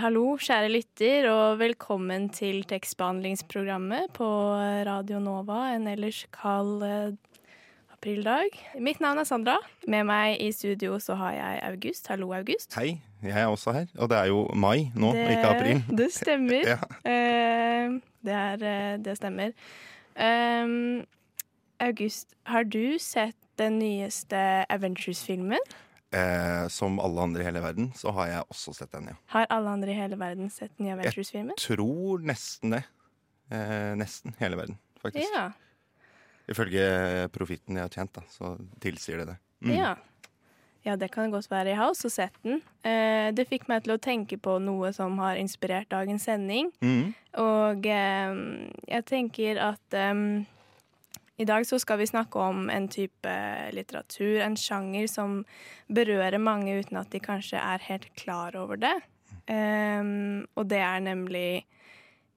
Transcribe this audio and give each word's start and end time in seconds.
Hallo, 0.00 0.36
kjære 0.40 0.68
lytter, 0.72 1.26
og 1.30 1.58
velkommen 1.60 2.28
til 2.32 2.62
tekstbehandlingsprogrammet 2.68 4.12
på 4.16 4.28
Radio 4.88 5.18
Nova 5.22 5.74
en 5.74 5.88
ellers 5.90 6.22
kald 6.34 6.82
eh, 6.86 7.12
aprildag. 7.94 8.56
Mitt 8.80 9.00
navn 9.04 9.20
er 9.20 9.28
Sandra. 9.28 9.56
Med 9.90 10.06
meg 10.08 10.38
i 10.40 10.50
studio 10.56 10.98
så 11.02 11.16
har 11.20 11.34
jeg 11.36 11.60
August. 11.68 12.08
Hallo, 12.12 12.30
August. 12.36 12.74
Hei, 12.78 12.94
jeg 13.22 13.36
er 13.42 13.50
også 13.52 13.74
her. 13.76 13.86
Og 13.98 14.08
det 14.12 14.18
er 14.18 14.30
jo 14.32 14.46
mai 14.54 14.90
nå, 14.94 15.12
Det- 15.12 15.28
ikke 15.36 15.52
april. 15.54 15.84
Det 16.02 16.10
stemmer. 16.16 16.64
Ja. 16.72 16.78
Eh, 17.04 18.00
det, 18.24 18.32
er, 18.36 18.64
eh, 18.72 18.96
det 19.04 19.16
stemmer. 19.16 19.52
Um, 20.20 21.04
August, 21.80 22.34
har 22.44 22.62
du 22.68 22.98
sett 23.00 23.36
den 23.58 23.78
nyeste 23.80 24.64
Avengers-filmen? 24.68 25.60
Eh, 26.10 26.68
som 26.68 26.98
alle 26.98 27.22
andre 27.22 27.42
i 27.42 27.46
hele 27.46 27.60
verden, 27.62 27.92
så 27.94 28.10
har 28.16 28.26
jeg 28.26 28.46
også 28.50 28.72
sett 28.74 28.90
den, 28.96 29.12
ja. 29.12 29.18
Har 29.30 29.46
alle 29.54 29.70
andre 29.70 29.92
i 29.92 29.94
hele 29.94 30.16
verden 30.18 30.50
sett 30.50 30.72
den 30.74 30.88
nye 30.88 30.96
Avengers-filmen? 30.96 31.54
Tror 31.60 32.24
nesten 32.26 32.74
det. 32.74 32.82
Eh, 33.54 33.92
nesten 33.98 34.34
hele 34.40 34.58
verden, 34.58 34.78
faktisk. 34.98 35.30
Ja. 35.36 35.52
Ifølge 36.50 37.28
profitten 37.30 37.78
jeg 37.78 37.86
har 37.86 37.94
tjent, 37.94 38.14
da, 38.18 38.26
så 38.26 38.56
tilsier 38.82 39.22
det 39.22 39.28
det. 39.30 39.38
Mm. 39.62 39.74
Ja. 39.76 39.94
ja, 40.88 40.96
det 40.98 41.12
kan 41.14 41.30
godt 41.30 41.46
være. 41.50 41.70
Jeg 41.70 41.78
har 41.78 41.92
også 41.92 42.10
sett 42.10 42.34
den. 42.42 42.58
Eh, 42.82 43.30
det 43.36 43.46
fikk 43.46 43.68
meg 43.70 43.84
til 43.86 43.94
å 43.94 44.02
tenke 44.02 44.40
på 44.40 44.58
noe 44.58 44.90
som 44.96 45.14
har 45.22 45.38
inspirert 45.38 45.92
dagens 45.94 46.26
sending. 46.26 46.72
Mm. 46.82 47.12
Og 47.38 47.86
eh, 47.86 48.40
jeg 48.96 49.06
tenker 49.06 49.62
at 49.62 49.94
eh, 49.94 50.24
i 51.40 51.46
dag 51.48 51.64
så 51.66 51.78
skal 51.80 51.98
vi 52.02 52.08
snakke 52.10 52.38
om 52.38 52.68
en 52.70 52.88
type 52.92 53.32
litteratur, 53.72 54.40
en 54.44 54.56
sjanger 54.60 55.08
som 55.08 55.40
berører 55.88 56.40
mange 56.42 56.74
uten 56.82 57.00
at 57.00 57.08
de 57.14 57.20
kanskje 57.22 57.60
er 57.60 57.86
helt 57.86 58.10
klar 58.20 58.56
over 58.60 58.80
det. 58.80 58.96
Um, 59.48 60.44
og 60.58 60.68
det 60.70 60.82
er 60.84 61.00
nemlig 61.02 61.64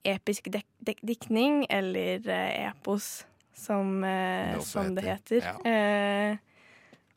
episk 0.08 0.48
dek 0.54 0.68
dek 0.84 1.04
diktning, 1.06 1.66
eller 1.72 2.24
uh, 2.28 2.70
epos, 2.70 3.26
som, 3.54 4.00
uh, 4.04 4.56
Det 4.56 4.66
som 4.68 4.96
det 4.96 5.06
heter, 5.06 5.52
Ja. 5.52 5.56
Eh, 5.68 6.38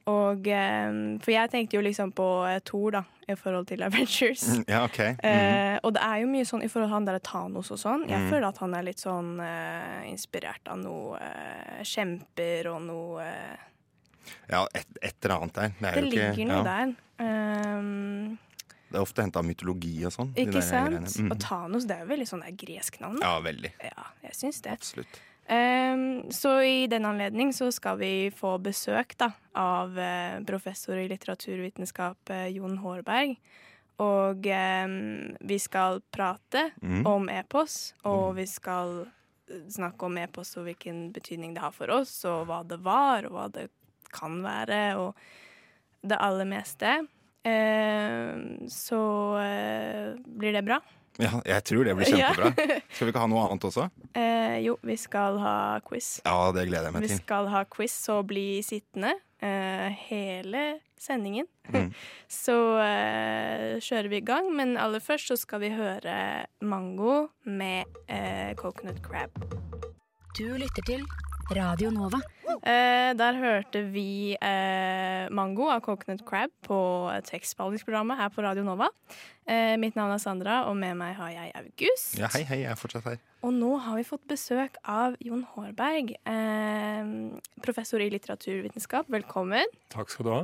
og 0.07 0.47
eh, 0.47 1.19
For 1.25 1.33
jeg 1.35 1.51
tenkte 1.51 1.77
jo 1.79 1.83
liksom 1.83 2.13
på 2.15 2.27
eh, 2.49 2.61
Thor, 2.65 2.91
da, 2.95 3.03
i 3.29 3.35
forhold 3.35 3.67
til 3.67 3.83
Avengers. 3.89 4.45
Ja, 4.69 4.85
OK. 4.87 4.99
Mm. 5.19 5.23
Eh, 5.27 5.79
og 5.83 5.95
det 5.97 6.03
er 6.07 6.21
jo 6.23 6.29
mye 6.31 6.47
sånn 6.47 6.63
i 6.63 6.69
forhold 6.71 6.89
til 6.91 6.95
han 6.95 7.09
der 7.09 7.19
Thanos 7.27 7.71
og 7.75 7.79
sånn. 7.83 8.05
Jeg 8.09 8.21
Mm. 8.23 8.29
føler 8.31 8.49
at 8.49 8.59
han 8.63 8.75
er 8.79 8.87
litt 8.87 9.03
sånn 9.03 9.33
eh, 9.43 10.07
inspirert 10.13 10.69
av 10.71 10.79
noe 10.79 11.19
eh, 11.19 11.83
kjemper 11.83 12.71
og 12.75 12.83
noe 12.87 13.25
eh, 13.27 13.57
Ja, 14.51 14.65
et, 14.75 14.87
et 15.03 15.15
eller 15.25 15.37
annet 15.41 15.55
der. 15.55 15.75
Det, 15.81 15.91
Det 15.91 16.03
jo 16.03 16.07
ikke, 16.07 16.31
ligger 16.37 16.47
noe 16.51 16.63
ja, 16.63 16.65
der. 16.71 16.95
Um, 17.27 18.39
Det 18.91 18.99
er 18.99 19.03
ofte 19.03 19.23
henta 19.27 19.41
av 19.43 19.47
mytologi 19.47 19.97
og 20.07 20.13
sånn. 20.15 20.29
ikke 20.39 20.63
sant? 20.63 21.17
Mm. 21.19 21.31
Og 21.35 21.39
Thanos 21.43 21.87
det 21.91 21.97
er 21.99 22.05
jo 22.05 22.11
veldig 22.15 22.27
sånn 22.31 22.43
det 22.47 22.53
er 22.53 22.59
gresk 22.63 23.01
navn. 23.03 23.19
da. 23.19 23.27
Ja, 23.35 23.41
veldig. 23.43 23.73
Ja, 23.83 24.05
jeg 24.23 24.37
syns 24.39 24.61
det. 24.63 24.77
Absolutt. 24.79 25.19
Um, 25.49 26.31
så 26.35 26.63
i 26.63 26.87
den 26.91 27.05
anledning 27.07 27.53
så 27.55 27.69
skal 27.71 28.01
vi 28.01 28.31
få 28.35 28.57
besøk 28.59 29.15
da, 29.21 29.29
av 29.55 29.95
eh, 29.99 30.41
professor 30.43 30.99
i 30.99 31.07
litteraturvitenskap 31.13 32.33
eh, 32.35 32.49
Jon 32.57 32.81
Hårberg. 32.83 33.37
Og 34.03 34.47
em, 34.51 34.97
vi 35.41 35.59
skal 35.63 36.03
prate 36.13 36.73
Mm. 36.83 37.07
om 37.07 37.29
epos, 37.31 37.95
og 38.05 38.35
vi 38.37 38.47
skal 38.51 39.07
eh, 39.07 39.63
snakke 39.71 40.09
om 40.11 40.19
epos 40.19 40.57
og 40.59 40.67
hvilken 40.67 41.13
betydning 41.15 41.55
det 41.55 41.63
har 41.63 41.73
for 41.73 41.95
oss, 41.95 42.25
og 42.25 42.49
hva 42.51 42.65
det 42.67 42.81
var, 42.83 43.25
og 43.31 43.33
hva 43.39 43.47
det 43.55 43.69
kan 44.11 44.43
være, 44.43 44.97
og 44.99 45.15
det 46.03 46.19
aller 46.19 46.45
meste. 46.51 47.07
Em, 47.47 48.67
så 48.69 48.99
blir 50.27 50.53
det 50.59 50.65
bra. 50.67 50.81
Ja, 51.23 51.41
jeg 51.49 51.65
tror 51.65 51.85
det 51.89 51.95
blir 51.97 52.11
Ja. 52.13 52.33
kjempebra. 52.35 52.81
Skal 52.93 53.07
vi 53.07 53.13
ikke 53.13 53.23
ha 53.23 53.29
noe 53.31 53.45
annet 53.49 53.65
også? 53.65 53.87
Eh, 54.15 54.59
jo, 54.67 54.75
vi 54.85 54.97
skal 55.01 55.39
ha 55.41 55.55
quiz. 55.87 56.21
Ja, 56.27 56.53
det 56.53 56.67
gleder 56.69 56.91
jeg 56.91 56.97
meg 56.97 57.07
til. 57.07 57.15
Vi 57.17 57.23
skal 57.23 57.49
ha 57.53 57.63
quiz 57.65 57.95
og 58.13 58.27
bli 58.33 58.61
sittende 58.67 59.15
eh, 59.41 59.89
hele 60.09 60.65
sendingen. 61.01 61.47
Mm. 61.73 61.89
så 62.43 62.57
eh, 62.85 63.77
kjører 63.85 64.09
vi 64.13 64.21
i 64.21 64.27
gang, 64.29 64.51
men 64.57 64.77
aller 64.81 65.01
først 65.01 65.33
så 65.33 65.39
skal 65.41 65.61
vi 65.65 65.73
høre 65.77 66.47
Mango 66.61 67.29
med 67.45 67.85
eh, 68.09 68.53
Coconut 68.61 69.01
Crab. 69.05 69.33
Du 70.37 70.45
lytter 70.61 70.85
til 70.85 71.05
Radio 71.55 71.91
Nova. 71.95 72.19
Eh, 72.67 73.13
der 73.15 73.37
hørte 73.39 73.83
vi 73.95 74.35
eh, 74.35 75.27
Mango 75.31 75.69
av 75.71 75.81
Coconut 75.85 76.25
Crab 76.27 76.51
på 76.67 76.79
tekstbehandlingsprogrammet 77.29 78.19
her 78.19 78.33
på 78.35 78.43
Radio 78.43 78.65
Nova. 78.67 78.89
Eh, 79.47 79.77
mitt 79.79 79.95
navn 79.95 80.15
er 80.17 80.23
Sandra, 80.23 80.57
og 80.67 80.75
med 80.81 80.97
meg 80.99 81.15
har 81.15 81.31
jeg 81.31 81.53
August. 81.61 82.17
Ja, 82.19 82.31
hei, 82.35 82.43
hei, 82.49 82.61
jeg 82.65 82.73
er 82.73 82.81
fortsatt 82.81 83.07
her. 83.07 83.21
Og 83.47 83.55
nå 83.55 83.77
har 83.85 84.01
vi 84.01 84.07
fått 84.09 84.27
besøk 84.27 84.81
av 84.83 85.15
Jon 85.23 85.45
Hårberg, 85.53 86.17
eh, 86.27 87.13
professor 87.63 88.03
i 88.03 88.11
litteraturvitenskap. 88.11 89.07
Velkommen. 89.13 89.71
Takk 89.95 90.11
skal 90.11 90.27
du 90.27 90.33
ha. 90.35 90.43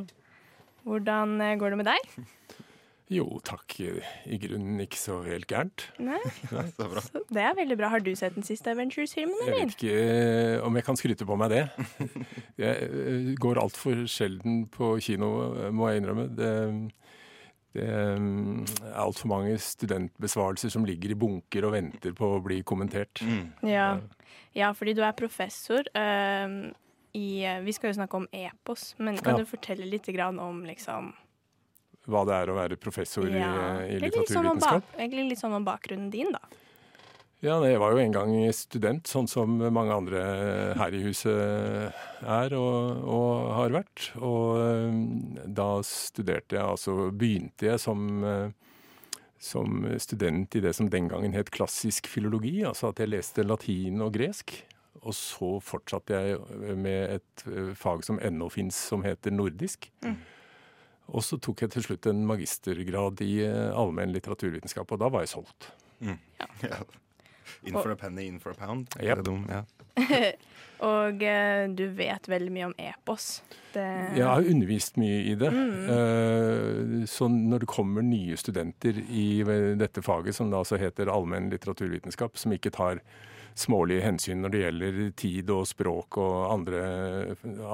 Hvordan 0.86 1.40
eh, 1.40 1.56
går 1.58 1.74
det 1.74 1.82
med 1.82 1.90
deg? 1.90 2.14
Jo, 3.12 3.26
takk. 3.44 3.74
I 3.82 4.38
grunnen 4.40 4.80
ikke 4.84 4.96
så 5.00 5.18
helt 5.26 5.46
gærent. 5.50 5.84
Nei, 6.00 6.20
Så 6.78 6.86
bra. 6.88 7.02
så 7.04 7.22
det 7.28 7.42
er 7.44 7.56
veldig 7.58 7.76
bra. 7.80 7.90
Har 7.92 8.00
du 8.04 8.12
sett 8.16 8.36
den 8.38 8.46
siste 8.46 8.72
Avengers-filmen, 8.72 9.42
Jeg 9.48 9.58
vet 9.58 9.74
ikke 9.76 9.96
eh, 9.98 10.56
om 10.64 10.78
jeg 10.78 10.86
kan 10.86 10.96
skryte 11.00 11.26
på 11.28 11.36
meg 11.40 11.52
det. 11.52 11.62
Jeg 12.62 12.88
eh, 12.88 13.30
går 13.42 13.60
altfor 13.62 14.04
sjelden 14.10 14.64
på 14.72 14.94
kino, 15.04 15.32
eh, 15.66 15.70
må 15.74 15.90
jeg 15.90 16.02
innrømme. 16.02 16.28
Det, 16.38 16.50
det 17.74 17.86
er 17.88 18.92
altfor 19.00 19.30
mange 19.32 19.54
studentbesvarelser 19.62 20.72
som 20.72 20.84
ligger 20.88 21.14
i 21.14 21.18
bunker 21.18 21.64
og 21.68 21.72
venter 21.76 22.12
på 22.16 22.28
å 22.36 22.42
bli 22.44 22.60
kommentert. 22.68 23.22
Mm. 23.24 23.46
Ja. 23.70 23.86
ja, 24.56 24.72
fordi 24.76 24.94
du 24.98 25.02
er 25.06 25.16
professor. 25.16 25.84
eh, 25.96 26.58
i, 27.12 27.44
vi 27.64 27.72
skal 27.76 27.90
jo 27.90 27.98
snakke 27.98 28.16
om 28.22 28.28
epos, 28.32 28.94
men 28.96 29.18
kan 29.20 29.34
Ja. 29.36 29.42
du 29.42 29.50
fortelle 29.50 29.84
litt 29.84 30.06
grann 30.16 30.38
om 30.40 30.62
liksom 30.64 31.10
Hva 32.10 32.24
det 32.26 32.34
er 32.34 32.50
å 32.50 32.58
være 32.58 32.78
professor 32.82 33.28
i, 33.28 33.38
ja, 33.38 33.78
i 33.86 34.00
litt 34.02 34.16
sånn 34.16 34.24
litteraturvitenskap. 34.24 34.88
bak, 34.88 34.98
Egentlig 34.98 35.28
litt 35.30 35.42
sånn 35.42 35.54
om 35.54 35.66
bakgrunnen 35.66 36.10
din, 36.10 36.32
da. 36.34 36.42
Ja, 37.42 37.56
jeg 37.66 37.80
var 37.82 37.90
jo 37.90 37.98
en 37.98 38.12
gang 38.14 38.32
student, 38.54 39.08
sånn 39.10 39.26
som 39.26 39.56
mange 39.74 39.94
andre 39.96 40.20
her 40.78 40.94
i 40.94 41.00
huset 41.02 41.96
er 42.22 42.54
og, 42.54 43.00
og 43.02 43.48
har 43.56 43.74
vært. 43.74 44.04
Og 44.22 44.60
eh, 44.62 45.00
da 45.50 45.66
studerte 45.86 46.54
jeg, 46.54 46.62
altså 46.62 47.08
begynte 47.10 47.66
jeg 47.66 47.82
som, 47.82 48.04
eh, 48.22 49.16
som 49.42 49.82
student 49.98 50.54
i 50.54 50.62
det 50.62 50.70
som 50.78 50.90
den 50.90 51.10
gangen 51.10 51.34
het 51.34 51.50
klassisk 51.50 52.06
filologi, 52.10 52.60
altså 52.68 52.92
at 52.92 53.02
jeg 53.02 53.10
leste 53.10 53.46
latin 53.46 54.06
og 54.06 54.14
gresk. 54.14 54.54
Og 55.02 55.10
så 55.18 55.56
fortsatte 55.66 56.14
jeg 56.14 56.78
med 56.78 57.16
et 57.18 57.46
eh, 57.50 57.74
fag 57.74 58.06
som 58.06 58.22
ennå 58.22 58.52
fins, 58.54 58.78
som 58.92 59.02
heter 59.02 59.34
nordisk. 59.34 59.90
Og 61.10 61.24
så 61.26 61.38
tok 61.42 61.64
jeg 61.64 61.72
til 61.74 61.84
slutt 61.88 62.06
en 62.10 62.22
magistergrad 62.28 63.20
i 63.26 63.42
eh, 63.44 63.70
allmenn 63.76 64.14
litteraturvitenskap, 64.14 64.92
og 64.94 65.02
da 65.02 65.10
var 65.12 65.26
jeg 65.26 65.34
solgt. 65.36 65.72
Ja. 66.62 66.78
In 67.66 67.76
for 67.76 67.92
a 67.92 67.96
penny, 67.96 68.24
in 68.26 68.40
for 68.42 68.50
a 68.50 68.54
pound. 68.58 68.88
Yep. 68.98 69.20
Det 69.20 69.24
dum? 69.28 69.44
Ja. 69.50 69.62
Og 70.82 71.22
eh, 71.22 71.68
du 71.70 71.84
vet 71.94 72.26
veldig 72.26 72.50
mye 72.50 72.68
om 72.70 72.74
epos. 72.80 73.42
Det, 73.74 73.84
Jeg 74.16 74.26
har 74.26 74.48
undervist 74.50 74.96
mye 74.98 75.20
i 75.30 75.34
det. 75.38 75.50
Mm. 75.54 75.84
Eh, 75.94 77.04
Så 77.06 77.28
når 77.30 77.62
det 77.62 77.70
kommer 77.70 78.02
nye 78.02 78.38
studenter 78.40 78.98
i 78.98 79.44
dette 79.78 80.02
faget, 80.02 80.34
som 80.34 80.50
da 80.50 80.62
altså 80.64 80.80
heter 80.80 81.12
allmenn 81.12 81.52
litteraturvitenskap, 81.52 82.34
som 82.40 82.54
ikke 82.56 82.74
tar 82.74 83.02
smålige 83.54 84.02
hensyn 84.08 84.42
når 84.42 84.54
det 84.54 84.62
gjelder 84.64 85.00
tid 85.22 85.50
og 85.54 85.66
språk 85.68 86.18
og 86.18 86.36
andre 86.54 86.82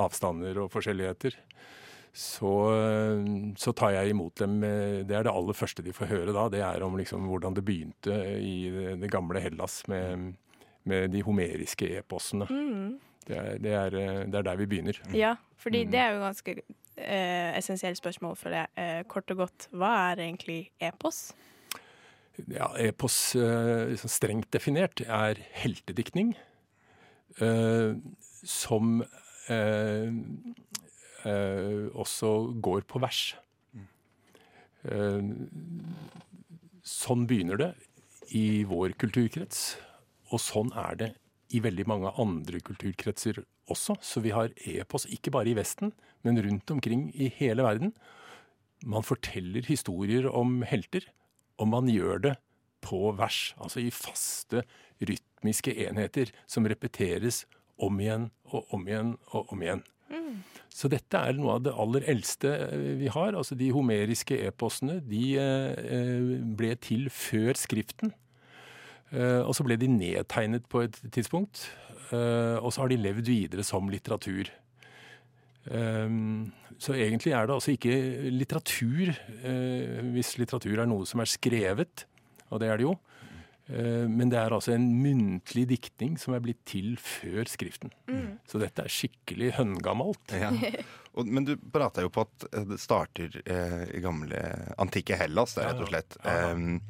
avstander 0.04 0.58
og 0.64 0.72
forskjelligheter, 0.74 1.38
så, 2.12 2.52
så 3.56 3.72
tar 3.76 3.92
jeg 3.94 4.10
imot 4.10 4.34
dem. 4.40 4.60
Det 4.60 5.14
er 5.14 5.26
det 5.26 5.32
aller 5.32 5.54
første 5.56 5.82
de 5.86 5.92
får 5.94 6.10
høre 6.10 6.32
da. 6.34 6.48
Det 6.52 6.60
er 6.64 6.82
om 6.86 6.96
liksom 6.98 7.28
hvordan 7.30 7.54
det 7.54 7.64
begynte 7.66 8.16
i 8.42 8.70
det, 8.74 8.96
det 9.02 9.10
gamle 9.12 9.40
Hellas 9.44 9.82
med, 9.88 10.32
med 10.88 11.10
de 11.14 11.22
homeriske 11.22 11.90
eposene. 12.00 12.48
Mm. 12.50 12.96
Det 13.28 13.36
er, 13.36 13.58
det 13.60 13.72
er, 13.76 13.94
eh, 14.00 14.20
det 14.26 14.38
er 14.40 14.46
der 14.46 14.56
vi 14.56 14.66
begynner. 14.66 14.98
Ja, 15.14 15.34
fordi 15.60 15.84
Mm. 15.84 15.90
det 15.92 16.00
er 16.00 16.12
jo 16.14 16.20
ganske 16.24 16.54
eh, 16.96 17.58
essensielt 17.58 17.98
spørsmål 18.00 18.36
for 18.40 18.50
deg. 18.50 18.66
Eh, 18.76 19.02
kort 19.06 19.30
og 19.30 19.36
godt, 19.44 19.68
hva 19.76 19.92
er 20.12 20.22
egentlig 20.24 20.70
epos? 20.80 21.34
Ja, 22.48 22.68
Epos, 22.78 23.34
eh, 23.36 23.88
liksom 23.90 24.08
strengt 24.08 24.50
definert, 24.54 25.00
er 25.02 25.34
heltediktning 25.58 26.36
eh, 27.42 27.94
som 28.44 29.02
eh, 29.02 29.54
eh, 29.54 30.12
også 31.26 32.30
går 32.62 32.84
på 32.86 33.00
vers. 33.02 33.34
Eh, 34.86 35.30
sånn 36.86 37.26
begynner 37.28 37.58
det 37.60 37.70
i 38.36 38.64
vår 38.68 38.94
kulturkrets, 39.00 39.76
og 40.32 40.42
sånn 40.42 40.70
er 40.76 40.98
det 41.00 41.10
i 41.56 41.62
veldig 41.64 41.86
mange 41.88 42.12
andre 42.20 42.60
kulturkretser 42.64 43.40
også. 43.72 43.96
Så 44.04 44.22
vi 44.24 44.34
har 44.36 44.52
epos 44.68 45.08
ikke 45.08 45.32
bare 45.34 45.52
i 45.52 45.56
Vesten, 45.58 45.92
men 46.22 46.40
rundt 46.44 46.70
omkring 46.70 47.08
i 47.14 47.30
hele 47.38 47.64
verden. 47.66 47.94
Man 48.84 49.06
forteller 49.06 49.66
historier 49.66 50.28
om 50.30 50.62
helter, 50.62 51.08
og 51.58 51.72
man 51.72 51.88
gjør 51.90 52.22
det 52.28 52.34
på 52.84 53.10
vers, 53.18 53.56
altså 53.58 53.82
i 53.82 53.90
faste 53.90 54.62
rytmiske 55.02 55.72
enheter 55.88 56.30
som 56.46 56.68
repeteres 56.68 57.42
om 57.82 57.98
igjen 57.98 58.28
og 58.52 58.70
om 58.74 58.86
igjen 58.86 59.16
og 59.32 59.50
om 59.54 59.64
igjen. 59.64 59.82
Så 60.74 60.90
dette 60.92 61.18
er 61.18 61.36
noe 61.36 61.56
av 61.56 61.64
det 61.66 61.74
aller 61.74 62.06
eldste 62.12 62.52
eh, 62.68 62.86
vi 63.00 63.10
har. 63.12 63.34
Altså 63.34 63.56
De 63.58 63.70
homeriske 63.74 64.38
eposene 64.46 65.00
de 65.06 65.22
eh, 65.40 66.32
ble 66.58 66.74
til 66.84 67.08
før 67.12 67.58
skriften. 67.58 68.12
Eh, 69.10 69.40
Og 69.42 69.54
så 69.56 69.66
ble 69.66 69.78
de 69.80 69.90
nedtegnet 69.90 70.68
på 70.70 70.84
et 70.86 71.00
tidspunkt. 71.14 71.66
Og 72.08 72.70
så 72.72 72.80
har 72.80 72.88
de 72.88 72.96
levd 72.96 73.26
videre 73.28 73.60
som 73.68 73.84
litteratur. 73.92 74.48
Så 76.80 76.94
egentlig 76.96 77.34
er 77.36 77.44
det 77.44 77.52
altså 77.52 77.74
ikke 77.74 78.30
litteratur, 78.32 79.10
hvis 80.14 80.30
litteratur 80.40 80.80
er 80.80 80.88
noe 80.88 81.04
som 81.04 81.20
er 81.20 81.28
skrevet, 81.28 82.06
og 82.48 82.62
det 82.62 82.70
er 82.72 82.80
det 82.80 82.86
jo. 82.86 82.94
Eh, 83.68 84.06
Men 84.08 84.30
det 84.32 84.38
er 84.40 84.54
altså 84.56 84.72
en 84.74 84.86
muntlig 85.02 85.66
diktning 85.68 86.16
som 86.20 86.34
er 86.34 86.40
blitt 86.44 86.62
til 86.68 86.94
før 86.96 87.44
skriften. 87.50 87.90
Så 88.48 88.60
dette 88.62 88.84
er 88.86 88.88
skikkelig 88.92 89.52
høngammalt. 89.58 90.32
Ja. 90.32 90.50
Og, 91.18 91.26
men 91.26 91.44
du 91.44 91.56
prata 91.56 92.00
jo 92.04 92.10
på 92.14 92.22
at 92.26 92.46
eh, 92.52 92.64
det 92.68 92.78
starter 92.80 93.40
eh, 93.44 93.84
i 93.98 94.00
gamle 94.04 94.38
antikke 94.78 95.16
Hellas, 95.20 95.54
det 95.56 95.64
er 95.64 95.72
rett 95.72 95.82
og 95.84 95.90
slett. 95.92 96.16
Ja. 96.24 96.52
Em, 96.52 96.80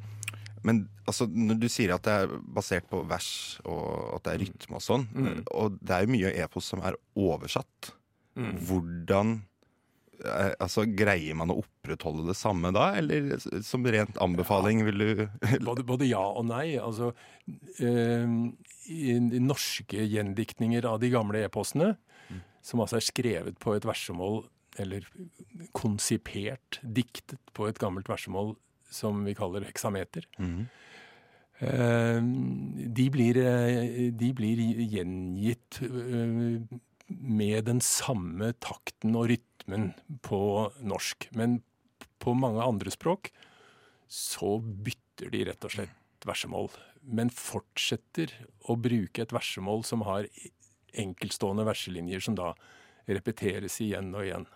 men 0.66 0.80
altså, 1.06 1.26
når 1.30 1.60
du 1.62 1.69
sier 1.70 1.94
at 1.94 2.02
det 2.04 2.14
er 2.25 2.32
basert 2.52 2.88
på 2.90 3.00
vers 3.08 3.28
og 3.64 4.16
at 4.19 4.25
det 4.26 4.32
er 4.34 4.40
rytme 4.42 4.76
og 4.80 4.82
sånn, 4.84 5.04
Mm. 5.14 5.44
og 5.54 5.78
det 5.80 5.94
er 5.94 6.02
jo 6.04 6.12
mye 6.16 6.32
epos 6.44 6.66
som 6.75 6.82
er 6.84 6.98
oversatt, 7.16 7.92
Mm. 8.38 8.52
hvordan 8.69 9.30
Altså, 10.25 10.82
Greier 10.99 11.37
man 11.38 11.53
å 11.53 11.61
opprettholde 11.62 12.26
det 12.29 12.37
samme 12.38 12.73
da, 12.75 12.91
eller 12.99 13.37
som 13.65 13.87
rent 13.87 14.19
anbefaling 14.23 14.82
vil 14.88 15.05
du 15.05 15.23
Både, 15.69 15.85
både 15.87 16.09
ja 16.09 16.25
og 16.26 16.49
nei. 16.49 16.76
Altså, 16.82 17.12
eh, 17.79 18.26
norske 19.38 20.06
gjendiktninger 20.11 20.88
av 20.88 20.99
de 21.03 21.12
gamle 21.15 21.44
e-postene, 21.47 21.93
mm. 22.29 22.41
som 22.65 22.82
altså 22.85 22.99
er 22.99 23.06
skrevet 23.06 23.61
på 23.62 23.76
et 23.76 23.87
versemål, 23.88 24.43
eller 24.79 25.06
konsipert, 25.75 26.79
diktet 26.82 27.41
på 27.56 27.67
et 27.69 27.79
gammelt 27.82 28.09
versemål 28.11 28.55
som 28.94 29.25
vi 29.26 29.35
kaller 29.37 29.67
heksameter, 29.69 30.26
Mm. 30.38 30.69
eh, 31.61 32.21
de, 32.94 33.11
blir, 33.11 33.37
eh, 33.37 34.12
de 34.12 34.32
blir 34.32 34.59
gjengitt 34.88 35.82
eh, 35.82 36.79
med 37.09 37.64
den 37.64 37.81
samme 37.81 38.53
takten 38.61 39.17
og 39.17 39.29
rytmen 39.29 39.48
på 40.25 40.41
norsk. 40.81 41.29
Men 41.37 41.61
på 42.19 42.35
mange 42.35 42.65
andre 42.65 42.93
språk 42.93 43.32
så 44.09 44.56
bytter 44.59 45.32
de 45.35 45.44
rett 45.50 45.67
og 45.69 45.75
slett 45.75 46.29
versemål. 46.29 46.70
Men 47.03 47.32
fortsetter 47.32 48.32
å 48.69 48.76
bruke 48.81 49.23
et 49.25 49.35
versemål 49.35 49.85
som 49.87 50.05
har 50.09 50.29
enkeltstående 50.99 51.67
verselinjer 51.69 52.25
som 52.25 52.37
da 52.38 52.55
repeteres 53.09 53.79
igjen 53.85 54.11
og 54.17 54.26
igjen. 54.26 54.49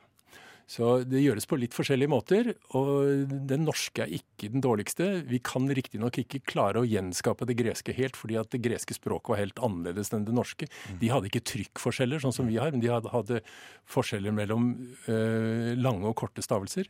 Så 0.72 1.02
det 1.04 1.20
gjøres 1.20 1.44
på 1.48 1.58
litt 1.60 1.74
forskjellige 1.76 2.08
måter, 2.08 2.48
og 2.78 3.28
den 3.50 3.66
norske 3.66 4.06
er 4.06 4.14
ikke 4.16 4.48
den 4.54 4.62
dårligste. 4.64 5.08
Vi 5.28 5.42
kan 5.44 5.68
riktignok 5.68 6.16
ikke 6.22 6.40
klare 6.48 6.80
å 6.80 6.88
gjenskape 6.88 7.44
det 7.50 7.58
greske 7.58 7.92
helt, 7.96 8.16
fordi 8.16 8.38
at 8.40 8.48
det 8.54 8.62
greske 8.64 8.96
språket 8.96 9.34
var 9.34 9.42
helt 9.42 9.60
annerledes 9.60 10.14
enn 10.16 10.24
det 10.24 10.36
norske. 10.36 10.70
De 11.02 11.12
hadde 11.12 11.28
ikke 11.28 11.44
trykkforskjeller, 11.52 12.22
sånn 12.24 12.32
som 12.32 12.48
vi 12.48 12.56
har, 12.62 12.72
men 12.72 12.80
de 12.80 12.88
hadde, 12.92 13.12
hadde 13.12 13.42
forskjeller 13.92 14.32
mellom 14.32 14.72
uh, 15.10 15.72
lange 15.76 16.08
og 16.08 16.16
korte 16.24 16.44
stavelser. 16.44 16.88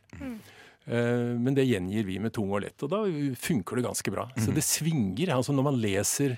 Eh, 0.83 1.31
Men 1.39 1.55
det 1.55 1.63
gjengir 1.63 2.03
vi 2.03 2.17
med 2.19 2.33
tung 2.35 2.49
og 2.51 2.59
lett, 2.65 2.75
og 2.83 2.89
da 2.91 3.03
funker 3.39 3.79
det 3.79 3.85
ganske 3.85 4.11
bra. 4.11 4.25
Så 4.35 4.51
det 4.51 4.63
svinger. 4.67 5.31
altså 5.35 5.53
Når 5.55 5.63
man 5.69 5.79
leser, 5.79 6.37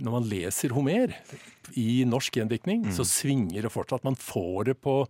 når 0.00 0.12
man 0.16 0.28
leser 0.28 0.72
Homer 0.72 1.12
i 1.76 2.04
norsk 2.08 2.38
gjendiktning, 2.40 2.86
så 2.92 3.04
svinger 3.04 3.62
det 3.62 3.72
fortsatt. 3.72 4.04
Man 4.04 4.16
får 4.16 4.70
det 4.70 4.80
på, 4.80 5.06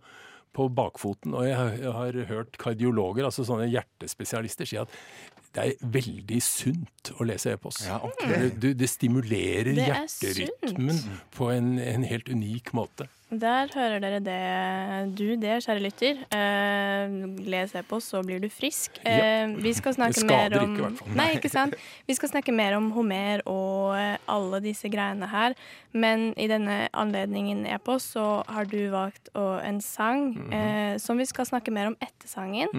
på 0.53 0.69
bakfoten. 0.73 1.35
Og 1.37 1.47
jeg 1.47 1.57
har, 1.57 2.19
hørt 2.29 2.57
kardiologer, 2.61 3.27
altså 3.27 3.45
sånne 3.47 3.69
hjertespesialister, 3.71 4.69
si 4.69 4.79
at 4.81 4.93
det 5.53 5.63
er 5.69 5.89
veldig 5.93 6.39
sunt 6.41 7.11
å 7.19 7.25
lese 7.29 7.51
epos. 7.53 7.83
Ja, 7.85 7.99
okay. 8.03 8.49
Det, 8.57 8.71
det 8.79 8.89
stimulerer 8.89 9.73
Det 9.75 9.85
hjerterytmen 9.85 10.95
hjerterytmen 10.95 11.19
på 11.37 11.51
en, 11.53 11.75
en 11.79 12.03
helt 12.09 12.29
unik 12.33 12.73
måte. 12.73 13.05
Der 13.33 13.65
hører 13.73 13.97
dere 13.97 14.19
det, 14.21 15.15
du 15.17 15.31
det, 15.41 15.55
kjære 15.65 15.81
lytter. 15.81 16.19
Eh, 16.37 17.13
les 17.49 17.71
e-post, 17.79 18.11
så 18.13 18.19
blir 18.25 18.37
du 18.43 18.45
frisk. 18.53 18.99
Eh, 19.09 19.55
vi 19.57 19.71
skal 19.73 19.95
snakke 19.97 20.21
mer 20.29 20.53
om 20.59 20.75
ikke, 20.75 20.77
i 20.77 20.83
hvert 20.85 20.99
fall. 21.01 21.15
Nei, 21.17 21.27
ikke 21.39 21.49
sant? 21.49 21.73
Vi 22.05 22.13
skal 22.17 22.29
snakke 22.29 22.53
mer 22.53 22.75
om 22.77 22.91
Homer 22.93 23.41
og 23.49 23.95
eh, 23.97 24.17
alle 24.29 24.59
disse 24.61 24.89
greiene 24.93 25.29
her. 25.31 25.57
Men 25.97 26.29
i 26.37 26.45
denne 26.51 26.83
anledningen 26.93 27.65
e-post 27.73 28.13
så 28.13 28.27
har 28.53 28.69
du 28.69 28.77
valgt 28.93 29.33
å, 29.33 29.47
en 29.65 29.81
sang 29.81 30.29
Mhm. 30.33 30.53
eh, 30.53 30.93
som 31.01 31.17
vi 31.17 31.25
skal 31.25 31.45
snakke 31.49 31.73
mer 31.73 31.89
om 31.89 31.97
etter 32.01 32.29
sangen. 32.29 32.69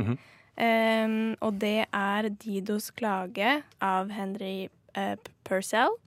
Eh, 0.57 1.37
og 1.41 1.61
det 1.61 1.87
er 1.93 2.31
'Didos 2.31 2.91
klage' 2.95 3.63
av 3.81 4.11
Henry 4.11 4.69
uh, 4.97 5.17
Purcell. 5.45 5.99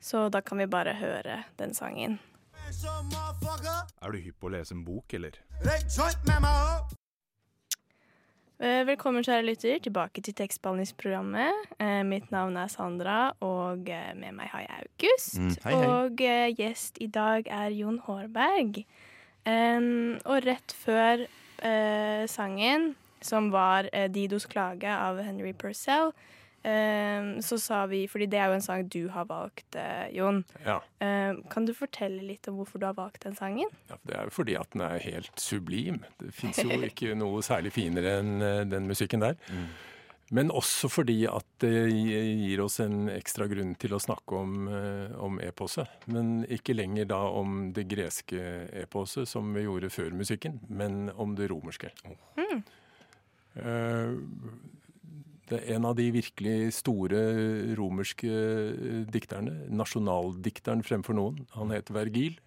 Så 0.00 0.28
da 0.28 0.40
kan 0.40 0.58
vi 0.58 0.66
bare 0.66 0.94
høre 0.94 1.44
den 1.58 1.74
sangen. 1.74 2.18
Er 4.02 4.12
du 4.12 4.18
hypp 4.18 4.36
på 4.40 4.50
å 4.50 4.52
lese 4.52 4.74
en 4.76 4.84
bok, 4.84 5.14
eller? 5.16 5.38
Eh, 8.64 8.82
Velkommen, 8.86 9.24
kjære 9.24 9.44
lytter, 9.44 9.78
tilbake 9.82 10.22
til 10.24 10.36
tekstbehandlingsprogrammet. 10.38 11.72
Eh, 11.80 12.02
mitt 12.06 12.30
navn 12.32 12.56
er 12.56 12.68
Sandra, 12.72 13.32
og 13.40 13.88
eh, 13.88 14.12
med 14.16 14.36
meg 14.36 14.52
har 14.52 14.66
jeg 14.66 14.84
August. 14.84 15.38
Mm, 15.40 15.54
hei, 15.64 15.72
hei. 15.72 15.88
Og 15.88 16.22
eh, 16.24 16.52
gjest 16.58 17.00
i 17.00 17.08
dag 17.08 17.48
er 17.50 17.74
Jon 17.76 17.98
Hårberg. 18.06 18.84
Um, 19.44 20.14
og 20.24 20.46
rett 20.46 20.72
før 20.72 21.26
eh, 21.26 22.24
sangen, 22.30 22.94
som 23.24 23.50
var 23.54 23.88
eh, 23.92 24.08
'Didos 24.10 24.46
klage' 24.46 24.92
av 24.92 25.20
Henry 25.24 25.52
Purcell, 25.52 26.12
em, 26.62 27.42
så 27.42 27.58
sa 27.60 27.86
vi 27.86 28.06
Fordi 28.08 28.26
det 28.26 28.38
er 28.40 28.48
jo 28.48 28.58
en 28.58 28.64
sang 28.64 28.88
du 28.88 29.08
har 29.08 29.24
valgt, 29.28 29.76
eh, 29.76 30.08
Jon. 30.16 30.44
Ja. 30.64 30.80
Em, 31.00 31.42
kan 31.50 31.64
du 31.66 31.74
fortelle 31.74 32.22
litt 32.22 32.48
om 32.48 32.60
hvorfor 32.60 32.80
du 32.80 32.86
har 32.86 32.94
valgt 32.96 33.24
den 33.24 33.36
sangen? 33.36 33.68
Ja, 33.88 33.96
for 33.96 34.06
Det 34.08 34.16
er 34.16 34.24
jo 34.24 34.30
fordi 34.30 34.54
at 34.60 34.70
den 34.72 34.80
er 34.80 34.98
helt 34.98 35.40
sublim. 35.40 36.04
Det 36.20 36.34
fins 36.34 36.58
jo 36.58 36.68
ikke 36.90 37.14
noe 37.16 37.42
særlig 37.42 37.72
finere 37.72 38.20
enn 38.20 38.40
eh, 38.42 38.64
den 38.64 38.86
musikken 38.86 39.20
der. 39.20 39.36
Men 40.32 40.48
også 40.50 40.88
fordi 40.88 41.26
at 41.28 41.44
det 41.60 41.92
gir 41.92 42.62
oss 42.64 42.80
en 42.80 43.10
ekstra 43.12 43.44
grunn 43.46 43.74
til 43.76 43.92
å 43.92 44.00
snakke 44.00 44.34
om, 44.34 44.66
om 45.20 45.36
eposet. 45.44 45.86
Men 46.06 46.46
ikke 46.48 46.74
lenger 46.74 47.04
da 47.12 47.20
om 47.28 47.68
det 47.76 47.84
greske 47.92 48.40
eposet 48.72 49.28
som 49.28 49.52
vi 49.54 49.66
gjorde 49.66 49.92
før 49.92 50.16
musikken, 50.16 50.62
men 50.68 51.10
om 51.10 51.36
det 51.36 51.50
romerske. 51.52 51.92
Eh, 52.40 52.56
Det 55.44 55.58
er 55.60 55.74
en 55.76 55.84
av 55.84 55.96
de 55.98 56.06
virkelig 56.14 56.72
store 56.78 57.20
romerske 57.76 58.30
eh, 58.30 59.02
dikterne, 59.12 59.66
nasjonaldikteren 59.68 60.82
fremfor 60.86 61.16
noen. 61.18 61.42
Han 61.58 61.74
het 61.74 61.92
Vergil, 61.92 62.38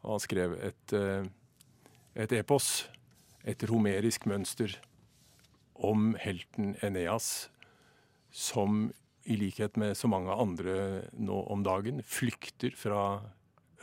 og 0.00 0.16
han 0.16 0.22
skrev 0.24 0.56
et, 0.64 0.94
eh, 0.96 1.28
et 2.24 2.32
epos 2.40 2.88
et 3.48 3.64
romerisk 3.68 4.26
mønster 4.30 4.78
om 5.74 6.12
helten 6.22 6.76
Eneas, 6.84 7.48
som 8.30 8.86
i 9.28 9.36
likhet 9.38 9.76
med 9.78 9.96
så 9.98 10.08
mange 10.10 10.34
andre 10.34 10.76
nå 11.14 11.42
om 11.52 11.64
dagen 11.66 12.00
flykter 12.06 12.74
fra 12.78 13.22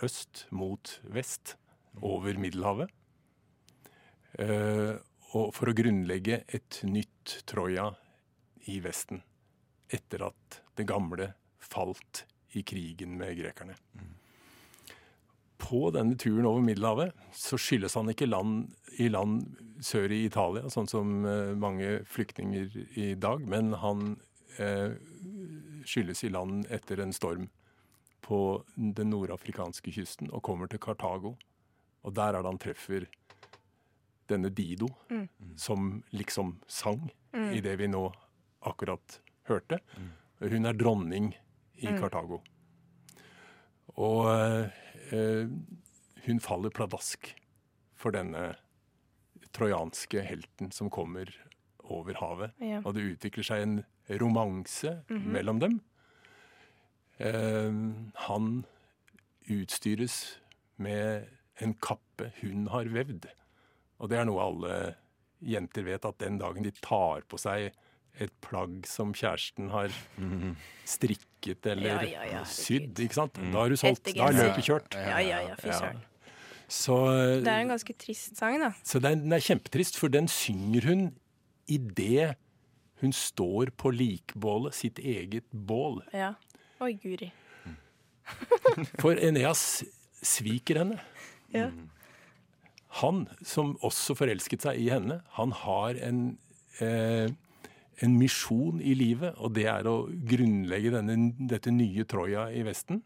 øst 0.04 0.48
mot 0.52 0.96
vest 1.12 1.56
over 2.02 2.40
Middelhavet. 2.40 2.90
Og 5.38 5.52
for 5.54 5.70
å 5.70 5.76
grunnlegge 5.78 6.42
et 6.48 6.80
nytt 6.90 7.44
Troja 7.50 7.92
i 8.70 8.80
Vesten, 8.82 9.22
etter 9.90 10.26
at 10.26 10.62
det 10.78 10.88
gamle 10.90 11.34
falt 11.62 12.24
i 12.58 12.64
krigen 12.66 13.18
med 13.18 13.38
grekerne. 13.38 13.76
på 15.60 15.90
denne 15.92 16.16
turen 16.18 16.48
over 16.48 16.64
Middelhavet 16.66 17.12
så 17.36 17.58
skyldes 17.60 17.94
han 18.00 18.10
ikke 18.10 18.30
land 18.30 18.72
i 18.98 19.10
land 19.12 19.44
sør 19.86 20.10
i 20.12 20.24
Italia, 20.26 20.70
sånn 20.72 20.88
som 20.90 21.26
eh, 21.28 21.52
mange 21.54 22.00
flyktninger 22.10 22.72
i 22.98 23.14
dag, 23.20 23.44
men 23.46 23.74
han 23.78 24.16
eh, 24.58 24.96
skyldes 25.86 26.24
i 26.24 26.32
land 26.34 26.66
etter 26.74 27.04
en 27.04 27.14
storm 27.14 27.50
på 28.26 28.64
den 28.76 29.12
nordafrikanske 29.14 29.94
kysten 29.94 30.32
og 30.32 30.44
kommer 30.48 30.72
til 30.72 30.82
Kartago. 30.84 31.36
Og 32.08 32.16
der 32.16 32.34
er 32.34 32.42
det 32.42 32.50
han 32.50 32.62
treffer 32.62 33.06
denne 34.30 34.52
Dido, 34.54 34.88
som 35.60 36.04
liksom 36.16 36.56
sang 36.68 37.10
i 37.54 37.62
det 37.62 37.76
vi 37.82 37.90
nå 37.90 38.06
akkurat 38.70 39.20
hørte. 39.50 39.80
Hun 40.40 40.66
er 40.70 40.78
dronning 40.78 41.34
i 41.80 41.92
Kartago. 41.98 42.40
Og 44.00 44.30
eh, 45.12 45.46
hun 46.26 46.42
faller 46.44 46.74
pladask 46.76 47.32
for 48.00 48.16
denne 48.16 48.54
trojanske 49.56 50.22
helten 50.24 50.72
som 50.72 50.92
kommer 50.94 51.32
over 51.90 52.20
havet. 52.22 52.54
Ja. 52.62 52.84
Og 52.86 52.96
det 52.96 53.08
utvikler 53.16 53.48
seg 53.48 53.66
en 53.66 53.80
romanse 54.22 55.00
mellom 55.10 55.62
dem. 55.64 55.80
Eh, 57.20 57.82
han 58.30 58.52
utstyres 59.50 60.40
med 60.78 61.28
en 61.60 61.74
kappe 61.82 62.32
hun 62.40 62.70
har 62.72 62.88
vevd. 62.94 63.28
Og 64.00 64.10
det 64.12 64.20
er 64.20 64.28
noe 64.30 64.42
alle 64.44 64.80
jenter 65.40 65.86
vet, 65.88 66.06
at 66.08 66.18
den 66.20 66.40
dagen 66.40 66.66
de 66.66 66.72
tar 66.84 67.24
på 67.32 67.40
seg 67.40 67.70
et 68.20 68.34
plagg 68.44 68.84
som 68.90 69.14
kjæresten 69.16 69.70
har 69.72 69.94
strikket 70.90 71.66
eller 71.72 72.02
Ja, 72.04 72.04
ja, 72.04 72.24
ja, 72.34 72.44
sydd, 72.48 73.00
ikke 73.00 73.16
sant? 73.16 73.38
Da 73.40 73.62
har 73.62 73.72
du 73.72 73.78
solgt. 73.80 74.10
Da 74.16 74.28
er 74.28 74.36
løpet 74.36 74.66
kjørt. 74.68 74.98
Ja, 74.98 75.20
ja, 75.24 75.40
ja, 75.48 75.56
fy 75.60 75.72
søren. 75.72 76.02
Så, 76.70 76.96
Det 77.42 77.50
er 77.50 77.64
en 77.64 77.72
ganske 77.72 77.96
trist 77.98 78.38
sang, 78.38 78.60
da. 78.62 78.74
så 78.86 79.00
den, 79.02 79.24
den 79.24 79.34
er 79.34 79.42
kjempetrist, 79.42 79.96
for 79.98 80.12
den 80.14 80.28
synger 80.30 80.86
hun 80.86 81.08
idet 81.66 82.36
hun 83.02 83.14
står 83.16 83.72
på 83.80 83.90
likbålet, 83.96 84.76
sitt 84.76 85.00
eget 85.00 85.48
bål. 85.50 86.02
Ja. 86.14 86.34
Oi, 86.84 86.94
guri. 87.00 87.32
For 89.00 89.16
Eneas 89.18 89.84
sviker 90.22 90.82
henne. 90.84 91.00
Ja. 91.56 91.70
Han, 92.98 93.28
som 93.46 93.76
også 93.86 94.16
forelsket 94.18 94.66
seg 94.66 94.80
i 94.82 94.90
henne, 94.90 95.22
han 95.38 95.54
har 95.54 96.00
en, 96.02 96.40
eh, 96.82 97.30
en 98.02 98.18
misjon 98.18 98.82
i 98.82 98.96
livet, 98.98 99.36
og 99.38 99.54
det 99.54 99.68
er 99.70 99.86
å 99.86 100.08
grunnlegge 100.10 100.96
denne, 100.98 101.34
dette 101.38 101.72
nye 101.72 102.06
Troja 102.10 102.48
i 102.50 102.64
Vesten. 102.66 103.04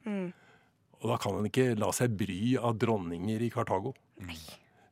Og 1.01 1.09
da 1.11 1.17
kan 1.19 1.35
han 1.35 1.49
ikke 1.49 1.73
la 1.75 1.91
seg 1.91 2.15
bry 2.15 2.55
av 2.55 2.77
dronninger 2.79 3.41
i 3.43 3.49
Kartago. 3.51 3.93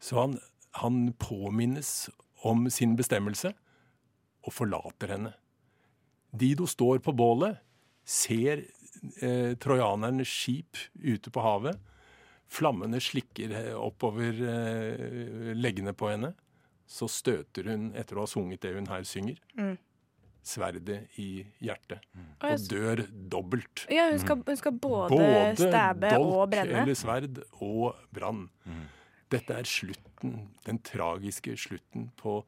Så 0.02 0.20
han, 0.20 0.40
han 0.82 1.14
påminnes 1.14 2.10
om 2.44 2.68
sin 2.70 2.98
bestemmelse 3.00 3.54
og 4.44 4.54
forlater 4.54 5.14
henne. 5.16 5.34
Dido 6.32 6.66
står 6.68 7.00
på 7.06 7.14
bålet, 7.16 7.60
ser 8.04 8.66
eh, 9.22 9.54
trojanernes 9.62 10.28
skip 10.28 10.80
ute 11.00 11.32
på 11.32 11.44
havet. 11.44 11.80
Flammene 12.52 13.00
slikker 13.04 13.54
eh, 13.56 13.72
oppover 13.78 14.42
eh, 14.44 15.54
leggene 15.56 15.94
på 15.98 16.12
henne. 16.12 16.34
Så 16.92 17.08
støter 17.08 17.70
hun, 17.72 17.92
etter 17.96 18.20
å 18.20 18.26
ha 18.26 18.28
sunget 18.28 18.66
det 18.66 18.74
hun 18.76 18.90
her 18.92 19.06
synger, 19.08 19.38
sverdet 20.44 21.06
i 21.22 21.46
hjertet. 21.64 22.04
Mm. 22.12 22.26
Og 22.50 22.66
dør 22.68 23.04
dobbelt. 23.32 23.86
Ja, 23.94 24.10
hun 24.12 24.20
skal, 24.20 24.42
hun 24.44 24.60
skal 24.60 24.76
både, 24.84 25.22
stæbe 25.56 26.10
og 26.18 26.52
dolk 26.52 26.58
eller 26.60 26.92
sverd 27.00 27.40
og 27.64 28.02
brann. 28.12 28.50
Dette 29.32 29.56
er 29.56 29.72
slutten, 29.72 30.50
den 30.68 30.82
tragiske 30.84 31.56
slutten 31.56 32.10
på 32.20 32.42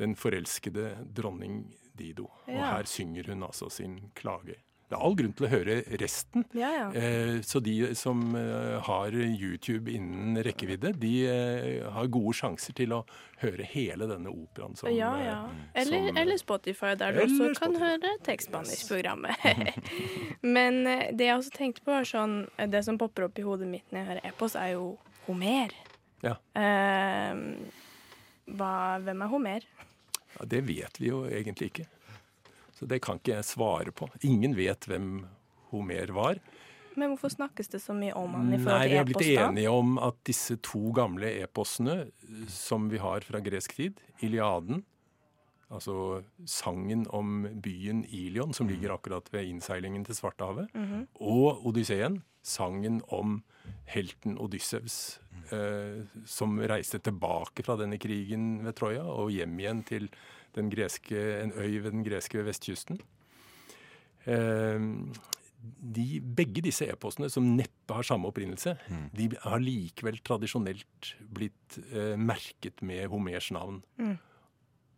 den 0.00 0.16
forelskede 0.16 0.94
dronning 1.12 1.66
Dido. 1.98 2.30
Og 2.48 2.62
her 2.64 2.88
synger 2.88 3.28
hun 3.30 3.44
altså 3.46 3.68
sin 3.70 3.98
klage. 4.16 4.56
Det 4.94 5.00
er 5.00 5.06
all 5.08 5.16
grunn 5.18 5.32
til 5.34 5.46
å 5.46 5.48
høre 5.50 5.74
resten. 5.98 6.44
Ja, 6.54 6.68
ja. 6.70 6.82
Eh, 6.94 7.40
så 7.42 7.58
de 7.64 7.72
som 7.98 8.20
eh, 8.38 8.76
har 8.86 9.14
YouTube 9.16 9.90
innen 9.90 10.38
rekkevidde, 10.46 10.92
de 11.02 11.12
eh, 11.26 11.88
har 11.96 12.10
gode 12.14 12.36
sjanser 12.38 12.76
til 12.78 12.94
å 12.94 13.00
høre 13.40 13.66
hele 13.72 14.06
denne 14.06 14.30
operaen. 14.30 14.76
Som, 14.78 14.92
Ja, 14.94 15.10
ja. 15.18 15.38
Eller, 15.74 16.06
som, 16.06 16.20
eller 16.22 16.38
Spotify, 16.38 16.92
der 17.00 17.16
du 17.16 17.24
også 17.24 17.48
kan 17.58 17.74
Spotify. 17.74 17.82
høre 17.82 18.12
tekstbehandlingsprogrammet. 18.28 19.48
Men 20.56 20.78
eh, 20.86 21.08
det 21.10 21.26
jeg 21.26 21.40
også 21.40 21.56
tenkte 21.58 21.82
på, 21.82 21.90
var 21.90 22.06
sånn 22.06 22.36
Det 22.70 22.84
som 22.86 23.00
popper 23.00 23.26
opp 23.26 23.42
i 23.42 23.46
hodet 23.46 23.66
mitt 23.70 23.90
når 23.90 24.00
jeg 24.00 24.10
hører 24.12 24.30
epos, 24.30 24.54
er 24.60 24.76
jo 24.76 24.92
Homer. 25.26 25.74
Ja. 26.22 26.36
Eh, 26.54 27.34
hva, 28.54 28.72
hvem 29.02 29.26
er 29.26 29.34
Homer? 29.34 29.66
Ja, 30.38 30.46
det 30.54 30.62
vet 30.70 31.02
vi 31.02 31.10
jo 31.10 31.24
egentlig 31.26 31.72
ikke. 31.72 31.90
Så 32.84 32.88
det 32.90 33.00
kan 33.00 33.16
ikke 33.16 33.38
jeg 33.38 33.44
svare 33.48 33.92
på. 33.96 34.10
Ingen 34.28 34.52
vet 34.58 34.84
hvem 34.90 35.22
Homer 35.70 36.12
var. 36.12 36.38
Men 36.94 37.14
hvorfor 37.14 37.32
snakkes 37.32 37.72
det 37.72 37.80
så 37.82 37.94
mye 37.96 38.12
om 38.14 38.34
han 38.36 38.52
i 38.52 38.58
Nei, 38.58 38.62
forhold 38.62 38.82
vi 38.84 38.88
til 38.92 38.98
har 38.98 39.06
blitt 39.08 39.16
epos, 39.24 39.30
da? 39.40 39.46
enige 39.48 39.70
om 39.72 39.94
at 39.98 40.18
disse 40.28 40.56
to 40.62 40.82
gamle 40.94 41.30
e-postene 41.42 41.96
som 42.46 42.90
vi 42.92 43.00
har 43.02 43.24
fra 43.26 43.40
gresk 43.42 43.74
tid, 43.80 43.98
Iliaden, 44.22 44.84
altså 45.74 46.22
sangen 46.46 47.06
om 47.10 47.48
byen 47.64 48.04
Ilion, 48.14 48.52
som 48.54 48.68
ligger 48.70 48.94
akkurat 48.94 49.26
ved 49.32 49.48
innseilingen 49.48 50.04
til 50.06 50.14
Svartehavet, 50.14 50.68
Mhm. 50.74 51.08
og 51.18 51.64
Odysseen, 51.66 52.20
sangen 52.44 53.00
om 53.08 53.42
helten 53.86 54.38
Odyssevs, 54.38 55.18
eh, 55.50 56.04
som 56.26 56.58
reiste 56.60 57.00
tilbake 57.00 57.64
fra 57.64 57.76
denne 57.76 57.98
krigen 57.98 58.62
ved 58.62 58.74
Troja 58.76 59.02
og 59.02 59.30
hjem 59.32 59.58
igjen 59.58 59.82
til 59.84 60.08
den 60.56 60.72
greske, 60.72 61.20
en 61.42 61.54
øy 61.56 61.80
ved 61.84 61.90
den 61.92 62.04
greske 62.06 62.44
vestkysten. 62.46 63.00
Eh, 64.24 64.90
de, 65.64 66.06
begge 66.20 66.60
disse 66.64 66.86
eposene, 66.92 67.30
som 67.32 67.46
neppe 67.56 67.96
har 67.96 68.04
samme 68.04 68.28
opprinnelse, 68.28 68.76
de 69.16 69.30
har 69.46 69.62
likevel 69.62 70.20
tradisjonelt 70.24 71.14
blitt 71.34 71.78
eh, 71.90 72.14
merket 72.20 72.84
med 72.84 73.08
Homers 73.12 73.50
navn. 73.54 73.82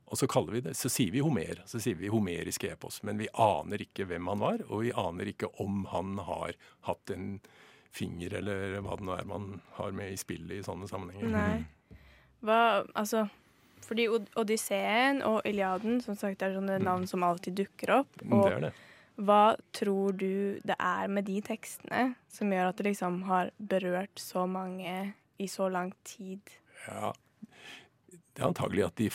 Og 0.06 0.18
så 0.20 0.28
kaller 0.30 0.54
vi 0.54 0.62
det, 0.62 0.76
så 0.78 0.90
sier 0.92 1.10
vi 1.10 1.22
Homer, 1.24 1.64
så 1.66 1.80
sier 1.82 1.96
vi 1.98 2.10
homeriske 2.12 2.68
epos. 2.70 3.00
Men 3.06 3.18
vi 3.18 3.26
aner 3.42 3.82
ikke 3.82 4.06
hvem 4.06 4.28
han 4.30 4.42
var, 4.42 4.62
og 4.68 4.84
vi 4.84 4.92
aner 4.94 5.32
ikke 5.32 5.50
om 5.62 5.82
han 5.90 6.20
har 6.22 6.54
hatt 6.86 7.10
en 7.14 7.40
finger, 7.96 8.36
eller 8.38 8.76
hva 8.84 8.98
det 8.98 9.06
nå 9.08 9.16
er 9.16 9.26
man 9.26 9.48
har 9.80 9.96
med 9.96 10.12
i 10.12 10.20
spillet 10.20 10.60
i 10.60 10.66
sånne 10.66 10.86
sammenhenger. 10.90 11.32
Nei. 11.32 11.98
Hva, 12.46 12.60
altså 12.94 13.24
Fordi 13.86 14.08
Odysseen 14.10 15.20
og 15.26 15.44
Iliaden 15.46 16.00
som 16.02 16.16
sagt, 16.18 16.42
er 16.42 16.56
sånne 16.56 16.80
navn 16.82 17.06
som 17.06 17.22
alltid 17.26 17.54
dukker 17.62 17.92
opp. 18.00 18.22
Mm, 18.24 18.32
Og 18.34 18.48
Det 18.48 18.54
er 18.56 18.64
det. 18.66 18.72
hva 19.28 19.42
tror 19.72 20.16
du 20.18 20.58
det 20.66 20.76
er 20.78 21.08
med 21.08 21.24
de 21.28 21.40
tekstene 21.46 22.14
som 22.28 22.50
gjør 22.50 22.72
at 22.72 22.76
det 22.80 22.88
liksom 22.90 23.22
har 23.30 23.52
berørt 23.58 24.18
så 24.18 24.46
mange 24.50 25.14
i 25.38 25.46
så 25.46 25.70
lang 25.70 25.92
tid? 26.04 26.40
Ja, 26.88 27.12
det 28.10 28.42
er 28.42 28.48
antagelig 28.50 28.84
at 28.88 28.96
de 29.00 29.10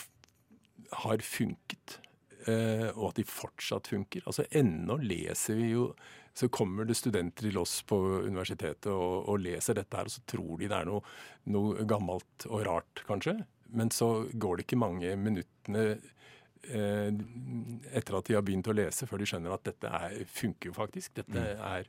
har 1.04 1.18
funket, 1.24 2.00
eh, 2.48 2.90
og 2.96 3.12
at 3.12 3.16
de 3.22 3.24
fortsatt 3.28 3.88
funker. 3.92 4.24
Altså 4.25 4.44
Ennå 4.51 4.98
leser 5.01 5.56
vi 5.56 5.70
jo 5.75 5.92
Så 6.34 6.48
kommer 6.48 6.86
det 6.88 6.96
studenter 6.96 7.50
til 7.50 7.58
oss 7.60 7.82
på 7.84 7.98
universitetet 8.24 8.88
og, 8.88 9.28
og 9.28 9.42
leser 9.44 9.75
dette 9.75 9.98
her, 10.00 10.08
og 10.08 10.12
så 10.13 10.22
tror 10.32 10.54
de 10.62 10.70
det 10.72 10.78
er 10.78 10.86
noe, 10.88 11.01
noe 11.51 11.84
gammelt 11.84 12.46
og 12.48 12.62
rart, 12.66 13.01
kanskje. 13.04 13.34
Men 13.72 13.92
så 13.94 14.28
går 14.34 14.58
det 14.58 14.68
ikke 14.68 14.82
mange 14.82 15.13
minuttene 15.20 15.86
eh, 16.70 17.12
etter 17.96 18.18
at 18.18 18.28
de 18.28 18.38
har 18.38 18.46
begynt 18.46 18.70
å 18.72 18.75
lese, 18.75 19.08
før 19.10 19.22
de 19.22 19.30
skjønner 19.30 19.56
at 19.56 19.68
dette 19.68 19.92
er, 20.01 20.18
funker 20.30 20.72
jo 20.72 20.78
faktisk. 20.78 21.13
Dette 21.22 21.46
er 21.56 21.88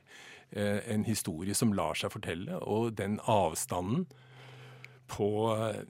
eh, 0.51 0.79
en 0.93 1.05
historie 1.07 1.55
som 1.57 1.73
lar 1.75 1.99
seg 1.99 2.13
fortelle, 2.15 2.59
og 2.63 2.93
den 2.99 3.19
avstanden 3.23 4.07
på 5.13 5.27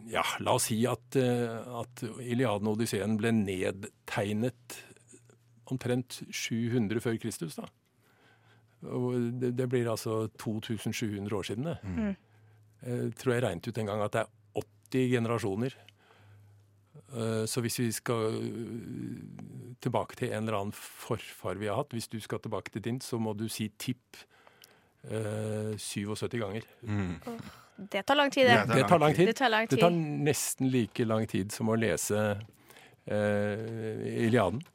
Ja, 0.09 0.23
la 0.41 0.55
oss 0.57 0.67
si 0.71 0.79
at, 0.89 1.15
eh, 1.19 1.53
at 1.79 2.03
Iliaden 2.19 2.67
og 2.67 2.79
Odysseen 2.79 3.15
ble 3.19 3.31
nedtegnet 3.37 4.79
omtrent 5.71 6.23
700 6.33 6.99
før 6.99 7.17
Kristus. 7.21 7.55
da. 7.55 7.69
Og 8.89 9.15
det, 9.39 9.53
det 9.55 9.69
blir 9.69 9.87
altså 9.89 10.27
2700 10.41 11.37
år 11.37 11.47
siden. 11.47 11.69
det. 11.69 12.15
Jeg 12.83 13.13
tror 13.15 13.33
jeg 13.33 13.43
regnet 13.45 13.67
ut 13.67 13.77
en 13.79 13.87
gang 13.87 14.01
at 14.03 14.15
det 14.15 14.25
er 14.25 14.31
80 14.93 15.09
generasjoner. 15.09 15.73
Eh, 17.13 17.45
Så 17.49 17.61
hvis 17.61 17.79
vi 17.79 17.89
skal 17.91 18.37
eh, 18.37 19.77
tilbake 19.81 20.15
til 20.19 20.31
en 20.33 20.43
eller 20.47 20.59
annen 20.59 20.73
forfar 20.77 21.57
vi 21.59 21.67
har 21.67 21.75
hatt, 21.81 21.93
hvis 21.93 22.07
du 22.09 22.19
skal 22.21 22.39
tilbake 22.39 22.71
til 22.73 22.81
din, 22.85 22.99
så 23.01 23.19
må 23.19 23.33
du 23.37 23.47
si 23.49 23.69
tipp 23.77 24.17
eh, 25.09 25.73
77 25.77 26.39
ganger. 26.39 26.63
Det 27.77 28.03
tar 28.05 28.15
lang 28.15 28.31
tid, 28.31 28.45
det. 28.47 28.59
Det 28.67 28.75
Det 28.83 28.87
tar 28.89 28.99
lang 29.01 29.15
tid. 29.15 29.27
Det 29.27 29.35
tar 29.35 29.49
lang 29.49 29.67
Det 29.67 29.79
tar 29.81 29.89
nesten 29.91 30.69
like 30.71 31.05
lang 31.05 31.25
tid 31.27 31.51
som 31.51 31.69
å 31.69 31.75
lese 31.75 32.37
eh, 33.07 34.27
Iliaden. 34.27 34.61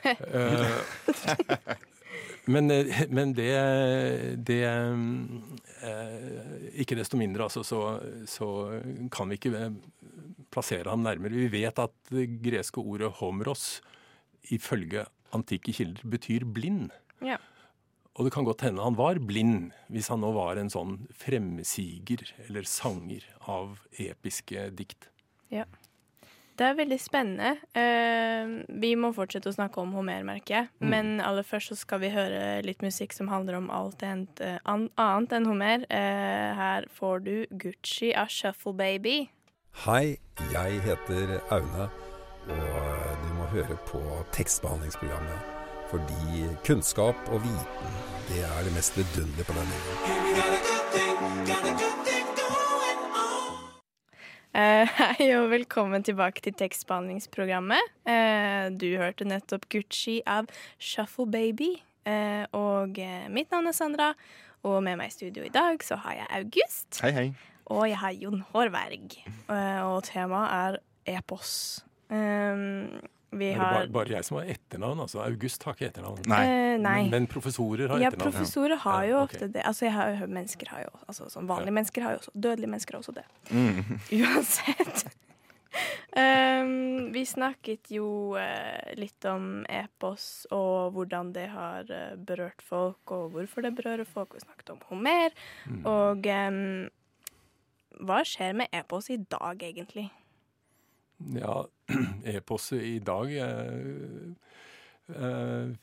Eh, 0.00 0.64
Men, 2.48 2.70
eh, 2.70 3.02
men 3.12 3.34
det, 3.36 3.50
det 4.46 4.62
eh, 4.64 4.96
Ikke 6.80 6.96
desto 6.98 7.18
mindre, 7.20 7.44
altså, 7.48 7.64
så, 7.66 7.80
så 8.28 8.48
kan 9.12 9.28
vi 9.30 9.38
ikke 9.38 9.52
eh, 9.58 9.76
plassere 10.50 10.90
ham 10.90 11.04
nærmere. 11.04 11.36
Vi 11.36 11.50
vet 11.52 11.78
at 11.78 11.94
det 12.10 12.40
greske 12.42 12.80
ordet 12.80 13.12
'homeros' 13.20 13.80
ifølge 14.50 15.04
antikke 15.36 15.72
kilder 15.72 16.08
betyr 16.10 16.44
blind. 16.44 16.90
Ja. 17.22 17.36
Og 18.18 18.26
det 18.26 18.32
kan 18.34 18.44
godt 18.44 18.64
hende 18.66 18.82
han 18.82 18.98
var 18.98 19.20
blind, 19.22 19.70
hvis 19.88 20.08
han 20.10 20.20
nå 20.24 20.32
var 20.34 20.58
en 20.58 20.72
sånn 20.72 21.06
fremsiger 21.14 22.24
eller 22.48 22.66
sanger 22.66 23.22
av 23.46 23.78
episke 23.96 24.70
dikt. 24.74 25.06
Ja. 25.52 25.64
Det 26.60 26.66
er 26.68 26.74
veldig 26.76 26.98
spennende. 27.00 27.54
Uh, 27.72 28.60
vi 28.82 28.90
må 29.00 29.14
fortsette 29.16 29.48
å 29.48 29.54
snakke 29.56 29.80
om 29.80 29.94
Homer, 29.96 30.20
merker 30.28 30.58
jeg. 30.58 30.66
Mm. 30.82 30.90
Men 30.92 31.06
aller 31.24 31.46
først 31.46 31.72
så 31.72 31.76
skal 31.80 32.02
vi 32.02 32.10
høre 32.12 32.60
litt 32.66 32.82
musikk 32.84 33.16
som 33.16 33.30
handler 33.32 33.56
om 33.56 33.70
alt 33.72 34.02
annet, 34.04 34.42
uh, 34.44 34.60
annet 34.68 35.32
enn 35.38 35.48
Homer. 35.48 35.86
Uh, 35.88 36.52
her 36.60 36.84
får 36.92 37.24
du 37.24 37.48
Gucci 37.62 38.12
av 38.12 38.28
Shuffle 38.28 38.76
Baby. 38.76 39.32
Hei, 39.86 40.20
jeg 40.52 40.84
heter 40.84 41.40
Aune, 41.48 41.88
og 42.52 43.24
du 43.24 43.30
må 43.38 43.48
høre 43.54 43.76
på 43.88 44.02
tekstbehandlingsprogrammet. 44.36 45.40
Fordi 45.88 46.44
kunnskap 46.66 47.16
og 47.32 47.40
viten, 47.46 47.90
det 48.28 48.44
er 48.44 48.60
det 48.68 48.76
mest 48.76 48.92
vidunderlige 49.00 49.48
på 49.48 49.56
denne 49.56 49.74
jorden. 49.80 51.99
Eh, 54.50 54.88
hei 54.98 55.28
og 55.38 55.52
velkommen 55.52 56.02
tilbake 56.02 56.42
til 56.42 56.54
tekstbehandlingsprogrammet. 56.58 57.92
Eh, 58.10 58.66
du 58.74 58.88
hørte 58.98 59.28
nettopp 59.28 59.68
Gucci 59.70 60.18
av 60.26 60.50
Shuffle 60.82 61.28
Baby. 61.30 61.76
Eh, 62.08 62.42
og 62.56 62.98
mitt 63.30 63.52
navn 63.54 63.70
er 63.70 63.76
Sandra, 63.76 64.08
og 64.66 64.80
med 64.82 64.98
meg 64.98 65.12
i 65.12 65.14
studio 65.14 65.46
i 65.46 65.52
dag 65.54 65.78
så 65.86 66.00
har 66.02 66.18
jeg 66.18 66.30
August. 66.40 66.98
Hei, 67.04 67.12
hei. 67.14 67.28
Og 67.70 67.86
jeg 67.86 68.00
har 68.02 68.16
Jon 68.18 68.42
Hårberg. 68.50 69.14
Og 69.86 70.02
temaet 70.08 70.80
er 71.06 71.18
epos. 71.20 71.52
Um, 72.10 72.98
vi 73.30 73.52
Er 73.52 73.58
det 73.58 73.66
bare, 73.66 73.88
bare 73.94 74.10
jeg 74.16 74.24
som 74.26 74.36
har 74.40 74.48
etternavn? 74.50 75.00
altså 75.04 75.20
August 75.22 75.62
har 75.62 75.76
ikke 75.76 75.86
etternavn. 75.90 76.22
Nei. 76.30 76.40
Eh, 76.42 76.76
nei. 76.82 76.96
Men, 77.04 77.10
men 77.10 77.26
professorer 77.30 77.88
har 77.92 78.02
ja, 78.02 78.10
etternavn. 78.10 78.32
professorer 78.34 78.82
har 78.82 79.04
Ja, 79.04 79.10
jo 79.12 79.22
ofte 79.22 79.46
det. 79.48 79.62
Altså, 79.62 79.84
jeg 79.86 79.94
har, 79.94 80.26
mennesker 80.26 80.72
har 80.74 80.84
jo 80.88 80.92
altså, 81.06 81.28
sånn 81.30 81.46
Vanlige 81.50 81.76
mennesker 81.78 82.06
har 82.06 82.16
jo 82.16 82.22
også 82.24 82.34
Dødelige 82.34 82.72
mennesker 82.74 82.96
har 82.98 83.04
også 83.04 83.14
det. 83.20 83.26
Mm. 83.50 83.98
Uansett. 84.20 85.04
um, 86.18 87.12
vi 87.14 87.22
snakket 87.28 87.90
jo 87.94 88.34
uh, 88.34 88.94
litt 88.98 89.24
om 89.30 89.50
epos 89.70 90.46
og 90.50 90.96
hvordan 90.96 91.30
det 91.36 91.46
har 91.54 91.86
uh, 91.86 92.16
berørt 92.18 92.62
folk, 92.66 93.14
og 93.14 93.30
hvorfor 93.36 93.62
det 93.62 93.76
berører 93.78 94.08
folk. 94.08 94.34
Vi 94.34 94.42
snakket 94.42 94.74
om 94.74 94.82
Homer. 94.90 95.30
Mm. 95.70 95.84
Og 95.86 96.26
um, 96.26 96.88
hva 98.06 98.22
skjer 98.26 98.56
med 98.58 98.74
epos 98.74 99.10
i 99.12 99.20
dag, 99.22 99.62
egentlig? 99.62 100.08
Ja, 101.36 101.66
e-postet 102.34 102.84
i 102.86 102.98
dag 103.04 103.32
eh, 103.44 104.32
eh, 105.16 105.74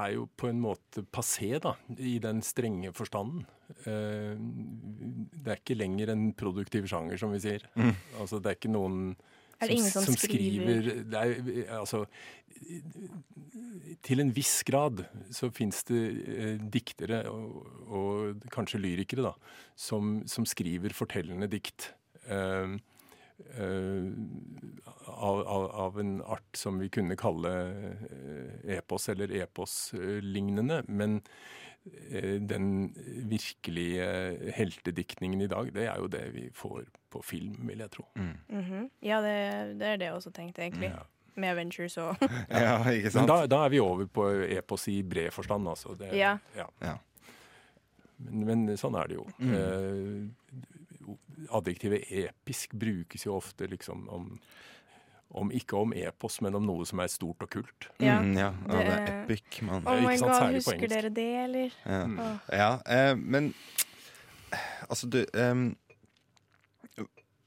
er 0.00 0.12
jo 0.14 0.26
på 0.38 0.50
en 0.50 0.60
måte 0.62 1.02
passé, 1.12 1.52
da, 1.62 1.74
i 1.98 2.18
den 2.22 2.42
strenge 2.46 2.92
forstanden. 2.96 3.44
Eh, 3.84 4.34
det 4.36 5.52
er 5.52 5.60
ikke 5.60 5.78
lenger 5.78 6.14
en 6.14 6.30
produktiv 6.38 6.88
sjanger, 6.90 7.18
som 7.20 7.34
vi 7.34 7.42
sier. 7.42 7.66
Mm. 7.74 7.94
Altså, 8.22 8.40
det 8.40 8.52
er 8.52 8.58
ikke 8.58 8.72
noen 8.72 9.00
Er 9.60 9.68
det 9.68 9.78
ingen 9.78 9.92
som 9.92 10.16
skriver? 10.16 10.92
det 11.10 11.20
er, 11.20 11.74
altså, 11.80 12.04
Til 14.06 14.22
en 14.22 14.32
viss 14.34 14.62
grad 14.64 15.04
så 15.34 15.50
fins 15.54 15.82
det 15.90 16.04
eh, 16.36 16.62
diktere, 16.78 17.24
og, 17.30 17.66
og 17.88 18.46
kanskje 18.52 18.82
lyrikere, 18.82 19.32
da, 19.32 19.58
som, 19.76 20.20
som 20.30 20.46
skriver 20.48 20.94
fortellende 20.96 21.50
dikt. 21.50 21.92
Eh, 22.26 22.78
av, 25.06 25.40
av, 25.46 25.64
av 25.70 26.00
en 26.00 26.22
art 26.22 26.56
som 26.56 26.78
vi 26.78 26.88
kunne 26.92 27.16
kalle 27.18 27.52
eh, 28.10 28.76
epos 28.78 29.08
eller 29.08 29.32
epos-lignende. 29.42 30.82
Men 30.88 31.20
eh, 32.10 32.36
den 32.40 32.90
virkelige 33.30 34.06
heltediktningen 34.56 35.40
i 35.40 35.48
dag, 35.50 35.72
det 35.74 35.86
er 35.88 35.98
jo 36.02 36.10
det 36.12 36.24
vi 36.34 36.48
får 36.54 36.84
på 37.10 37.22
film, 37.26 37.56
vil 37.68 37.82
jeg 37.84 37.90
tro. 37.96 38.06
Mhm. 38.16 38.90
Ja, 39.02 39.20
det, 39.24 39.36
det 39.80 39.86
er 39.94 39.96
det 40.02 40.10
jeg 40.10 40.18
også 40.18 40.30
tenkte, 40.36 40.62
egentlig. 40.62 40.92
Ja. 40.94 41.02
Med 41.40 41.54
Ventures 41.56 41.94
og 42.02 42.16
Ja, 42.50 42.80
ikke 42.90 43.10
sant? 43.14 43.28
da, 43.30 43.44
da 43.48 43.64
er 43.64 43.70
vi 43.72 43.80
over 43.80 44.06
på 44.10 44.26
epos 44.50 44.88
i 44.90 45.00
bred 45.06 45.30
forstand, 45.34 45.68
altså. 45.68 45.94
Det, 45.98 46.12
Ja. 46.16 46.36
Ja. 46.56 46.96
Men, 48.20 48.42
men 48.66 48.76
sånn 48.76 48.98
er 49.00 49.08
det 49.08 49.16
jo. 49.16 49.22
Mm. 49.40 50.34
Adjektivet 51.48 52.04
episk 52.24 52.72
brukes 52.76 53.24
jo 53.26 53.36
ofte 53.38 53.66
liksom 53.70 54.08
om, 54.12 54.26
om 55.30 55.50
Ikke 55.54 55.76
om 55.78 55.92
epos, 55.94 56.40
men 56.42 56.54
om 56.58 56.66
noe 56.66 56.84
som 56.86 56.98
er 57.00 57.06
stort 57.12 57.42
og 57.46 57.50
kult. 57.50 57.88
Ja. 58.02 58.18
Mm, 58.20 58.32
ja. 58.36 58.50
ja, 58.68 58.80
det 58.80 58.94
er 58.96 59.12
epic, 59.24 59.60
Man. 59.62 59.86
Oh 59.86 59.94
ikke 59.96 60.08
my 60.08 60.16
sant, 60.18 60.30
god, 60.30 60.40
særlig 60.40 60.64
på 60.64 60.70
husker 60.70 60.74
engelsk. 60.76 60.96
dere 60.96 61.10
det, 61.20 61.28
eller? 61.44 61.78
Ja. 61.86 62.00
Mm. 62.06 62.18
Ja, 62.52 62.70
eh, 62.86 63.14
men 63.16 63.54
altså 64.90 65.06
du 65.10 65.20
eh, 65.22 65.54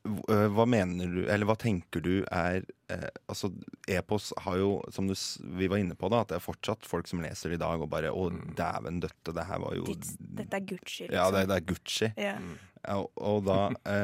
Hva 0.03 0.65
mener 0.67 1.07
du, 1.07 1.21
eller 1.31 1.47
hva 1.47 1.55
tenker 1.59 2.01
du 2.03 2.25
er 2.27 2.65
eh, 2.91 3.05
Altså, 3.31 3.49
epos 3.87 4.33
har 4.43 4.57
jo, 4.59 4.73
som 4.91 5.07
du, 5.07 5.13
vi 5.59 5.69
var 5.71 5.79
inne 5.79 5.95
på, 5.95 6.09
da, 6.11 6.23
at 6.25 6.33
det 6.33 6.39
er 6.39 6.43
fortsatt 6.43 6.83
folk 6.87 7.07
som 7.07 7.21
leser 7.23 7.53
det 7.53 7.59
i 7.59 7.63
dag 7.63 7.83
og 7.85 7.89
bare 7.91 8.11
Å, 8.11 8.25
Mm. 8.33 8.53
dæven 8.57 8.99
døtte, 9.03 9.31
det 9.35 9.45
her 9.47 9.59
var 9.63 9.75
jo 9.77 9.85
Dette 9.93 10.59
er 10.59 10.65
Gucci, 10.67 11.05
liksom. 11.07 11.15
Ja, 11.19 11.29
det, 11.35 11.45
det 11.51 11.55
er 11.59 11.65
Gucci. 11.71 12.09
Yeah. 12.17 12.39
Ja, 12.39 12.59
og, 12.91 13.11
og 13.15 13.43
da 13.47 13.59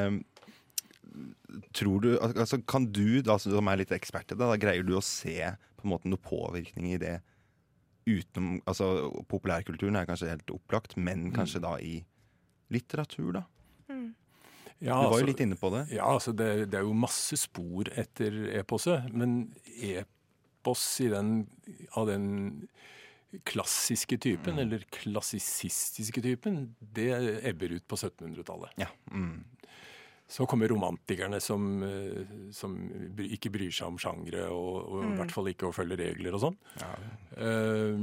um, 0.08 0.22
Tror 1.74 2.04
du 2.04 2.12
Altså, 2.22 2.60
kan 2.70 2.86
du, 2.94 3.22
da, 3.26 3.40
som 3.42 3.68
er 3.72 3.82
litt 3.82 3.92
ekspert 3.96 4.32
i 4.32 4.38
det, 4.38 4.46
da 4.46 4.60
greier 4.62 4.86
du 4.86 4.94
å 4.98 5.04
se 5.04 5.36
på 5.80 5.88
en 5.88 5.94
måte 5.94 6.12
noe 6.12 6.22
påvirkning 6.22 6.94
i 6.94 7.02
det 7.02 7.18
utenom 8.10 8.60
Altså, 8.70 9.10
populærkulturen 9.32 9.98
er 10.00 10.08
kanskje 10.10 10.32
helt 10.32 10.54
opplagt, 10.54 10.96
men 10.98 11.30
kanskje 11.36 11.62
da 11.64 11.76
i 11.82 12.00
litteratur, 12.74 13.32
da? 13.40 13.44
Mm. 13.90 14.14
Ja, 14.80 14.94
Du 14.94 14.96
var 14.96 15.06
altså- 15.10 15.20
jo 15.20 15.26
litt 15.28 15.42
inne 15.44 15.58
på 15.60 15.72
det. 15.74 15.82
Ja, 15.92 16.06
altså 16.06 16.32
det, 16.32 16.70
det 16.72 16.80
er 16.80 16.86
jo 16.88 16.94
masse 16.94 17.36
spor 17.38 17.90
etter 17.98 18.32
eposet, 18.62 19.10
men 19.12 19.54
epos 19.66 20.84
i 21.04 21.10
den, 21.12 21.48
av 21.98 22.08
den 22.08 22.68
klassiske 23.46 24.18
typen, 24.18 24.56
Mm. 24.58 24.60
eller 24.60 24.86
klassisistiske 24.92 26.22
typen, 26.22 26.76
det 26.80 27.12
ebber 27.46 27.72
ut 27.78 27.88
på 27.88 27.96
1700-tallet. 27.96 28.70
Ja. 28.78 28.88
Mm. 29.12 29.44
Så 30.28 30.46
kommer 30.46 30.68
romantikerne 30.68 31.40
som, 31.42 31.84
eh, 31.84 32.52
som 32.52 32.76
ikke 33.18 33.50
bryr 33.50 33.72
seg 33.74 33.88
om 33.88 33.98
sjangre, 33.98 34.48
og, 34.54 34.90
og 34.92 35.06
i 35.06 35.16
hvert 35.18 35.32
fall 35.34 35.50
ikke 35.50 35.70
å 35.70 35.74
følge 35.74 35.98
regler 35.98 36.38
og 36.38 36.44
sånn. 36.44 36.58
Eh, 37.38 37.98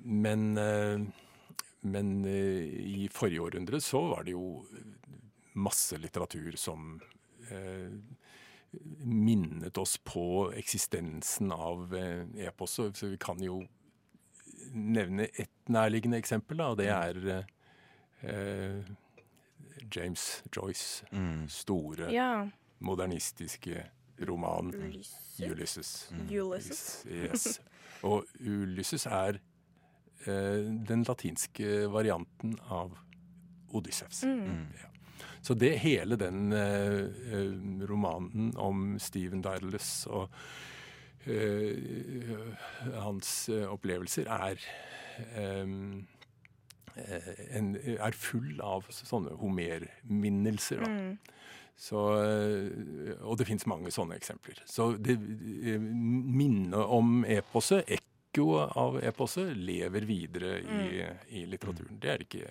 men 0.00 0.56
uh, 0.56 1.06
men 1.86 2.24
uh, 2.24 2.32
i 2.32 3.08
forrige 3.12 3.44
århundre 3.44 3.80
så 3.80 4.00
var 4.08 4.24
det 4.24 4.32
jo 4.32 4.64
masse 5.56 5.96
litteratur 6.00 6.56
som 6.58 6.96
eh, 7.50 7.92
minnet 9.04 9.78
oss 9.78 9.96
på 10.04 10.52
eksistensen 10.56 11.52
av 11.52 11.94
epos. 11.94 12.78
eposet. 12.78 12.96
Så 12.96 13.08
vi 13.12 13.16
kan 13.16 13.40
jo 13.40 13.62
nevne 14.76 15.28
et 15.40 15.50
nærliggende 15.72 16.18
eksempel, 16.20 16.60
da, 16.60 16.70
og 16.72 16.78
det 16.78 16.88
er 16.92 17.44
eh, 18.22 18.84
James 19.96 20.42
Joyce' 20.56 21.04
Mm. 21.12 21.48
store 21.48 22.10
ja. 22.12 22.46
modernistiske 22.78 23.84
roman 24.28 24.72
Ulysses. 24.74 25.40
Ulysses. 25.50 26.12
Ulysses. 26.30 27.06
Yes. 27.10 27.60
Og 28.02 28.24
Ulysses 28.40 29.06
er 29.06 29.38
eh, 30.26 30.62
den 30.88 31.04
latinske 31.08 31.86
varianten 31.92 32.58
av 32.70 32.96
Odyssevs. 33.76 34.24
Mm. 34.24 34.68
Ja. 34.76 34.92
Så 35.42 35.54
det 35.54 35.78
hele 35.78 36.16
den 36.16 36.52
eh, 36.52 37.04
eh, 37.32 37.86
romanen 37.88 38.52
om 38.56 38.98
Stephen 38.98 39.42
Daedalus 39.44 40.06
og 40.06 40.26
eh, 40.26 40.36
hans 43.02 43.48
eh, 43.52 43.64
opplevelser 43.70 44.28
er 44.30 44.60
eh, 45.34 45.72
eh, 46.96 47.30
en, 47.58 47.72
er 47.96 48.18
full 48.18 48.60
av 48.64 48.86
sånne 48.94 49.36
homerminnelser. 49.40 50.84
Mm. 50.86 51.16
Så, 51.76 52.02
eh, 52.22 53.16
og 53.20 53.36
det 53.40 53.48
fins 53.50 53.66
mange 53.68 53.92
sånne 53.92 54.16
eksempler. 54.16 54.62
Så 54.68 54.94
det, 54.96 55.18
eh, 55.18 55.80
minnet 55.80 56.78
om 56.80 57.24
eposet, 57.28 57.84
ekkoet 57.98 58.76
av 58.76 59.00
eposet, 59.04 59.52
lever 59.56 60.08
videre 60.08 60.60
i, 60.62 61.04
i 61.40 61.44
litteraturen. 61.50 62.00
Det 62.00 62.12
er, 62.12 62.24
ikke, 62.24 62.48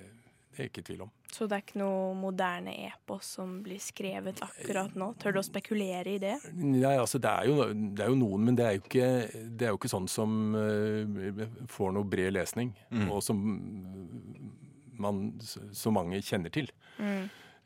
det 0.55 0.63
er 0.63 0.69
ikke 0.69 0.83
tvil 0.87 1.01
om. 1.03 1.09
Så 1.35 1.45
det 1.51 1.57
er 1.57 1.63
ikke 1.65 1.79
noe 1.81 2.13
moderne 2.15 2.71
epos 2.87 3.33
som 3.37 3.57
blir 3.65 3.81
skrevet 3.83 4.39
akkurat 4.45 4.95
nå? 4.95 5.09
Tør 5.19 5.35
du 5.35 5.39
å 5.41 5.45
spekulere 5.45 6.15
i 6.15 6.19
det? 6.23 6.35
Nei, 6.55 6.93
altså 6.95 7.19
det 7.19 7.31
er, 7.31 7.49
jo, 7.51 7.69
det 7.75 8.05
er 8.05 8.11
jo 8.13 8.19
noen, 8.21 8.45
men 8.47 8.55
det 8.59 8.65
er 8.65 8.77
jo 8.77 8.83
ikke, 8.85 9.09
det 9.51 9.67
er 9.67 9.73
jo 9.73 9.79
ikke 9.81 9.91
sånn 9.91 10.07
som 10.11 10.55
uh, 10.55 11.45
får 11.71 11.95
noe 11.97 12.07
bred 12.07 12.31
lesning, 12.37 12.71
Mm. 12.95 13.09
og 13.11 13.19
som 13.25 13.41
man, 14.95 15.25
så 15.75 15.91
mange 15.91 16.21
kjenner 16.23 16.53
til. 16.55 16.69
Mm. 16.99 17.25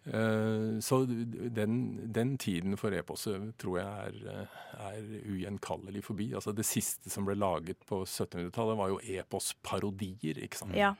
Uh, 0.09 0.79
så 0.81 1.03
den, 1.05 1.75
den 2.15 2.31
tiden 2.41 2.77
for 2.79 2.95
eposet 2.97 3.51
tror 3.61 3.77
jeg 3.81 4.23
er, 4.31 4.47
er 4.87 5.11
ugjenkallelig 5.29 6.01
forbi. 6.07 6.31
Altså 6.39 6.55
Det 6.55 6.65
siste 6.65 7.11
som 7.13 7.27
ble 7.27 7.35
laget 7.37 7.83
på 7.85 8.01
1700-tallet, 8.07 8.79
var 8.79 8.95
jo 8.95 8.99
eposparodier, 9.19 10.41
ikke 10.47 10.63
sant? 10.63 10.73
Ja. 10.77 10.95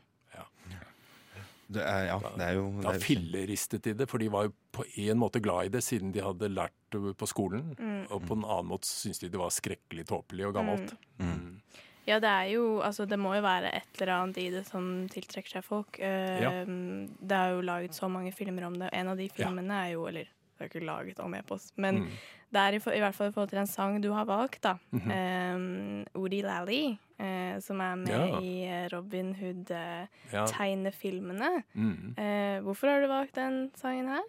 Det 1.72 1.84
er, 1.86 2.06
ja, 2.10 2.18
det 2.20 2.42
er 2.48 2.54
jo 2.58 2.64
Da 2.82 2.92
det 2.94 3.02
er- 3.02 3.06
filleristet 3.06 3.82
de 3.84 3.94
det, 3.94 4.08
for 4.10 4.18
de 4.18 4.28
var 4.30 4.48
jo 4.48 4.54
på 4.74 4.84
en 4.98 5.20
måte 5.22 5.40
glad 5.42 5.66
i 5.66 5.70
det, 5.70 5.84
siden 5.84 6.12
de 6.12 6.20
hadde 6.26 6.50
lært 6.50 6.74
det 6.92 7.16
på 7.18 7.28
skolen. 7.30 7.76
Mm. 7.78 8.08
Og 8.10 8.24
på 8.26 8.34
en 8.38 8.44
annen 8.44 8.72
måte 8.72 8.90
syntes 8.90 9.20
de 9.20 9.30
det 9.30 9.38
var 9.40 9.50
skrekkelig 9.54 10.08
tåpelig 10.10 10.48
og 10.48 10.54
gammelt. 10.56 10.96
Mm. 11.20 11.62
Ja, 12.08 12.18
det 12.20 12.30
er 12.30 12.48
jo 12.56 12.80
Altså, 12.82 13.06
det 13.08 13.20
må 13.20 13.36
jo 13.36 13.42
være 13.46 13.70
et 13.76 14.02
eller 14.02 14.14
annet 14.16 14.38
i 14.42 14.50
det 14.50 14.66
som 14.66 15.08
tiltrekker 15.10 15.50
seg 15.60 15.64
folk. 15.64 16.00
Uh, 16.00 16.42
Ja. 16.42 16.66
Det 16.66 17.38
er 17.38 17.52
jo 17.54 17.62
laget 17.62 17.92
så 17.94 18.10
mange 18.10 18.34
filmer 18.34 18.66
om 18.66 18.74
det. 18.80 18.90
En 18.94 19.08
av 19.10 19.18
de 19.18 19.30
filmene 19.30 19.70
er 19.86 19.92
jo 19.94 20.08
Eller 20.08 20.26
det 20.58 20.66
er 20.66 20.70
ikke 20.80 20.86
laget 20.86 21.20
om 21.20 21.34
epos, 21.36 21.72
men 21.78 22.04
Mm. 22.04 22.10
Det 22.52 22.60
er 22.62 22.74
i, 22.74 22.80
for- 22.82 22.94
i 22.96 23.00
hvert 23.00 23.16
fall 23.16 23.28
i 23.30 23.32
forhold 23.36 23.50
til 23.52 23.60
en 23.62 23.68
sang 23.70 24.02
du 24.04 24.12
har 24.14 24.26
valgt, 24.26 24.64
da. 24.64 24.74
Mm 24.92 25.00
-hmm. 25.00 25.56
um, 25.56 26.06
Odi 26.24 26.42
Lally, 26.42 26.98
uh, 27.20 27.60
som 27.62 27.80
er 27.80 27.96
med 27.96 28.08
Ja. 28.10 28.40
i 28.40 28.64
eh, 28.66 28.90
Robin 28.94 29.36
Hood-tegnefilmene. 29.36 31.50
Ja. 31.54 31.62
Mm. 31.74 32.16
uh, 32.18 32.60
hvorfor 32.64 32.88
har 32.88 33.00
du 33.02 33.08
valgt 33.08 33.36
den 33.36 33.72
sangen 33.76 34.08
her? 34.08 34.22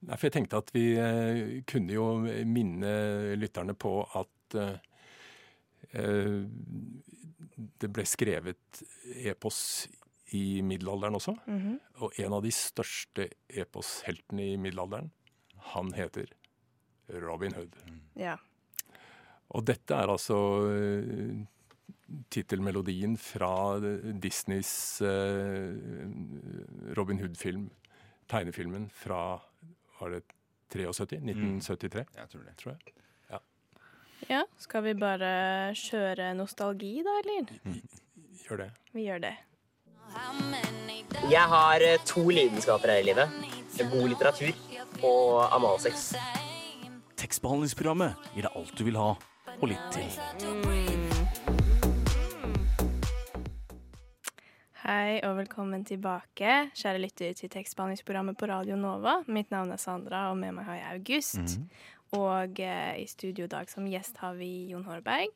Nei, 0.00 0.16
for 0.16 0.26
jeg 0.26 0.32
tenkte 0.32 0.56
at 0.56 0.70
vi 0.74 0.96
kunne 1.66 1.92
jo 1.92 2.18
minne 2.44 3.34
lytterne 3.36 3.74
på 3.74 4.08
at 4.14 4.28
det 7.80 7.92
ble 7.92 8.04
skrevet 8.04 8.82
epos 9.24 9.88
i 10.34 10.60
middelalderen 10.66 11.14
også. 11.14 11.34
Mhm. 11.46 11.78
Og 12.02 12.12
en 12.18 12.32
av 12.32 12.42
de 12.42 12.50
største 12.54 13.28
eposheltene 13.48 14.52
i 14.52 14.56
middelalderen, 14.56 15.10
han 15.74 15.92
heter 15.96 16.26
Robin 17.08 17.54
Hood. 17.54 17.74
Ja. 18.16 18.36
Og 19.54 19.64
dette 19.68 19.94
er 19.94 20.10
altså 20.10 20.36
uh, 20.66 21.44
tittelmelodien 22.32 23.16
fra 23.20 23.78
Disneys 24.20 25.00
eh, 25.02 25.72
Robin 26.98 27.20
Hood-film, 27.20 27.70
tegnefilmen 28.30 28.88
fra 28.92 29.40
var 30.00 30.12
det 30.12 30.22
73? 30.74 31.16
1973, 31.22 32.04
Jeg 32.16 32.28
tror 32.28 32.42
det. 32.42 32.56
tror 32.60 32.72
jeg. 32.72 33.40
ja. 34.28 34.42
Skal 34.58 34.84
vi 34.84 34.94
bare 34.98 35.72
kjøre 35.78 36.34
nostalgi, 36.34 37.02
da, 37.06 37.16
eller? 37.22 37.52
Gjør 38.44 38.64
det. 38.64 38.70
Vi 38.92 39.06
gjør 39.08 39.24
det. 39.28 39.34
Jeg 41.30 41.48
har 41.48 41.80
eh, 41.82 41.98
to 42.06 42.28
lidenskaper 42.28 42.92
her 42.92 43.00
i 43.00 43.08
livet. 43.08 43.28
God 43.90 44.08
litteratur 44.12 44.52
og 45.02 45.54
analsex. 45.56 46.12
Tekstbehandlingsprogrammet 47.24 48.24
gir 48.34 48.44
deg 48.44 48.56
alt 48.58 48.72
du 48.76 48.82
vil 48.84 48.96
ha, 49.00 49.14
og 49.54 49.62
litt 49.70 49.84
til. 49.94 50.08
Hei 54.82 55.22
og 55.24 55.38
velkommen 55.38 55.86
tilbake, 55.88 56.58
kjære 56.76 57.00
lytter 57.00 57.32
til 57.38 57.48
tekstbehandlingsprogrammet 57.54 58.36
på 58.36 58.50
Radio 58.50 58.76
Nova. 58.76 59.22
Mitt 59.24 59.54
navn 59.54 59.72
er 59.72 59.80
Sandra, 59.80 60.26
og 60.34 60.36
med 60.42 60.52
meg 60.58 60.68
har 60.68 60.76
jeg 60.82 60.98
August. 60.98 61.56
Og 62.12 62.60
eh, 62.60 63.00
i 63.00 63.08
studio 63.08 63.48
i 63.48 63.54
dag 63.56 63.72
som 63.72 63.88
gjest 63.88 64.20
har 64.20 64.36
vi 64.36 64.50
Jon 64.74 64.84
Hårberg. 64.84 65.32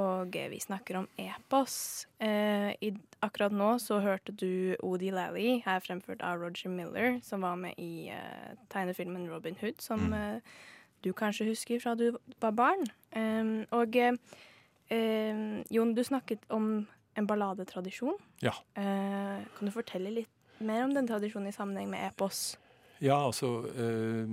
Og 0.00 0.40
eh, 0.40 0.48
vi 0.54 0.64
snakker 0.64 1.02
om 1.02 1.12
epos. 1.20 2.08
Eh, 2.16 2.72
i, 2.80 2.94
akkurat 3.20 3.52
nå 3.52 3.74
så 3.84 4.00
hørte 4.00 4.32
du 4.32 4.72
Odie 4.80 5.12
Lally, 5.12 5.60
her 5.68 5.84
fremført 5.84 6.24
av 6.24 6.40
Roger 6.40 6.72
Miller, 6.72 7.20
som 7.20 7.44
var 7.44 7.60
med 7.60 7.76
i 7.76 8.08
eh, 8.08 8.52
tegnefilmen 8.72 9.28
Robin 9.28 9.60
Hood, 9.60 9.84
som 9.84 10.14
eh, 10.16 10.60
du 11.04 11.12
kanskje 11.16 11.48
husker 11.48 11.80
fra 11.82 11.94
du 11.98 12.10
var 12.40 12.54
barn. 12.56 12.84
Um, 13.16 13.64
og 13.76 13.96
eh, 13.96 15.44
Jon, 15.70 15.94
du 15.94 16.02
snakket 16.04 16.44
om 16.48 16.86
en 17.18 17.26
balladetradisjon. 17.26 18.18
Ja. 18.44 18.54
Uh, 18.78 19.40
kan 19.56 19.68
du 19.68 19.74
fortelle 19.74 20.12
litt 20.20 20.60
mer 20.60 20.84
om 20.84 20.94
den 20.94 21.08
tradisjonen 21.08 21.50
i 21.50 21.56
sammenheng 21.56 21.90
med 21.92 22.04
epos? 22.10 22.58
Ja, 23.00 23.16
altså 23.26 23.62
uh, 23.64 24.28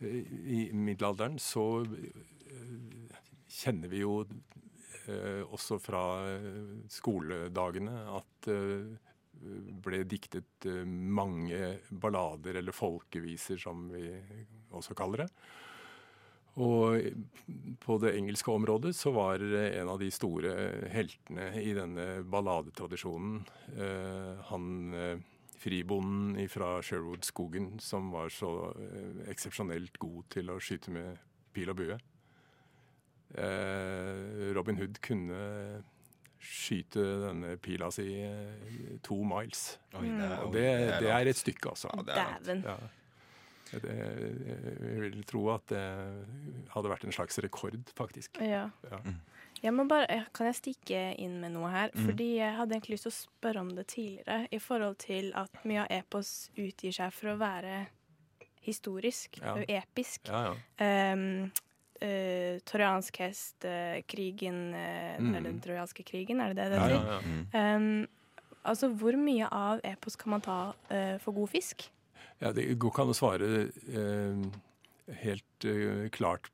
I 0.00 0.62
middelalderen 0.74 1.38
så 1.38 1.66
uh, 1.84 3.14
kjenner 3.50 3.90
vi 3.90 4.02
jo 4.04 4.20
eh, 5.10 5.42
også 5.42 5.80
fra 5.82 6.02
skoledagene 6.88 7.96
at 8.14 8.48
ble 9.82 9.98
diktet 10.06 10.68
mange 10.86 11.58
ballader, 11.90 12.60
eller 12.60 12.76
folkeviser 12.76 13.58
som 13.58 13.88
vi 13.90 14.04
også 14.72 14.94
kaller 14.98 15.24
det. 15.24 15.30
Og 16.60 16.98
på 17.80 17.96
det 18.02 18.10
engelske 18.18 18.50
området 18.52 18.90
så 18.98 19.12
var 19.14 19.38
en 19.40 19.88
av 19.88 20.00
de 20.02 20.08
store 20.12 20.50
heltene 20.90 21.52
i 21.62 21.70
denne 21.76 22.08
balladetradisjonen 22.26 23.36
eh, 23.78 24.40
han 24.50 24.66
eh, 24.98 25.22
fribonden 25.60 26.34
fra 26.50 26.80
Sherwood-skogen 26.82 27.78
som 27.80 28.10
var 28.12 28.28
så 28.34 28.50
eh, 28.82 29.22
eksepsjonelt 29.30 29.96
god 30.02 30.26
til 30.34 30.50
å 30.50 30.58
skyte 30.60 30.90
med 30.94 31.22
pil 31.54 31.70
og 31.70 31.78
bue. 31.80 31.98
Eh, 33.38 34.52
Robin 34.56 34.76
Hood 34.80 34.98
kunne 35.06 35.40
skyte 36.40 37.02
denne 37.28 37.54
pila 37.62 37.90
si 37.94 38.08
to 39.06 39.20
miles. 39.22 39.78
Oi, 39.94 40.06
det 40.08 40.24
er- 40.24 40.40
Og 40.44 40.52
det, 40.54 40.64
det 41.04 41.10
er 41.14 41.28
et 41.30 41.36
stykke, 41.36 41.68
altså. 41.76 41.90
Ja. 42.08 42.24
Dæven. 42.40 42.64
Ja. 42.64 42.76
Jeg 43.72 45.00
vil 45.00 45.24
tro 45.28 45.44
at 45.54 45.66
det 45.70 45.84
hadde 46.74 46.90
vært 46.92 47.04
en 47.06 47.12
slags 47.14 47.38
rekord, 47.44 47.78
faktisk. 47.98 48.40
Ja. 48.42 48.68
Ja. 48.90 49.00
Jeg 49.60 49.74
må 49.76 49.84
bare, 49.88 50.22
kan 50.32 50.46
jeg 50.48 50.56
stikke 50.56 51.00
inn 51.20 51.34
med 51.42 51.52
noe 51.52 51.68
her? 51.68 51.90
Mm. 51.92 52.04
Fordi 52.08 52.28
jeg 52.38 52.54
hadde 52.56 52.72
egentlig 52.76 52.94
lyst 52.96 53.04
til 53.08 53.12
å 53.12 53.18
spørre 53.18 53.60
om 53.60 53.72
det 53.76 53.86
tidligere, 53.92 54.46
i 54.56 54.58
forhold 54.62 54.96
til 55.02 55.32
at 55.36 55.64
mye 55.68 55.82
av 55.84 55.90
epos 56.00 56.30
utgir 56.56 56.94
seg 56.96 57.12
for 57.12 57.34
å 57.34 57.40
være 57.40 57.82
historisk, 58.64 59.38
Ja. 59.42 59.54
og 59.56 59.64
episk. 59.68 60.28
Ja, 60.28 60.54
ja. 60.80 61.12
Um, 61.12 61.50
uh, 62.00 62.56
Trojansk 62.68 63.16
hest, 63.20 63.64
uh, 63.64 64.00
krigen 64.08 64.74
eh, 64.74 65.18
Mm. 65.20 65.34
Eller 65.34 65.50
den 65.50 65.60
trojanske 65.60 66.04
krigen, 66.04 66.40
er 66.40 66.54
det 66.54 66.56
det 66.56 66.70
det 66.70 66.80
Ja, 66.80 66.86
heter? 66.88 67.04
ja, 67.04 67.60
ja. 67.60 67.76
Um, 67.76 68.06
altså, 68.64 68.88
hvor 68.96 69.16
mye 69.16 69.48
av 69.52 69.80
epos 69.84 70.16
kan 70.16 70.30
man 70.30 70.40
ta 70.40 70.72
for 71.20 71.32
god 71.32 71.48
fisk? 71.52 71.90
Ja, 72.40 72.52
det 72.56 72.64
går 72.80 72.90
ikke 72.94 73.02
an 73.04 73.12
å 73.12 73.18
svare 73.18 73.48
eh, 73.68 75.14
helt 75.24 75.64
eh, 75.68 76.08
klart 76.14 76.48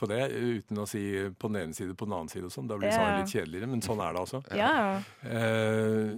på 0.00 0.08
det, 0.08 0.30
uten 0.32 0.78
å 0.80 0.86
si 0.88 1.02
på 1.36 1.50
den 1.52 1.60
ene 1.68 1.74
side 1.76 1.92
på 1.94 2.06
den 2.08 2.14
annen 2.16 2.30
side 2.32 2.46
og 2.48 2.54
sånn. 2.54 2.66
Da 2.70 2.78
blir 2.80 2.88
Ja. 2.88 2.96
svaret 2.96 3.18
litt 3.20 3.34
kjedeligere, 3.34 3.68
men 3.68 3.82
sånn 3.84 4.00
er 4.00 4.14
det 4.16 4.22
altså. 4.22 4.40
Ja. 4.56 5.02
Eh, 5.28 6.16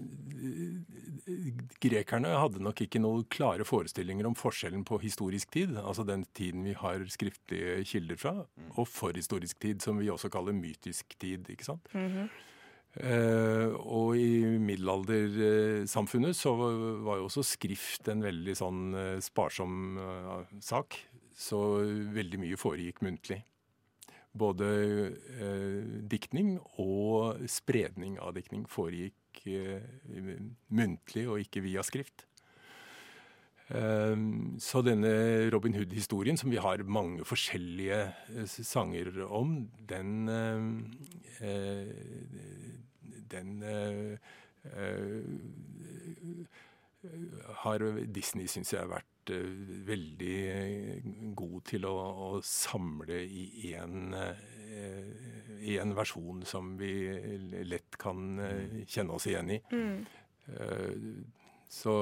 grekerne 1.82 2.30
hadde 2.38 2.62
nok 2.62 2.80
ikke 2.84 3.00
noen 3.02 3.24
klare 3.32 3.64
forestillinger 3.66 4.26
om 4.28 4.36
forskjellen 4.38 4.84
på 4.86 5.00
historisk 5.02 5.50
tid, 5.54 5.74
altså 5.80 6.06
den 6.06 6.24
tiden 6.34 6.62
vi 6.66 6.74
har 6.78 7.02
skriftlige 7.10 7.82
kilder 7.90 8.16
fra, 8.20 8.34
og 8.76 8.86
forhistorisk 8.88 9.58
tid, 9.62 9.82
som 9.82 9.98
vi 9.98 10.10
også 10.12 10.30
kaller 10.32 10.52
mytisk 10.56 11.16
tid. 11.18 11.46
ikke 11.50 11.64
sant? 11.66 11.88
Mhm. 11.94 12.30
Eh, 13.00 13.72
og 13.88 14.18
i 14.20 14.58
middelaldersamfunnet 14.60 16.36
så 16.36 16.52
var 16.58 17.22
jo 17.22 17.28
også 17.30 17.44
skrift 17.54 18.10
en 18.12 18.20
veldig 18.24 18.56
sånn 18.58 18.82
eh, 18.92 19.22
sparsom 19.24 19.96
eh, 19.96 20.58
sak. 20.60 20.98
Så 21.32 21.58
veldig 22.12 22.42
mye 22.42 22.58
foregikk 22.60 23.00
muntlig. 23.02 23.40
Både 24.32 24.66
diktning 26.08 26.54
og 26.80 27.40
spredning 27.52 28.14
av 28.22 28.32
diktning 28.36 28.62
foregikk 28.70 29.42
muntlig 30.72 31.24
og 31.28 31.42
ikke 31.42 31.60
via 31.64 31.84
skrift. 31.84 32.24
Så 33.68 34.82
denne 34.86 35.12
Robin 35.52 35.76
Hood-historien, 35.76 36.40
som 36.40 36.52
vi 36.52 36.60
har 36.64 36.84
mange 36.84 37.26
forskjellige 37.28 38.46
sanger 38.48 39.20
om, 39.28 39.66
den 39.88 40.30
Den 43.32 43.62
eh, 43.62 44.12
eh, 44.76 45.24
har 47.64 47.82
Disney, 48.14 48.46
syns 48.50 48.72
jeg, 48.76 48.86
vært 48.90 49.32
eh, 49.34 49.48
veldig 49.88 50.36
god 51.38 51.58
til 51.72 51.86
å, 51.88 51.94
å 52.28 52.30
samle 52.46 53.18
i 53.26 53.72
én 53.74 54.12
i 55.62 55.74
en 55.78 55.92
versjon 55.94 56.40
som 56.48 56.70
vi 56.80 56.92
lett 57.68 57.98
kan 58.00 58.38
eh, 58.40 58.78
kjenne 58.88 59.12
oss 59.18 59.26
igjen 59.28 59.50
i. 59.52 59.60
Mm. 59.74 59.98
Eh, 60.56 60.94
Så 61.72 61.92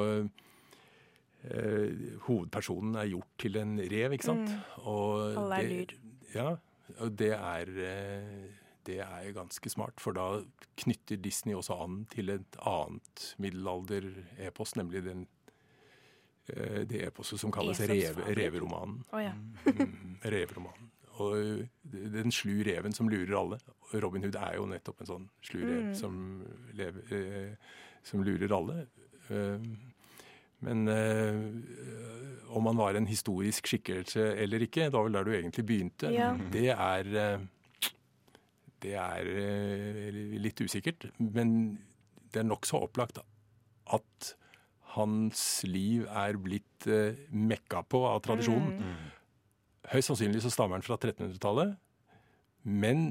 hovedpersonen 2.27 2.97
er 3.01 3.07
gjort 3.15 3.37
til 3.41 3.57
en 3.61 3.77
rev, 3.91 4.13
ikke 4.17 4.27
sant? 4.29 4.51
Mm. 4.51 4.81
Og 4.91 5.37
Alle 5.41 5.57
er 5.57 5.63
det- 5.69 5.71
dyr. 5.71 5.95
Ja, 6.35 6.49
og 6.99 7.17
det 7.19 7.31
er, 7.33 7.67
det 8.91 8.99
er 9.07 9.33
ganske 9.37 9.71
smart, 9.73 10.01
for 10.03 10.13
da 10.19 10.29
knytter 10.83 11.21
Disney 11.23 11.55
også 11.57 11.79
an 11.87 12.01
til 12.13 12.35
et 12.35 12.59
annet 12.67 13.29
middelalder-epos, 13.41 14.75
nemlig 14.81 15.05
den, 15.07 15.27
eh, 16.51 16.83
det 16.91 17.05
eposet 17.09 17.39
som 17.41 17.53
kalles 17.55 17.79
reve, 17.87 18.27
reveromanen. 18.37 19.05
Oh, 19.15 19.23
ja. 19.23 19.33
Mm, 19.71 20.17
reveromanen. 20.35 20.91
Og 21.21 21.37
eh, 21.37 21.69
den 22.17 22.33
slu 22.33 22.63
reven 22.65 22.95
som 22.97 23.09
lurer 23.13 23.35
alle. 23.39 23.59
Robin 24.01 24.23
Hood 24.25 24.37
er 24.41 24.55
jo 24.57 24.67
nettopp 24.71 25.03
en 25.05 25.11
sånn 25.15 25.29
slu 25.45 25.61
rev 25.67 25.81
Mm. 25.91 25.95
som, 25.99 26.15
lever, 26.79 27.11
eh, 27.13 27.73
som 28.07 28.23
lurer 28.25 28.53
alle. 28.57 28.85
Men 30.61 30.89
eh, 30.89 31.37
om 32.53 32.67
han 32.69 32.77
var 32.81 32.95
en 32.99 33.07
historisk 33.09 33.69
skikkelse 33.71 34.25
eller 34.43 34.65
ikke, 34.67 34.89
det 34.89 34.93
var 34.97 35.07
vel 35.07 35.17
der 35.19 35.25
du 35.29 35.33
egentlig 35.37 35.65
begynte, 35.69 36.11
Ja. 36.13 36.33
det 36.53 36.67
er 36.75 37.41
det 38.83 38.97
er 38.99 39.31
eh, 39.31 40.21
litt 40.41 40.61
usikkert. 40.61 41.09
Men 41.21 41.79
det 42.33 42.43
er 42.43 42.49
nokså 42.49 42.81
opplagt 42.87 43.21
at 43.21 44.35
hans 44.97 45.41
liv 45.69 46.07
er 46.09 46.39
blitt 46.43 46.87
eh, 46.91 47.19
mekka 47.31 47.85
på 47.91 48.03
av 48.09 48.23
tradisjonen. 48.27 48.77
Mm. 48.81 49.09
Høyst 49.91 50.13
sannsynlig 50.13 50.43
så 50.45 50.53
stammer 50.53 50.79
han 50.79 50.87
fra 50.87 50.99
1300-tallet, 50.99 51.75
men 52.69 53.11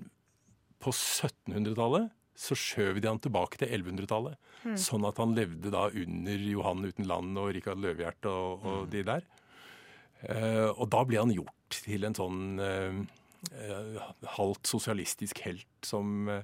på 0.80 0.94
1700-tallet 0.94 2.14
så 2.40 2.56
skjøv 2.56 3.02
de 3.04 3.10
han 3.10 3.20
tilbake 3.20 3.60
til 3.60 3.72
1100-tallet. 3.76 4.38
Mm. 4.64 4.76
Sånn 4.80 5.08
at 5.08 5.20
han 5.20 5.36
levde 5.36 5.74
da 5.74 5.90
under 5.90 6.46
Johan 6.48 6.86
uten 6.88 7.08
land 7.10 7.40
og 7.40 7.52
Rikard 7.56 7.82
Løvehjerte 7.84 8.32
og, 8.32 8.64
og 8.64 8.86
de 8.94 9.04
der. 9.08 9.26
Uh, 10.20 10.72
og 10.76 10.86
da 10.92 11.04
ble 11.08 11.20
han 11.20 11.32
gjort 11.32 11.80
til 11.84 12.04
en 12.04 12.16
sånn 12.18 12.60
eh, 12.60 12.96
halvt 14.38 14.68
sosialistisk 14.68 15.42
helt 15.46 15.68
som, 15.86 16.30
eh, 16.30 16.44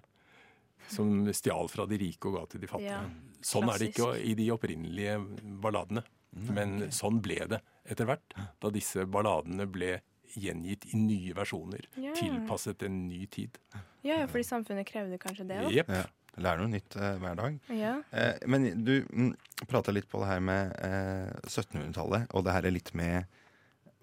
som 0.88 1.28
stjal 1.34 1.70
fra 1.72 1.86
de 1.90 2.00
rike 2.02 2.30
og 2.30 2.40
ga 2.40 2.46
til 2.52 2.64
de 2.64 2.72
fattige. 2.72 3.00
Ja, 3.00 3.40
sånn 3.46 3.70
er 3.72 3.82
det 3.82 3.92
ikke 3.94 4.12
i 4.22 4.36
de 4.38 4.50
opprinnelige 4.56 5.20
balladene. 5.64 6.06
Men 6.36 6.90
sånn 6.92 7.22
ble 7.24 7.46
det 7.48 7.62
etter 7.88 8.10
hvert, 8.10 8.34
da 8.60 8.72
disse 8.74 9.06
balladene 9.08 9.68
ble 9.72 10.02
gjengitt 10.36 10.88
i 10.92 11.00
nye 11.00 11.36
versjoner. 11.38 11.86
Ja. 12.02 12.12
Tilpasset 12.18 12.84
en 12.84 13.06
ny 13.08 13.24
tid. 13.32 13.56
Ja, 14.04 14.20
ja, 14.20 14.28
fordi 14.28 14.44
samfunnet 14.44 14.88
krevde 14.90 15.20
kanskje 15.22 15.48
det. 15.48 15.62
Jepp. 15.74 15.94
Ja. 15.96 16.06
Lærer 16.36 16.66
noe 16.66 16.74
nytt 16.74 16.98
eh, 17.00 17.16
hver 17.22 17.38
dag. 17.40 17.58
Ja. 17.72 17.94
Eh, 18.12 18.42
men 18.52 18.68
du 18.84 18.98
mm, 19.08 19.32
prata 19.72 19.94
litt 19.96 20.10
på 20.12 20.20
det 20.20 20.28
her 20.34 20.44
med 20.44 20.74
eh, 20.84 21.32
1700-tallet, 21.48 22.28
og 22.36 22.44
det 22.44 22.56
her 22.58 22.68
er 22.68 22.76
litt 22.76 22.92
med 22.98 23.32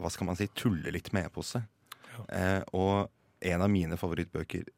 Hva 0.00 0.10
skal 0.10 0.30
man 0.30 0.38
si? 0.38 0.48
Tulle 0.56 0.94
litt 0.94 1.12
med 1.12 1.28
eposet. 1.28 1.68
Eh, 2.28 2.60
og 2.72 3.10
en 3.42 3.62
av 3.64 3.70
mine 3.72 3.96
favorittbøker 3.98 4.68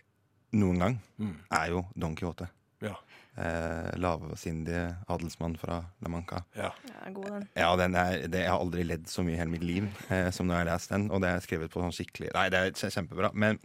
noen 0.55 0.79
gang 0.79 1.01
Mm. 1.18 1.35
er 1.51 1.70
jo 1.73 1.85
Don 1.99 2.14
Quijote. 2.16 2.47
Ja. 2.85 2.94
Eh, 3.37 3.90
Lavsindige 3.99 4.97
adelsmann 5.11 5.57
fra 5.59 5.81
La 6.03 6.09
Manca. 6.12 6.44
Ja. 6.55 6.70
ja, 6.87 7.11
god 7.12 7.27
den. 7.33 7.49
Ja, 7.57 7.70
den 7.77 7.94
er, 7.99 8.29
det, 8.29 8.44
Jeg 8.44 8.51
har 8.53 8.61
aldri 8.62 8.85
ledd 8.87 9.07
så 9.11 9.25
mye 9.27 9.35
i 9.35 9.40
hele 9.40 9.51
mitt 9.51 9.64
liv 9.66 9.88
eh, 10.11 10.31
som 10.31 10.47
når 10.47 10.55
jeg 10.61 10.62
har 10.66 10.70
lest 10.75 10.90
den. 10.94 11.09
Og 11.11 11.20
det 11.25 11.31
er 11.33 11.40
skrevet 11.44 11.73
på 11.73 11.83
sånn 11.83 11.94
skikkelig 11.97 12.31
Nei, 12.37 12.49
det 12.55 12.61
er 12.62 12.90
kjempebra. 12.94 13.33
Men, 13.35 13.59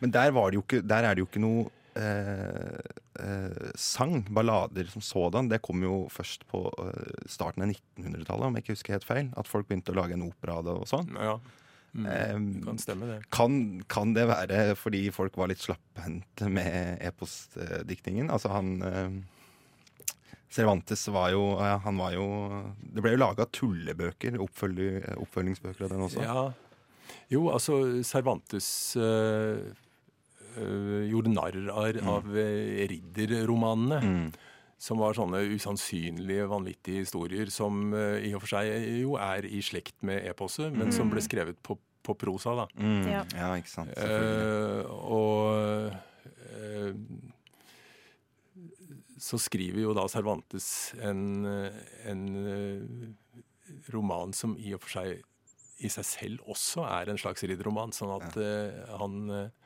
men 0.00 0.10
der, 0.12 0.30
var 0.36 0.50
det 0.50 0.58
jo 0.60 0.64
ikke, 0.66 0.82
der 0.86 1.04
er 1.08 1.14
det 1.16 1.24
jo 1.24 1.28
ikke 1.30 1.40
noe 1.44 1.70
eh, 1.96 2.80
eh, 3.24 3.70
sang, 3.78 4.20
ballader 4.34 4.90
som 4.92 5.00
sådan. 5.04 5.48
Det 5.48 5.62
kom 5.64 5.82
jo 5.86 6.02
først 6.12 6.44
på 6.50 6.66
eh, 6.84 7.24
starten 7.30 7.64
av 7.64 7.72
1900-tallet, 7.72 8.50
om 8.50 8.58
jeg 8.58 8.66
ikke 8.66 8.76
husker 8.76 8.98
helt 8.98 9.08
feil. 9.08 9.32
At 9.40 9.48
folk 9.48 9.68
begynte 9.70 9.94
å 9.94 9.98
lage 10.02 10.18
en 10.18 10.26
opera 10.28 10.58
av 10.60 10.68
det 10.68 10.76
og 10.82 10.86
sånn. 10.90 11.08
Ja. 11.16 11.38
Mm. 12.04 12.62
Kan 12.64 12.78
stemme, 12.78 13.06
det. 13.10 13.18
kan, 13.34 13.58
kan 13.90 14.14
det 14.14 14.26
være 14.30 14.74
fordi 14.78 15.08
folk 15.14 15.36
var 15.40 15.50
litt 15.50 15.62
slapphendte 15.64 16.48
med 16.52 17.02
eposdiktningen? 17.08 18.30
Altså 18.30 18.52
han 18.54 18.70
eh, 18.86 19.18
Cervantes 20.50 21.02
var 21.12 21.32
jo, 21.34 21.42
ja, 21.60 21.74
han 21.84 21.98
var 22.00 22.14
jo 22.16 22.24
Det 22.80 23.02
ble 23.04 23.12
jo 23.16 23.20
laga 23.20 23.44
tullebøker, 23.52 24.38
oppfølgi- 24.40 25.02
oppfølgingsbøker 25.20 25.84
av 25.84 25.92
den 25.92 26.06
også. 26.06 26.22
Ja. 26.24 26.46
Jo, 27.32 27.46
altså 27.52 27.74
Cervantes 28.04 28.68
øh, 28.96 29.60
øh, 30.56 31.02
gjorde 31.10 31.32
narr 31.34 31.58
av, 31.72 31.98
av 32.08 32.30
øh, 32.32 32.86
ridderromanene. 32.90 34.00
Mm. 34.04 34.30
Som 34.78 35.00
var 35.02 35.16
sånne 35.18 35.40
usannsynlige, 35.56 36.44
vanvittige 36.46 37.00
historier 37.02 37.48
som 37.50 37.88
øh, 37.92 38.20
i 38.22 38.30
og 38.36 38.44
for 38.44 38.52
seg 38.52 38.68
jo 39.02 39.16
er 39.18 39.42
i 39.50 39.58
slekt 39.64 39.96
med 40.06 40.22
eposet, 40.30 40.70
men 40.70 40.92
som 40.94 41.10
ble 41.10 41.18
skrevet 41.24 41.58
på, 41.66 41.74
på 42.08 42.16
prosa. 42.18 42.54
da. 42.62 42.66
Mm. 42.80 43.06
Ja. 43.08 43.22
Ja. 43.36 43.50
ikke 43.60 43.72
sant. 43.72 43.92
Eh, 43.96 44.82
og 44.88 45.92
eh, 46.48 46.92
så 49.18 49.38
skriver 49.42 49.82
jo 49.82 49.94
da 49.96 50.06
Cervantes 50.10 50.68
en, 51.02 51.44
en 52.08 52.22
eh, 52.48 53.10
roman 53.92 54.32
som 54.36 54.56
i 54.58 54.72
og 54.76 54.84
for 54.84 55.00
seg 55.00 55.24
i 55.78 55.90
seg 55.92 56.06
selv 56.06 56.48
også 56.50 56.82
er 56.90 57.10
en 57.12 57.20
slags 57.20 57.44
ridderroman. 57.46 57.92
Sånn 57.94 58.10
at 58.16 58.34
eh, 58.42 58.78
han, 58.98 59.18
eh, 59.30 59.57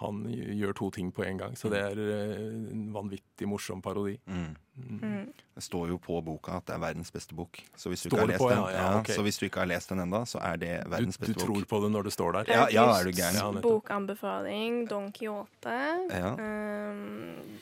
han 0.00 0.24
gjør 0.30 0.74
to 0.74 0.88
ting 0.90 1.10
på 1.14 1.22
en 1.24 1.38
gang. 1.38 1.56
Så 1.58 1.70
det 1.70 1.78
er 1.78 1.98
eh, 2.02 2.32
en 2.74 2.86
vanvittig 2.94 3.46
morsom 3.46 3.82
parodi. 3.82 4.16
Mm. 4.26 4.54
Mm. 4.74 5.28
Det 5.54 5.62
står 5.62 5.92
jo 5.92 5.98
på 6.02 6.18
boka 6.26 6.56
at 6.58 6.66
det 6.66 6.74
er 6.74 6.80
verdens 6.82 7.14
beste 7.14 7.36
bok. 7.38 7.60
Så 7.78 7.92
hvis 7.92 8.02
du 8.02 8.08
ikke 8.08 8.24
har 8.24 8.32
lest 8.32 8.42
på, 8.42 8.48
den, 8.50 8.62
ja, 8.64 8.72
ja, 8.74 8.88
okay. 8.98 9.14
så 9.14 9.22
hvis 9.22 9.38
du 9.38 9.46
ikke 9.46 9.62
har 9.62 9.70
lest 9.70 9.92
den 9.92 10.02
enda, 10.02 10.24
så 10.26 10.40
er 10.42 10.58
det 10.58 10.72
Du, 10.82 10.90
verdens 10.96 11.20
du 11.20 11.26
beste 11.26 11.44
tror 11.44 11.68
på 11.70 11.80
det 11.84 11.92
når 11.94 12.08
det 12.08 12.14
står 12.16 12.40
der? 12.40 12.50
Ja, 12.50 12.64
ja, 12.74 12.88
er 12.96 13.06
du 13.06 13.14
gæren. 13.14 13.38
Ja. 13.38 13.62
Bokanbefaling 13.62 14.82
Don 14.90 15.12
Quijote. 15.14 15.78
Ja. 16.10 16.34
Um, 16.34 17.60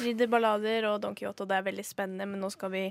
Ridderballader 0.00 0.86
og 0.88 1.00
Don 1.02 1.16
Quijote, 1.18 1.44
og 1.44 1.50
det 1.50 1.58
er 1.58 1.66
veldig 1.66 1.84
spennende, 1.84 2.28
men 2.30 2.40
nå 2.40 2.48
skal 2.54 2.72
vi 2.72 2.84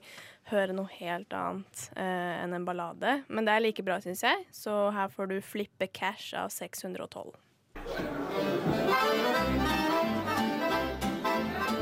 høre 0.52 0.76
noe 0.76 0.92
helt 1.00 1.34
annet 1.34 1.88
uh, 1.96 2.36
enn 2.44 2.54
en 2.54 2.68
ballade. 2.68 3.24
Men 3.34 3.48
det 3.48 3.56
er 3.56 3.66
like 3.66 3.88
bra, 3.88 3.98
syns 4.04 4.22
jeg, 4.28 4.46
så 4.54 4.92
her 4.94 5.10
får 5.10 5.32
du 5.32 5.39
Flippe 5.42 5.89
Cash 5.89 6.36
av 6.38 6.54
612. 6.54 7.34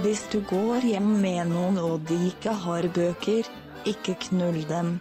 Hvis 0.01 0.23
du 0.33 0.39
går 0.49 0.81
hjem 0.81 1.09
med 1.21 1.51
noen 1.51 1.75
og 1.77 2.07
de 2.09 2.15
ikke 2.31 2.51
har 2.63 2.87
bøker, 2.95 3.45
ikke 3.85 4.15
knull 4.25 4.57
dem. 4.65 4.95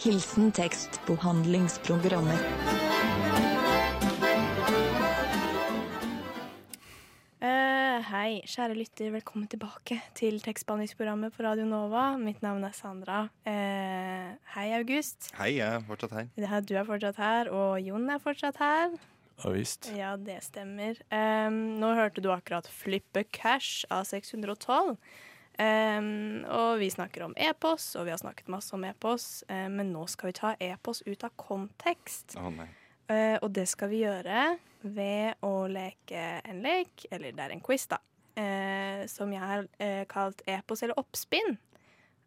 Hilsen 0.00 0.52
tekstbehandlingsprogrammet. 0.52 2.42
Uh, 7.40 7.96
hei, 8.10 8.42
kjære 8.44 8.76
lytter. 8.76 9.08
Velkommen 9.16 9.48
tilbake 9.48 9.98
til 10.20 10.36
tekstbehandlingsprogrammet 10.44 11.32
på 11.32 11.46
Radio 11.48 11.64
Nova. 11.68 12.10
Mitt 12.20 12.44
navn 12.44 12.64
er 12.68 12.76
Sandra. 12.76 13.22
Uh, 13.48 14.36
hei, 14.54 14.66
August. 14.78 15.32
Hei, 15.40 15.54
jeg 15.62 15.80
er 15.80 15.88
fortsatt 15.88 16.12
her, 16.18 16.28
du 16.60 16.76
er 16.76 16.84
fortsatt 16.88 17.24
her, 17.24 17.48
og 17.48 17.80
Jon 17.80 18.04
er 18.12 18.20
fortsatt 18.20 18.60
her. 18.60 19.00
Ja 19.40 19.50
visst. 19.54 19.90
Ja, 19.96 20.14
det 20.16 20.40
stemmer. 20.44 20.98
Um, 21.12 21.80
nå 21.80 21.94
hørte 21.96 22.20
du 22.20 22.30
akkurat 22.32 22.68
'Flippe 22.68 23.24
Cash' 23.32 23.86
av 23.90 24.04
612. 24.04 24.96
Um, 25.60 26.44
og 26.48 26.78
vi 26.80 26.90
snakker 26.90 27.24
om 27.26 27.34
e-post, 27.36 27.96
og 27.96 28.06
vi 28.06 28.14
har 28.14 28.20
snakket 28.20 28.48
masse 28.48 28.72
om 28.76 28.84
e-post, 28.84 29.44
eh, 29.48 29.68
men 29.68 29.92
nå 29.92 30.06
skal 30.08 30.30
vi 30.30 30.36
ta 30.38 30.54
e-post 30.60 31.02
ut 31.06 31.24
av 31.24 31.34
kontekst. 31.36 32.36
Å 32.40 32.52
nei. 32.54 32.68
Uh, 33.10 33.36
og 33.42 33.50
det 33.52 33.66
skal 33.68 33.90
vi 33.90 34.04
gjøre 34.04 34.58
ved 34.82 35.42
å 35.44 35.66
leke 35.68 36.40
en 36.44 36.62
lek, 36.64 37.04
eller 37.10 37.32
det 37.32 37.44
er 37.44 37.56
en 37.56 37.64
quiz, 37.64 37.88
da, 37.90 37.98
uh, 38.38 39.04
som 39.10 39.32
jeg 39.32 39.42
har 39.42 39.66
kalt 40.08 40.40
e-post 40.46 40.86
eller 40.86 41.00
oppspinn. 41.00 41.58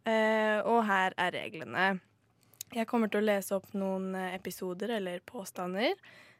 Eh, 0.03 0.59
og 0.67 0.83
her 0.83 1.15
er 1.17 1.31
reglene. 1.31 1.87
Jeg 2.73 2.89
kommer 2.89 3.07
til 3.11 3.21
å 3.21 3.27
lese 3.27 3.55
opp 3.55 3.69
noen 3.77 4.15
episoder 4.33 4.97
eller 4.97 5.21
påstander. 5.29 5.93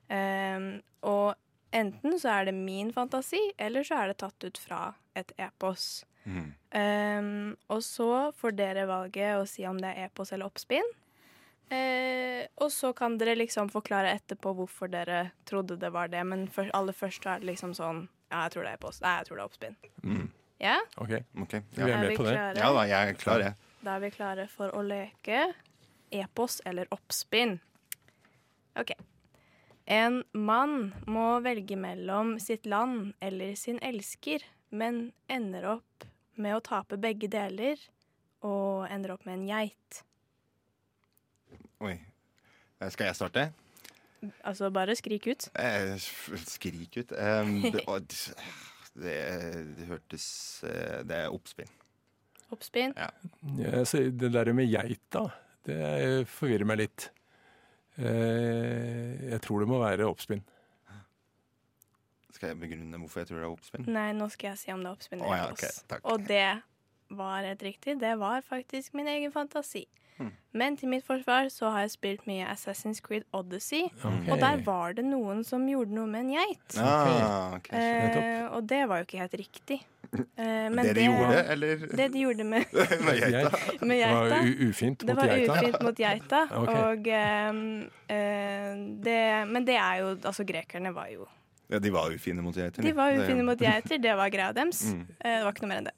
Eh, 0.10 0.66
og 1.08 1.36
enten 1.74 2.18
så 2.20 2.30
er 2.40 2.46
det 2.50 2.56
min 2.58 2.92
fantasi, 2.94 3.42
eller 3.58 3.84
så 3.88 4.02
er 4.04 4.12
det 4.14 4.18
tatt 4.24 4.44
ut 4.48 4.58
fra 4.62 4.82
et 5.16 5.32
epos. 5.38 6.06
Mm. 6.26 6.54
Um, 6.74 7.58
og 7.70 7.82
så 7.84 8.32
får 8.40 8.54
dere 8.56 8.86
valget 8.90 9.36
å 9.38 9.48
si 9.50 9.66
om 9.68 9.78
det 9.82 9.90
er 9.92 10.06
epos 10.08 10.32
eller 10.32 10.48
oppspinn. 10.48 10.88
Eh, 11.74 12.46
og 12.62 12.70
så 12.72 12.92
kan 12.96 13.18
dere 13.18 13.34
liksom 13.40 13.70
forklare 13.74 14.12
etterpå 14.18 14.54
hvorfor 14.58 14.92
dere 14.94 15.32
trodde 15.50 15.78
det 15.82 15.90
var 15.94 16.08
det. 16.14 16.22
Men 16.28 16.46
for, 16.54 16.70
aller 16.78 16.94
først 16.96 17.24
så 17.24 17.36
er 17.36 17.44
det 17.44 17.52
liksom 17.54 17.74
sånn 17.78 18.06
Ja, 18.34 18.46
jeg 18.48 18.54
tror 18.56 18.64
det 18.66 18.72
er 18.72 18.80
epos. 18.80 19.02
Nei, 19.04 19.14
jeg 19.20 19.28
tror 19.28 19.38
det 19.38 19.44
er 19.44 19.50
oppspinn. 19.52 19.76
Mm. 20.04 20.28
Ja? 20.64 20.76
OK. 20.98 21.12
Ok, 21.44 21.54
Vi 21.76 21.82
ja. 21.82 21.88
er 21.88 21.92
Er 21.94 22.00
med 22.02 22.10
vi 22.10 22.18
på 22.18 22.24
det. 22.26 22.34
klare? 22.34 22.58
ja 22.64 22.72
da, 22.74 22.84
jeg 22.90 23.10
er 23.10 23.20
klar, 23.20 23.44
jeg. 23.46 23.56
Da 23.84 23.96
er 23.96 24.00
vi 24.06 24.10
klare 24.16 24.48
for 24.50 24.74
å 24.74 24.82
leke 24.86 25.42
epos 26.14 26.62
eller 26.66 26.88
oppspinn. 26.96 27.58
OK. 28.80 28.94
En 29.86 30.22
mann 30.32 30.94
må 31.12 31.40
velge 31.44 31.76
mellom 31.76 32.38
sitt 32.40 32.66
land 32.66 33.12
eller 33.20 33.56
sin 33.60 33.82
elsker, 33.84 34.46
men 34.72 35.12
ender 35.28 35.68
opp 35.76 36.08
med 36.40 36.56
å 36.56 36.64
tape 36.64 36.98
begge 36.98 37.28
deler 37.28 37.80
og 38.44 38.88
ender 38.92 39.16
opp 39.16 39.26
med 39.28 39.42
en 39.42 39.48
geit. 39.50 40.00
Oi. 41.84 41.98
Eh, 42.80 42.90
Skal 42.94 43.10
jeg 43.10 43.20
starte? 43.20 43.48
Altså, 44.48 44.70
bare 44.72 44.96
skrik 44.96 45.28
ut. 45.28 45.50
Eh, 45.60 45.96
skrik 46.48 46.98
ut. 47.02 47.12
Um, 47.12 47.58
det, 47.74 47.84
det, 48.96 49.18
det 49.78 49.88
hørtes 49.90 50.28
eh, 50.68 51.02
Det 51.04 51.18
er 51.26 51.34
oppspinn. 51.34 51.72
Oppspinn. 52.54 52.96
Ja. 52.96 53.10
Ja, 53.60 53.84
så 53.90 54.06
det 54.14 54.32
der 54.32 54.54
med 54.56 54.70
geita, 54.72 55.26
det 55.68 56.28
forvirrer 56.32 56.70
meg 56.70 56.86
litt. 56.86 57.10
Eh, 57.98 59.30
Jeg 59.32 59.42
tror 59.42 59.60
det 59.64 59.68
må 59.70 59.80
være 59.84 60.08
oppspinn. 60.10 60.44
Skal 62.34 62.50
jeg 62.50 62.60
begrunne 62.60 62.98
hvorfor 63.00 63.22
jeg 63.22 63.28
tror 63.30 63.38
det 63.40 63.46
er 63.46 63.52
oppspinn? 63.54 63.86
Nei, 63.94 64.08
nå 64.18 64.28
skal 64.34 64.50
jeg 64.54 64.58
si 64.64 64.72
om 64.74 64.82
det 64.82 64.90
er 64.90 64.96
oppspinn 64.98 65.22
Oh, 65.22 65.34
ja, 65.38 65.52
okay. 65.52 66.00
Og 66.04 66.24
det 66.28 66.62
var 67.14 67.46
helt 67.46 67.62
riktig. 67.64 68.00
Det 68.02 68.16
var 68.20 68.42
faktisk 68.42 68.96
min 68.98 69.08
egen 69.08 69.32
fantasi. 69.32 69.84
Men 70.54 70.76
til 70.78 70.90
mitt 70.92 71.06
forsvar 71.06 71.48
så 71.50 71.72
har 71.74 71.80
jeg 71.88 71.92
spilt 71.96 72.28
mye 72.30 72.46
Assassin's 72.46 73.02
Creed 73.02 73.24
Odyssey. 73.34 73.88
Okay. 73.98 74.30
Og 74.32 74.40
der 74.40 74.62
var 74.66 74.94
det 74.94 75.06
noen 75.08 75.42
som 75.44 75.66
gjorde 75.68 75.96
noe 75.96 76.06
med 76.08 76.28
en 76.28 76.36
geit. 76.36 76.78
Ah, 76.78 77.56
okay. 77.56 77.80
Eh, 77.80 78.46
og 78.54 78.68
det 78.70 78.84
var 78.90 79.02
jo 79.02 79.08
ikke 79.08 79.18
helt 79.24 79.34
riktig. 79.42 79.80
Eh, 80.14 80.70
men 80.70 80.78
det 80.86 80.94
de 80.96 81.08
gjorde, 81.08 81.40
eller? 81.50 81.88
Det 81.98 82.06
de 82.14 82.20
gjorde 82.22 82.44
med, 82.46 82.66
Med 83.08 83.18
geita? 83.18 83.62
med 83.82 83.98
Det 83.98 84.12
var 84.14 84.36
ufint 84.44 84.54
mot 84.54 84.70
ufint 84.70 85.06
Det 85.08 85.16
var 85.18 85.32
geita. 85.32 85.54
ufint 85.58 85.82
mot 85.88 86.02
geita. 86.06 86.42
okay. 86.62 86.82
Og 86.84 87.08
ehm, 87.18 87.64
eh, 88.14 88.76
det 89.08 89.18
Men 89.50 89.66
det 89.66 89.76
er 89.82 90.04
jo 90.04 90.12
Altså, 90.22 90.46
grekerne 90.46 90.94
var 90.94 91.08
jo 91.10 91.26
Ja, 91.72 91.80
de 91.80 91.90
var 91.90 92.14
ufine 92.14 92.44
mot 92.46 92.54
geiter. 92.56 92.84
De 92.86 92.94
var 92.94 93.10
Det- 93.12 93.24
ufine 93.26 93.42
mot 93.44 93.58
geiter. 93.58 93.98
Det 93.98 94.14
var 94.16 94.30
greia 94.30 94.52
deres. 94.54 94.84
Mm. 94.94 95.02
Eh, 95.18 95.38
Det 95.40 95.44
var 95.48 95.52
ikke 95.56 95.66
noe 95.66 95.70
mer 95.74 95.82
enn 95.82 95.90
det. 95.90 95.96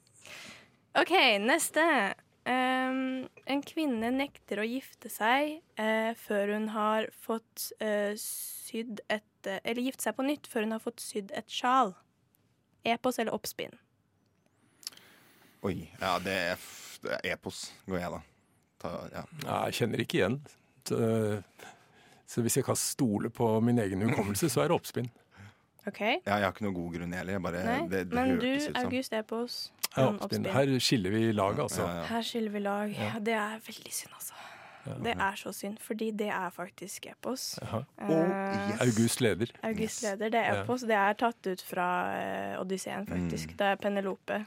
OK, 0.96 1.12
neste. 1.44 2.14
Ehm, 2.46 3.26
en 3.50 3.62
kvinne 3.66 4.12
nekter 4.14 4.60
å 4.62 4.66
gifte 4.66 5.10
seg 5.10 5.56
uh, 5.80 6.12
før 6.20 6.52
hun 6.54 6.68
har 6.74 7.08
fått 7.10 7.72
uh, 7.82 8.12
sydd 8.20 9.00
et 9.10 9.48
uh, 9.50 9.56
Eller 9.64 9.82
gifte 9.82 10.06
seg 10.06 10.14
på 10.14 10.26
nytt 10.28 10.46
før 10.50 10.66
hun 10.66 10.76
har 10.76 10.82
fått 10.84 11.02
sydd 11.02 11.34
et 11.34 11.50
sjal. 11.50 11.96
Epos 12.86 13.18
eller 13.18 13.34
oppspinn. 13.34 13.74
Oi. 15.66 15.88
Ja, 15.98 16.12
det 16.22 16.36
er, 16.52 16.54
f- 16.54 17.00
det 17.02 17.16
er 17.18 17.32
epos, 17.34 17.64
går 17.90 17.98
jeg 17.98 18.12
da. 18.14 18.20
Ta, 18.82 18.92
ja. 19.10 19.24
Ja, 19.42 19.58
jeg 19.66 19.78
kjenner 19.80 20.02
ikke 20.04 20.20
igjen. 20.20 20.38
Så, 20.86 20.98
så 22.30 22.44
hvis 22.46 22.60
jeg 22.60 22.66
kan 22.68 22.78
stole 22.78 23.30
på 23.34 23.48
min 23.64 23.80
egen 23.82 24.04
hukommelse, 24.06 24.46
så 24.52 24.62
er 24.62 24.70
det 24.70 24.76
oppspinn. 24.78 25.10
OK? 25.86 26.00
Ja, 26.00 26.16
jeg 26.26 26.44
har 26.46 26.52
ikke 26.54 26.66
noen 26.66 26.76
god 26.76 26.98
grunn 26.98 27.12
heller. 27.14 27.36
Jeg 27.36 27.42
bare, 27.46 27.64
Nei, 27.66 27.78
det, 27.92 28.02
det 28.10 28.18
men 28.18 28.36
du, 28.42 28.48
August, 28.82 29.12
er 29.14 29.22
på 29.22 29.42
Epos. 29.44 29.58
Ja. 29.96 30.10
Her 30.52 30.78
skiller 30.82 31.14
vi 31.14 31.32
lag, 31.32 31.60
altså. 31.62 31.82
Ja, 31.86 32.00
ja. 32.00 32.04
Her 32.10 32.26
skiller 32.26 32.50
vi 32.50 32.64
lag. 32.64 32.92
Ja. 32.98 33.12
Det 33.22 33.36
er 33.38 33.60
veldig 33.66 33.92
synd, 33.92 34.12
altså. 34.18 34.34
Ja. 34.86 34.96
Det 35.04 35.14
er 35.26 35.38
så 35.40 35.52
synd, 35.52 35.78
fordi 35.82 36.10
det 36.10 36.28
er 36.32 36.50
faktisk 36.54 37.06
Epos. 37.10 37.58
Ja. 37.62 37.82
Og 38.06 38.12
yes. 38.12 38.80
August 38.86 39.20
leder. 39.20 39.52
August 39.66 40.02
leder, 40.02 40.30
det 40.30 40.40
er 40.40 40.54
Ja. 40.54 40.62
Epos. 40.62 40.84
Det 40.86 40.96
er 40.96 41.16
tatt 41.18 41.46
ut 41.46 41.62
fra 41.66 41.88
uh, 42.14 42.60
Odysseen, 42.60 43.06
faktisk. 43.06 43.50
Mm. 43.50 43.56
Det 43.56 43.66
er 43.66 43.80
Penelope 43.82 44.38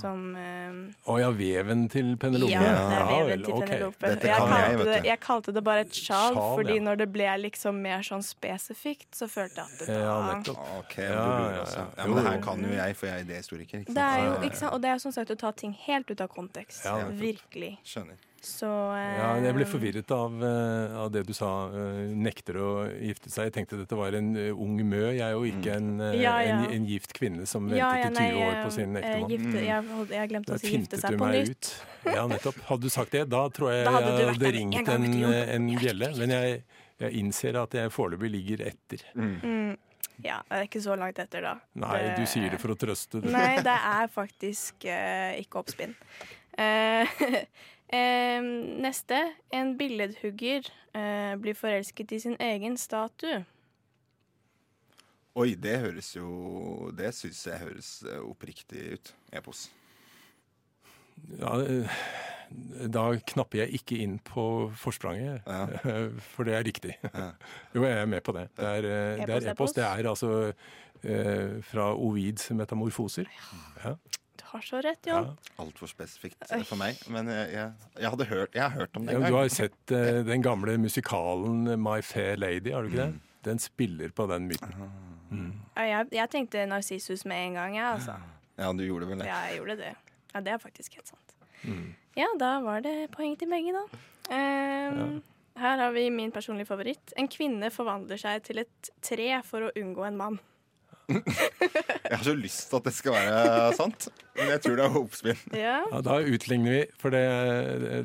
som 0.00 0.22
Å 0.36 0.40
uh, 0.40 1.12
oh, 1.14 1.20
ja, 1.20 1.30
veven 1.34 1.88
til 1.92 2.14
Penelope. 2.20 2.52
Ja, 2.52 2.62
det 2.62 2.98
er 3.00 3.06
veven 3.10 3.30
vel, 3.30 3.44
til. 3.44 3.60
Penelope. 3.64 4.12
Okay. 4.14 4.30
Jeg 4.30 4.46
kalte, 4.46 4.84
det, 4.90 5.00
jeg 5.08 5.20
kalte 5.24 5.54
det 5.56 5.64
bare 5.66 5.86
et 5.86 5.94
sjal, 5.94 6.34
Sjal, 6.34 6.54
fordi 6.60 6.78
ja. 6.78 6.84
når 6.88 7.02
det 7.02 7.08
ble 7.12 7.28
liksom 7.46 7.82
mer 7.84 8.06
sånn 8.06 8.24
spesifikt, 8.26 9.10
så 9.16 9.28
følte 9.30 9.64
jeg 9.64 9.66
at 9.66 9.84
det 9.84 9.98
Ja, 10.00 10.14
da 10.14 10.38
nettopp. 10.38 10.64
Ok, 10.80 10.96
Ja, 11.00 11.10
ja, 11.10 11.66
ja. 11.66 11.86
Ja, 11.96 12.06
men 12.06 12.16
det 12.20 12.26
her 12.28 12.42
kan 12.44 12.64
jo 12.64 12.72
jeg, 12.74 12.96
for 12.96 13.10
jeg 13.10 13.18
er 13.18 13.26
idéhistoriker. 13.26 13.84
ikke 13.84 13.94
det 13.96 14.08
er 14.08 14.24
jo, 14.26 14.32
ikke 14.46 14.60
sant? 14.62 14.74
Og 14.74 14.82
det 14.82 14.90
er 14.94 15.02
som 15.02 15.14
sagt 15.14 15.34
å 15.34 15.38
ta 15.40 15.52
ting 15.56 15.76
helt 15.86 16.10
ut 16.10 16.20
av 16.20 16.30
kontekst. 16.32 16.84
Ja. 16.86 16.96
Virkelig. 17.20 17.76
Skjønner. 17.86 18.20
Så 18.40 18.66
eh, 18.96 19.18
Ja, 19.18 19.34
jeg 19.44 19.52
ble 19.52 19.66
forvirret 19.68 20.10
av, 20.16 20.32
eh, 20.48 20.94
av 20.96 21.10
det 21.12 21.26
du 21.28 21.32
sa. 21.36 21.50
eh, 21.76 22.08
nekter 22.16 22.56
å 22.56 22.68
gifte 22.88 23.28
seg. 23.28 23.50
Jeg 23.50 23.52
tenkte 23.58 23.76
dette 23.82 23.98
var 23.98 24.16
en 24.16 24.30
eh, 24.40 24.48
ung 24.56 24.78
mø, 24.88 25.10
jeg, 25.12 25.34
og 25.36 25.44
ikke 25.50 25.74
en, 25.76 25.90
eh, 26.00 26.14
Ja, 26.22 26.38
ja. 26.40 26.54
en, 26.64 26.72
en 26.78 26.86
gift 26.88 27.12
kvinne 27.12 27.44
som 27.46 27.68
ventet 27.68 27.82
ja, 27.82 27.90
i 28.08 28.32
20 28.32 28.40
år 28.46 28.56
på 28.62 28.70
eh, 28.70 28.74
sin 28.78 28.96
eh, 28.96 29.02
ektemann. 29.02 29.30
gifte- 29.34 29.64
jeg, 29.66 29.84
holdt- 29.90 30.14
jeg 30.16 30.32
glemte 30.32 30.54
å 30.54 30.56
Der 30.56 30.64
si 30.64 30.72
gifte 30.72 31.00
seg 31.02 31.10
du 31.12 31.20
på 31.20 31.28
meg 31.28 31.50
nytt. 31.50 31.68
ut. 31.68 32.14
Ja, 32.16 32.26
nettopp. 32.32 32.62
Hadde 32.70 32.80
du 32.88 32.88
sagt 32.96 33.12
det, 33.12 33.26
da 33.28 33.42
tror 33.52 33.72
jeg 33.74 33.84
Da 33.84 33.92
hadde 33.98 34.08
jeg 34.08 34.16
vært 34.16 34.32
hadde 34.32 34.40
der 34.40 34.46
med 34.46 34.48
en 34.48 34.58
ringt 34.60 34.86
gang, 34.86 34.94
en, 34.96 35.02
vet 35.02 35.12
du, 35.12 35.20
Jon. 35.20 35.54
en 35.60 35.70
bjelle. 35.84 36.10
Men 36.24 36.34
jeg, 36.38 36.62
jeg 37.04 37.12
innser 37.20 37.60
at 37.62 37.76
jeg 37.76 37.92
foreløpig 37.92 38.30
ligger 38.38 38.66
etter. 38.72 39.04
Mm. 39.16 39.76
Ja, 40.24 40.40
det 40.48 40.56
er 40.58 40.66
ikke 40.66 40.82
så 40.84 40.96
langt 41.00 41.16
etter, 41.20 41.40
da. 41.44 41.54
Nei, 41.80 42.00
du 42.16 42.24
sier 42.28 42.50
det 42.52 42.58
for 42.60 42.72
å 42.72 42.76
trøste. 42.76 43.20
Nei, 43.24 43.60
det 43.64 43.72
er 43.72 44.08
faktisk 44.12 44.84
eh, 44.88 45.38
ikke 45.44 45.60
oppspinn. 45.62 45.94
Eh, 46.60 47.08
eh, 47.92 48.40
neste. 48.82 49.20
En 49.52 49.76
billedhugger 49.78 50.68
eh, 50.94 51.34
blir 51.40 51.54
forelsket 51.58 52.12
i 52.12 52.20
sin 52.22 52.36
egen 52.40 52.76
statue. 52.80 53.44
Oi, 55.38 55.54
det 55.54 55.76
høres 55.78 56.08
jo 56.16 56.90
Det 56.96 57.12
syns 57.14 57.44
jeg 57.46 57.62
høres 57.62 57.92
eh, 58.08 58.18
oppriktig 58.24 58.86
ut. 58.96 59.14
Epos. 59.32 59.68
Ja, 61.38 61.54
eh, 61.62 62.02
da 62.90 63.04
knapper 63.30 63.62
jeg 63.62 63.78
ikke 63.78 64.00
inn 64.02 64.16
på 64.26 64.42
forspranget, 64.74 65.46
for 66.32 66.48
det 66.48 66.56
er 66.58 66.64
riktig. 66.66 66.96
Jo, 67.74 67.84
jeg 67.84 67.94
er 68.00 68.08
med 68.10 68.24
på 68.26 68.34
det. 68.34 68.48
Det 68.58 68.66
er, 68.66 68.88
epos. 68.90 69.26
det 69.26 69.36
Epos, 69.36 69.44
er 69.44 69.52
epos. 69.52 69.76
Det 69.76 69.84
er 69.84 70.08
altså 70.10 70.32
eh, 71.04 71.60
fra 71.62 71.92
Ovids 71.94 72.50
metamorfoser. 72.50 73.30
Ja. 73.84 73.94
Har 74.50 74.64
så 74.66 74.80
rett, 74.82 75.06
Jon. 75.06 75.28
Altfor 75.62 75.86
spesifikt 75.86 76.40
eh, 76.48 76.64
for 76.66 76.80
meg. 76.80 76.98
Men 77.12 77.28
jeg, 77.30 77.52
jeg, 77.54 77.90
jeg 78.02 78.10
hadde 78.14 78.26
hørt, 78.32 78.56
jeg 78.56 78.64
har 78.64 78.74
hørt 78.74 78.98
om 78.98 79.06
det 79.06 79.14
Ja, 79.14 79.20
du 79.30 79.36
har 79.36 79.50
sett 79.54 79.94
uh, 79.94 80.20
den 80.26 80.42
gamle 80.42 80.74
musikalen 80.82 81.68
My 81.78 82.00
Fair 82.02 82.40
Lady, 82.40 82.72
har 82.74 82.82
du 82.82 82.90
ikke 82.90 83.04
det? 83.04 83.28
Den 83.46 83.62
spiller 83.62 84.10
på 84.10 84.26
den 84.28 84.50
myten. 84.50 84.74
Mm. 85.30 85.52
Ja, 85.76 85.86
jeg, 85.86 86.10
jeg 86.18 86.32
tenkte 86.34 86.66
Narsissus 86.66 87.22
med 87.24 87.46
en 87.46 87.60
gang, 87.60 87.78
jeg, 87.78 87.86
altså. 87.86 88.18
Ja, 88.58 88.72
du 88.76 88.82
gjorde 88.84 89.08
vel 89.08 89.22
det. 89.22 89.30
Ja, 89.30 89.38
jeg 89.48 89.60
gjorde 89.62 89.76
det. 89.80 89.94
Ja, 90.34 90.42
det 90.44 90.52
er 90.56 90.58
faktisk 90.62 90.98
helt 90.98 91.14
sant. 91.14 91.36
Mm. 91.62 91.94
Ja, 92.18 92.26
da 92.40 92.56
var 92.64 92.82
det 92.84 92.96
poeng 93.14 93.38
til 93.38 93.48
begge, 93.50 93.72
da. 93.76 94.00
Ehm, 94.34 95.20
Her 95.60 95.78
har 95.78 95.90
vi 95.92 96.10
min 96.10 96.32
personlige 96.32 96.66
favoritt. 96.66 97.12
En 97.18 97.28
kvinne 97.28 97.70
forvandler 97.70 98.20
seg 98.20 98.42
til 98.46 98.62
et 98.62 98.90
tre 99.04 99.28
for 99.44 99.68
å 99.68 99.72
unngå 99.76 100.06
en 100.06 100.16
mann. 100.16 100.38
Jeg 101.10 102.16
har 102.18 102.24
så 102.26 102.34
lyst 102.34 102.70
til 102.70 102.78
at 102.80 102.88
det 102.88 102.92
skal 102.96 103.14
være 103.14 103.72
sant, 103.78 104.08
men 104.38 104.48
jeg 104.54 104.62
tror 104.64 104.76
det 104.80 104.84
er 104.86 104.98
oppspinn. 105.00 105.40
Ja. 105.56 105.76
Ja, 105.92 106.00
da 106.06 106.18
utligner 106.26 106.74
vi, 106.78 106.82
for 107.00 107.14
det, 107.14 107.22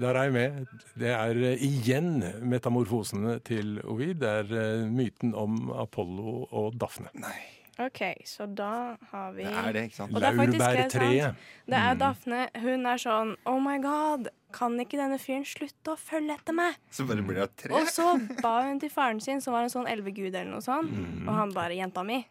der 0.04 0.12
er 0.20 0.28
jeg 0.30 0.36
med. 0.36 0.78
Det 1.00 1.12
er 1.16 1.42
igjen 1.56 2.12
metamorfosene 2.52 3.40
til 3.48 3.80
Ovid. 3.86 4.20
Det 4.22 4.32
er 4.44 4.56
eh, 4.62 4.86
myten 4.92 5.34
om 5.38 5.70
Apollo 5.74 6.46
og 6.52 6.78
Daphne. 6.82 7.10
Nei. 7.18 7.36
OK, 7.76 8.00
så 8.24 8.46
da 8.56 8.96
har 9.12 9.34
vi 9.36 9.44
Det 9.44 9.52
er 9.52 9.74
det, 9.76 9.82
ikke 9.90 9.98
sant? 9.98 10.14
Det 10.16 10.24
er 10.24 10.38
faktisk 10.38 10.62
Laurbærtreet. 10.62 11.42
Det 11.68 11.80
er 11.82 11.98
Daphne. 12.00 12.38
Hun 12.64 12.86
er 12.88 13.02
sånn 13.04 13.34
Oh 13.52 13.58
my 13.60 13.74
god, 13.84 14.30
kan 14.56 14.78
ikke 14.80 14.96
denne 15.02 15.18
fyren 15.20 15.44
slutte 15.44 15.92
å 15.92 15.98
følge 16.00 16.38
etter 16.38 16.56
meg? 16.56 16.78
Så 16.96 17.04
bare 17.10 17.26
blir 17.28 17.42
det 17.42 17.50
tre. 17.60 17.74
Og 17.76 17.90
så 17.92 18.14
ba 18.40 18.54
hun 18.70 18.80
til 18.80 18.94
faren 18.94 19.20
sin, 19.20 19.44
som 19.44 19.58
var 19.58 19.68
en 19.68 19.74
sånn 19.74 19.90
elvegud 19.92 20.30
eller 20.32 20.54
noe 20.54 20.64
sånt, 20.64 20.88
Mm. 20.96 21.28
og 21.28 21.34
han 21.36 21.52
bare 21.52 21.76
'Jenta 21.76 22.06
mi, 22.08 22.22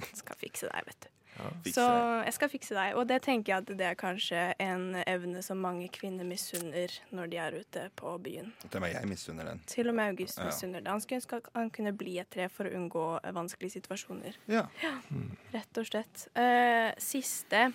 skal 0.22 0.38
fikse 0.40 0.70
deg, 0.72 0.86
vet 0.86 1.00
du'. 1.06 1.12
Ja, 1.32 1.48
så 1.72 1.84
jeg 2.26 2.34
skal 2.36 2.50
fikse 2.52 2.74
deg. 2.76 2.96
Og 3.00 3.06
det 3.08 3.22
tenker 3.24 3.54
jeg 3.54 3.62
at 3.62 3.70
det 3.78 3.86
er 3.86 3.94
kanskje 3.98 4.40
en 4.60 4.98
evne 5.08 5.40
som 5.44 5.60
mange 5.64 5.88
kvinner 5.88 6.26
misunner 6.28 6.92
når 7.10 7.30
de 7.32 7.38
er 7.40 7.56
ute 7.56 7.84
på 7.96 8.12
byen. 8.22 8.52
Det 8.68 8.80
var 8.82 8.92
jeg 8.92 9.08
misunner 9.08 9.48
den. 9.48 9.62
Til 9.66 9.88
og 9.88 9.96
med 9.96 10.12
August 10.12 10.38
Ja. 10.38 10.44
misunner 10.44 10.80
det. 10.84 10.92
Han 10.92 11.00
skulle 11.00 11.22
ønske 11.22 11.36
at 11.40 11.48
han 11.54 11.70
kunne 11.70 11.92
bli 11.96 12.18
et 12.20 12.30
tre 12.30 12.48
for 12.52 12.68
å 12.68 12.74
unngå 12.76 13.06
vanskelige 13.32 13.78
situasjoner. 13.80 14.36
Ja. 14.46 14.66
Rett 15.54 15.78
og 15.78 15.88
slett. 15.88 16.28
Uh, 16.36 16.92
siste, 16.98 17.72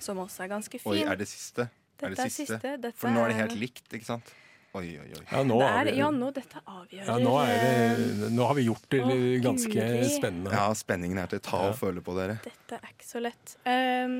som 0.00 0.18
også 0.18 0.44
er 0.44 0.48
ganske 0.48 0.78
fin. 0.80 0.92
Oi, 0.92 1.02
er 1.04 1.16
det 1.16 1.28
siste? 1.28 1.68
Dette 2.00 2.10
er 2.10 2.16
det 2.16 2.24
er 2.24 2.32
siste. 2.32 2.92
For 2.96 3.12
nå 3.12 3.24
er 3.24 3.28
det 3.28 3.36
helt 3.42 3.60
likt, 3.60 3.92
ikke 3.92 4.08
sant? 4.08 4.32
Oi, 4.74 4.88
oi, 4.98 5.06
oi. 5.14 5.22
Ja, 5.30 5.42
nå, 5.46 5.60
er 5.62 5.76
er, 5.78 5.84
vi- 5.92 5.98
ja, 6.00 6.08
nå 6.10 6.28
dette 6.34 6.58
avgjør 6.66 7.06
ja, 7.06 7.18
nå, 7.22 7.34
er 7.46 7.60
det, 7.62 8.30
nå 8.34 8.46
har 8.48 8.56
vi 8.58 8.64
gjort 8.66 8.88
det 8.90 9.02
Å, 9.04 9.12
ganske 9.44 9.70
Guri. 9.70 10.08
spennende. 10.10 10.50
Ja, 10.50 10.64
spenningen 10.74 11.20
er 11.22 11.30
til 11.30 11.42
ta 11.46 11.60
og 11.68 11.76
føle 11.78 12.02
på 12.02 12.16
dere. 12.18 12.40
Dette 12.42 12.80
er 12.80 12.90
ikke 12.90 13.06
så 13.06 13.22
lett. 13.22 13.54
Um, 13.62 14.16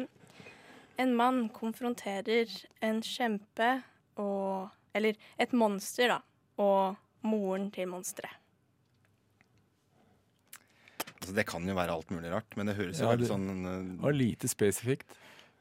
en 1.02 1.16
mann 1.18 1.48
konfronterer 1.50 2.54
en 2.86 3.02
kjempe 3.02 3.82
og 4.22 4.70
Eller 4.94 5.16
et 5.42 5.50
monster, 5.50 6.06
da. 6.06 6.20
Og 6.62 6.94
moren 7.26 7.64
til 7.74 7.88
monsteret. 7.90 8.30
Altså, 11.18 11.34
det 11.34 11.46
kan 11.48 11.66
jo 11.66 11.74
være 11.74 11.96
alt 11.96 12.12
mulig 12.14 12.30
rart, 12.30 12.54
men 12.54 12.68
det 12.68 12.76
høres 12.78 13.00
jo 13.00 13.08
Ja, 13.08 13.14
veldig 13.16 13.26
sånn 13.26 13.48
eh, 13.66 14.02
var 14.04 14.14
lite 14.14 14.46
spesifikt. 14.46 15.16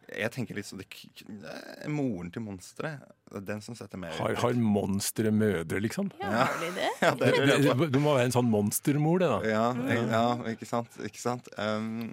Jeg 0.09 0.31
tenker 0.35 0.57
litt 0.57 0.67
sånn 0.67 0.81
det, 0.81 0.87
det 1.27 1.89
Moren 1.91 2.29
til 2.33 2.43
monsteret. 2.45 3.01
Er 3.33 3.43
den 3.47 3.61
som 3.65 3.75
setter 3.77 3.97
meg 4.01 4.11
Har, 4.19 4.35
har 4.41 4.57
monstre 4.59 5.31
mødre, 5.33 5.79
liksom? 5.81 6.11
Ja. 6.21 6.43
Det? 6.59 6.87
Ja, 7.01 7.11
det 7.17 7.31
det, 7.37 7.57
det. 7.65 7.87
Du 7.93 7.99
må 8.03 8.13
være 8.17 8.27
en 8.29 8.35
sånn 8.35 8.49
monstermor, 8.51 9.23
det, 9.23 9.29
da. 9.31 9.39
Ja, 9.49 9.63
ik- 9.95 10.11
ja 10.11 10.25
ikke 10.53 10.67
sant? 10.69 10.99
Ikke 11.07 11.21
sant? 11.23 11.47
Um, 11.57 12.11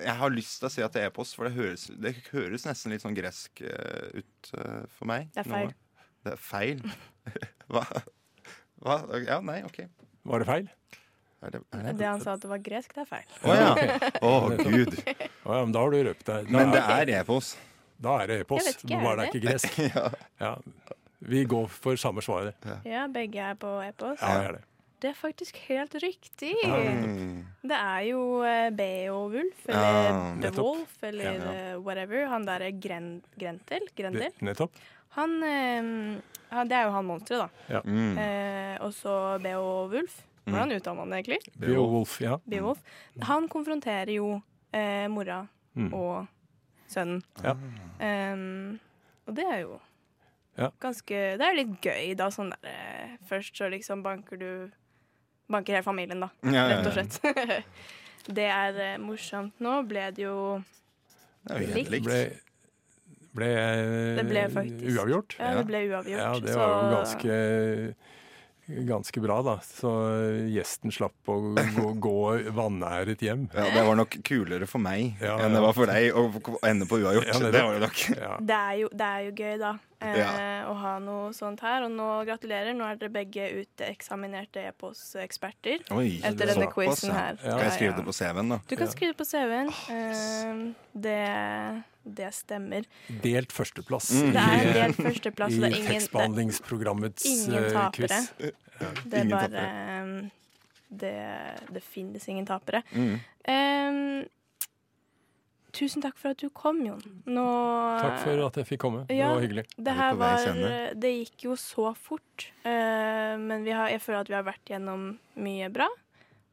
jeg 0.00 0.16
har 0.16 0.32
lyst 0.32 0.60
til 0.62 0.70
å 0.70 0.72
si 0.72 0.84
at 0.86 0.94
det 0.96 1.02
er 1.02 1.10
e-post, 1.10 1.34
for 1.36 1.44
det 1.48 1.52
høres, 1.58 1.88
det 2.00 2.14
høres 2.30 2.64
nesten 2.64 2.94
litt 2.94 3.02
sånn 3.04 3.16
gresk 3.18 3.60
uh, 3.66 4.14
ut 4.16 4.52
uh, 4.56 4.86
for 4.96 5.10
meg. 5.10 5.28
Det 5.36 5.42
er 5.44 5.50
feil. 5.50 5.68
Noe. 5.74 6.06
Det 6.24 6.32
er 6.36 6.40
feil? 6.46 6.80
Hva? 7.72 7.84
Hva? 8.80 8.96
Ja, 9.26 9.40
nei, 9.44 9.60
OK. 9.68 9.82
Var 10.30 10.42
det 10.44 10.48
feil? 10.48 10.70
Er 11.40 11.54
det, 11.54 11.60
er 11.72 11.92
Det 11.96 12.04
han 12.06 12.20
sa 12.20 12.34
at 12.36 12.42
det 12.42 12.50
var 12.50 12.60
gresk, 12.60 12.92
det 12.94 13.00
er 13.00 13.08
feil. 13.08 13.36
Å 13.48 13.54
ja. 13.56 13.70
Å 14.28 14.32
gud. 14.60 14.96
Oh, 15.48 15.54
ja, 15.56 15.60
men 15.64 15.72
da 15.72 15.80
har 15.82 15.90
du 15.94 16.02
røpt 16.04 16.26
deg. 16.28 16.48
Da 16.50 16.52
Men 16.58 16.72
det 16.74 16.80
er 16.84 17.10
e-post. 17.16 17.56
Da 18.00 18.18
er 18.22 18.28
det 18.30 18.36
e-post, 18.42 18.82
Jeg 18.88 19.00
bare 19.00 19.16
det 19.16 19.24
er 19.24 19.30
ikke 19.32 19.44
gresk. 19.46 19.78
ja. 19.96 20.02
Ja. 20.40 20.50
Vi 21.32 21.44
går 21.48 21.68
for 21.72 21.96
samme 22.00 22.22
svaret. 22.24 22.68
Ja, 22.88 23.06
begge 23.12 23.40
er 23.50 23.56
på 23.60 23.72
e-post. 23.84 24.20
Ja, 24.20 24.36
det 24.36 24.50
er 24.50 24.58
det. 24.58 24.62
Det 25.00 25.08
er 25.08 25.16
faktisk 25.16 25.56
helt 25.70 25.94
riktig. 26.04 26.52
Mm. 26.68 27.46
Det 27.64 27.76
er 27.76 28.00
jo 28.10 28.20
Beowulf, 28.76 28.76
Beowulf, 28.76 29.62
Ja, 29.64 29.80
eller 29.80 30.18
nettopp. 30.42 30.56
Beowulf, 30.60 30.96
eller 31.08 31.24
Ja, 31.24 31.32
ja. 31.32 31.52
eh, 31.72 31.76
whatever. 31.80 32.26
Han 32.28 32.44
derre 32.44 32.68
Gren 32.76 33.06
Grentel. 33.40 33.88
Grendel. 33.96 34.28
Nettopp. 34.44 34.76
Han, 35.16 35.38
eh, 35.42 36.20
han 36.52 36.68
Det 36.68 36.76
er 36.76 36.84
jo 36.84 36.92
han 36.98 37.08
monsteret, 37.08 37.48
da. 37.48 37.78
Ja. 37.78 37.80
Mm. 37.84 38.18
Eh, 38.20 38.74
og 38.84 38.92
så 38.92 39.14
Beowulf. 39.40 40.20
Hvordan 40.50 40.72
uttaler 40.76 40.96
man 40.96 41.10
det 41.10 41.18
egentlig? 41.24 41.38
Beowulf, 41.58 42.20
ja. 42.20 42.36
Beowulf. 42.48 42.78
Han 43.22 43.48
konfronterer 43.48 44.12
jo 44.16 44.42
eh, 44.72 45.06
mora 45.08 45.46
Mm. 45.76 45.92
og 45.94 46.26
sønnen. 46.90 47.20
Ja. 47.44 47.52
Um, 48.34 48.80
og 49.26 49.34
det 49.36 49.44
er 49.46 49.60
jo 49.60 49.76
Ja. 50.58 50.68
ganske 50.82 51.38
Det 51.38 51.40
er 51.46 51.54
litt 51.54 51.76
gøy, 51.80 52.16
da. 52.18 52.26
Sånn 52.28 52.50
der 52.50 52.68
eh, 52.68 53.16
Først 53.28 53.54
så 53.56 53.68
liksom 53.70 54.02
banker 54.02 54.36
du 54.36 54.70
Banker 55.48 55.72
hele 55.74 55.82
familien, 55.86 56.20
da. 56.20 56.28
Ja. 56.42 56.66
Rett 56.68 56.86
og 56.86 56.92
slett. 56.92 57.64
det 58.36 58.48
er 58.50 58.80
eh, 58.80 58.98
morsomt. 58.98 59.52
Nå 59.60 59.82
ble 59.88 60.10
det 60.10 60.22
jo 60.26 60.62
Likt. 61.48 61.90
Det 61.90 62.02
Ble, 62.04 62.20
ble, 63.32 63.48
Det 64.18 64.26
ble 64.28 64.42
faktisk 64.52 64.90
uavgjort. 64.98 65.36
Ja, 65.38 65.54
det 65.56 65.66
ble 65.70 65.84
uavgjort. 65.88 66.18
Ja, 66.18 66.32
det 66.40 66.52
så- 66.52 66.58
var 66.58 66.74
jo 66.74 66.96
ganske 66.98 67.94
Ganske 68.88 69.20
bra, 69.20 69.40
da. 69.42 69.56
Så 69.64 69.90
gjesten 70.50 70.92
slapp 70.94 71.30
å 71.30 71.38
gå, 71.56 71.86
gå 72.06 72.16
vanæret 72.56 73.22
hjem. 73.24 73.48
Ja, 73.54 73.66
det 73.74 73.84
var 73.86 73.98
nok 73.98 74.16
kulere 74.26 74.68
for 74.70 74.82
meg 74.82 75.20
Ja, 75.22 75.36
enn 75.42 75.56
det 75.56 75.62
var 75.64 75.76
for 75.76 75.90
deg 75.90 76.14
å 76.14 76.26
ende 76.66 76.88
på 76.88 77.00
uavgjort. 77.02 77.30
Ja, 77.32 77.38
det, 77.42 77.52
det 77.56 77.62
var 77.66 77.78
det 77.78 77.86
nok. 77.88 78.02
Ja. 78.14 78.34
det 78.40 78.58
er, 78.58 78.74
jo, 78.84 78.90
det 78.92 79.08
er 79.08 79.24
jo 79.26 79.32
gøy, 79.34 79.54
da. 79.62 79.76
Eh, 80.00 80.16
Ja. 80.20 80.30
Å 80.70 80.74
ha 80.80 80.94
noe 81.02 81.32
sånt 81.36 81.60
her. 81.64 81.84
Og 81.86 81.92
nå 81.92 82.08
gratulerer. 82.28 82.72
Nå 82.76 82.86
er 82.86 83.00
dere 83.00 83.12
begge 83.12 83.48
uteksaminerte 83.60 84.64
e-posteksperter. 84.70 85.84
Etter 85.90 86.54
denne 86.54 86.70
quizen 86.72 87.12
ja. 87.12 87.18
her. 87.18 87.40
Kan 87.42 87.64
jeg 87.66 87.76
skrive 87.78 87.98
det 87.98 88.06
på 88.06 88.16
CV-en, 88.16 88.54
da? 88.54 88.60
Du 88.70 88.76
kan 88.80 88.92
skrive 88.92 89.14
det 89.14 89.20
på 89.20 89.28
CV-en. 89.28 89.72
Eh, 89.96 90.62
det, 91.06 91.20
det 92.04 92.30
stemmer. 92.34 92.84
Delt 93.22 93.52
førsteplass 93.52 94.10
Mm. 94.16 94.32
Det 94.32 94.42
er 94.42 94.72
delt 94.74 94.96
førsteplass, 94.96 95.52
i 95.52 95.60
tekstbehandlingsprogrammets 95.60 95.86
tekstbehandlingsprogrammets 95.90 97.26
Ingen 97.28 97.64
eh, 97.64 97.70
tapere. 97.72 98.20
quiz. 98.40 98.52
Det 99.04 99.14
er 99.18 99.24
Ingen 99.24 99.34
bare 99.36 99.64
eh, 99.64 100.30
det, 100.90 101.14
det 101.76 101.82
finnes 101.84 102.24
ingen 102.28 102.46
tapere. 102.48 102.80
Mm. 102.96 103.18
Um, 103.50 104.24
tusen 105.76 106.02
takk 106.02 106.16
for 106.18 106.32
at 106.34 106.40
du 106.42 106.48
kom, 106.50 106.80
Jon. 106.86 107.02
Nå 107.30 107.44
Takk 108.02 108.16
for 108.24 108.42
at 108.48 108.56
jeg 108.58 108.66
fikk 108.72 108.80
komme. 108.82 109.04
Det 109.06 109.20
Ja, 109.20 109.28
var 109.34 109.44
hyggelig. 109.44 109.66
Det 109.76 109.92
Er 109.92 110.00
her 110.00 110.14
var? 110.18 110.48
Det 110.98 111.12
gikk 111.14 111.44
jo 111.46 111.54
så 111.60 111.92
fort. 111.94 112.48
uh, 112.64 113.36
men 113.38 113.62
vi 113.64 113.70
har, 113.76 113.88
jeg 113.92 114.02
føler 114.02 114.24
at 114.24 114.32
vi 114.32 114.34
har 114.40 114.48
vært 114.48 114.72
gjennom 114.72 115.12
mye 115.36 115.68
bra. 115.70 115.86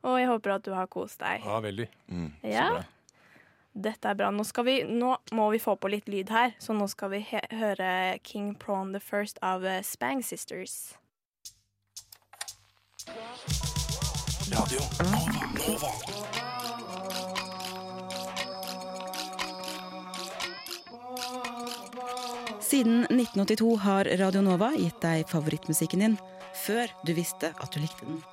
Og 0.06 0.20
jeg 0.22 0.28
håper 0.30 0.54
at 0.60 0.64
du 0.68 0.72
har 0.78 0.86
kost 0.88 1.20
deg. 1.20 1.42
Ja, 1.44 1.58
veldig. 1.60 1.88
Mm, 2.14 2.28
så 2.44 2.68
bra. 2.76 2.84
Dette 3.78 4.10
er 4.10 4.16
bra. 4.18 4.32
Nå, 4.34 4.42
skal 4.48 4.66
vi, 4.66 4.78
nå 4.90 5.12
må 5.38 5.52
vi 5.54 5.60
få 5.62 5.76
på 5.78 5.90
litt 5.94 6.08
lyd 6.10 6.32
her, 6.34 6.56
så 6.58 6.74
nå 6.74 6.88
skal 6.90 7.12
vi 7.14 7.22
he 7.30 7.42
høre 7.54 8.18
King 8.26 8.56
Prawn 8.58 8.90
the 8.96 9.02
First 9.04 9.38
av 9.46 9.66
eh, 9.70 9.84
Spang 9.86 10.24
Sisters. 10.26 10.96
Radio 14.50 14.82
Nova. 15.62 15.92
Siden 22.66 23.06
1982 23.06 23.78
har 23.86 24.10
Radio 24.18 24.42
Nova 24.42 24.74
gitt 24.74 24.98
deg 25.06 25.30
favorittmusikken 25.30 26.02
din 26.02 26.18
før 26.66 26.90
du 27.06 27.14
visste 27.14 27.54
at 27.54 27.70
du 27.70 27.84
likte 27.84 28.10
den. 28.10 28.24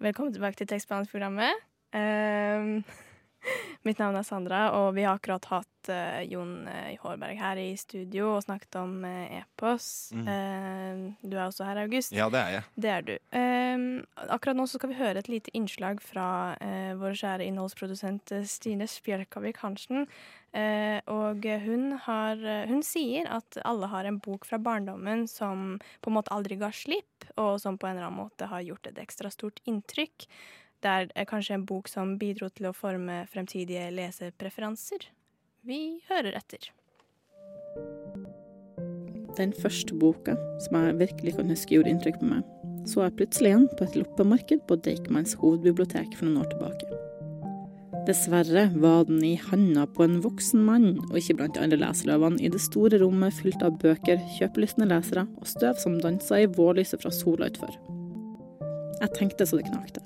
Velkommen 0.00 0.32
tilbake 0.32 0.56
til 0.62 0.72
tekstbehandlingsprogrammet. 0.72 1.66
Um, 1.94 2.80
mitt 3.88 4.00
navn 4.02 4.18
er 4.18 4.26
Sandra, 4.26 4.64
og 4.78 4.94
vi 4.96 5.04
har 5.06 5.18
akkurat 5.18 5.46
hatt 5.50 5.90
uh, 5.92 6.20
Jon 6.26 6.68
eh, 6.70 6.94
Hårberg 7.02 7.38
her 7.40 7.60
i 7.60 7.70
studio 7.80 8.34
og 8.34 8.44
snakket 8.46 8.78
om 8.80 8.96
uh, 9.04 9.38
e-pos. 9.40 9.86
Mm. 10.16 10.28
Uh, 10.28 11.28
du 11.28 11.36
er 11.36 11.46
også 11.46 11.68
her, 11.68 11.82
August. 11.84 12.14
Ja, 12.16 12.30
det 12.32 12.40
er 12.40 12.56
jeg. 12.56 12.64
Det 12.74 12.94
er 12.94 13.08
du. 13.08 13.14
Akkurat 14.24 14.56
nå 14.56 14.66
så 14.70 14.78
skal 14.78 14.92
vi 14.92 14.98
høre 14.98 15.20
et 15.20 15.30
lite 15.30 15.52
innslag 15.56 16.00
fra 16.02 16.26
vår 16.98 17.16
kjære 17.18 17.46
innholdsprodusent 17.48 18.32
eh, 18.34 18.46
Stine 18.48 18.88
Spjelkavik 18.90 19.60
Hansen. 19.64 20.08
Eh, 20.54 21.00
og 21.10 21.46
hun, 21.64 21.94
har, 22.06 22.38
eh, 22.38 22.66
hun 22.70 22.84
sier 22.86 23.28
at 23.32 23.58
alle 23.66 23.90
har 23.90 24.08
en 24.08 24.20
bok 24.22 24.46
fra 24.48 24.60
barndommen 24.62 25.26
som 25.30 25.78
på 26.00 26.12
en 26.12 26.18
måte 26.18 26.34
aldri 26.34 26.58
ga 26.60 26.70
slipp, 26.74 27.28
og 27.40 27.56
som 27.62 27.78
på 27.78 27.88
en 27.88 27.96
eller 27.96 28.10
annen 28.10 28.22
måte 28.22 28.50
har 28.50 28.64
gjort 28.66 28.90
et 28.90 29.00
ekstra 29.02 29.32
stort 29.34 29.62
inntrykk. 29.68 30.28
Det 30.84 31.12
er 31.16 31.24
kanskje 31.24 31.56
en 31.56 31.64
bok 31.64 31.88
som 31.88 32.18
bidro 32.20 32.50
til 32.52 32.68
å 32.68 32.74
forme 32.76 33.22
fremtidige 33.32 33.86
lesepreferanser. 33.96 35.06
Vi 35.64 35.78
hører 36.10 36.36
etter. 36.36 36.66
Den 39.38 39.54
første 39.56 39.96
boka 39.96 40.36
som 40.62 40.76
jeg 40.76 40.98
virkelig 41.00 41.38
kan 41.38 41.48
huske 41.48 41.78
gjorde 41.78 41.94
inntrykk 41.94 42.20
på 42.20 42.28
meg, 42.34 42.44
så 42.84 43.06
jeg 43.06 43.16
plutselig 43.16 43.54
igjen 43.54 43.64
på 43.78 43.86
et 43.86 43.96
loppemarked 43.96 44.66
på 44.68 44.76
Deichmans 44.84 45.32
hovedbibliotek 45.40 46.12
for 46.18 46.28
noen 46.28 46.44
år 46.44 46.52
tilbake. 46.52 47.00
Dessverre 48.04 48.66
var 48.76 49.06
den 49.08 49.22
i 49.24 49.32
handa 49.40 49.86
på 49.88 50.04
en 50.04 50.18
voksen 50.20 50.60
mann, 50.66 50.90
og 51.08 51.16
ikke 51.16 51.38
blant 51.38 51.56
alle 51.56 51.78
leseløvene 51.80 52.44
i 52.44 52.50
det 52.52 52.60
store 52.60 53.00
rommet 53.00 53.32
fylt 53.40 53.64
av 53.64 53.78
bøker, 53.80 54.20
kjøpelystne 54.36 54.90
lesere 54.90 55.24
og 55.40 55.48
støv 55.48 55.80
som 55.80 55.96
dansa 56.04 56.42
i 56.44 56.50
vårlyset 56.60 57.00
fra 57.00 57.14
sola 57.14 57.48
utfor. 57.48 57.72
Jeg 59.00 59.16
tenkte 59.16 59.48
så 59.48 59.56
det 59.56 59.70
knakte. 59.72 60.04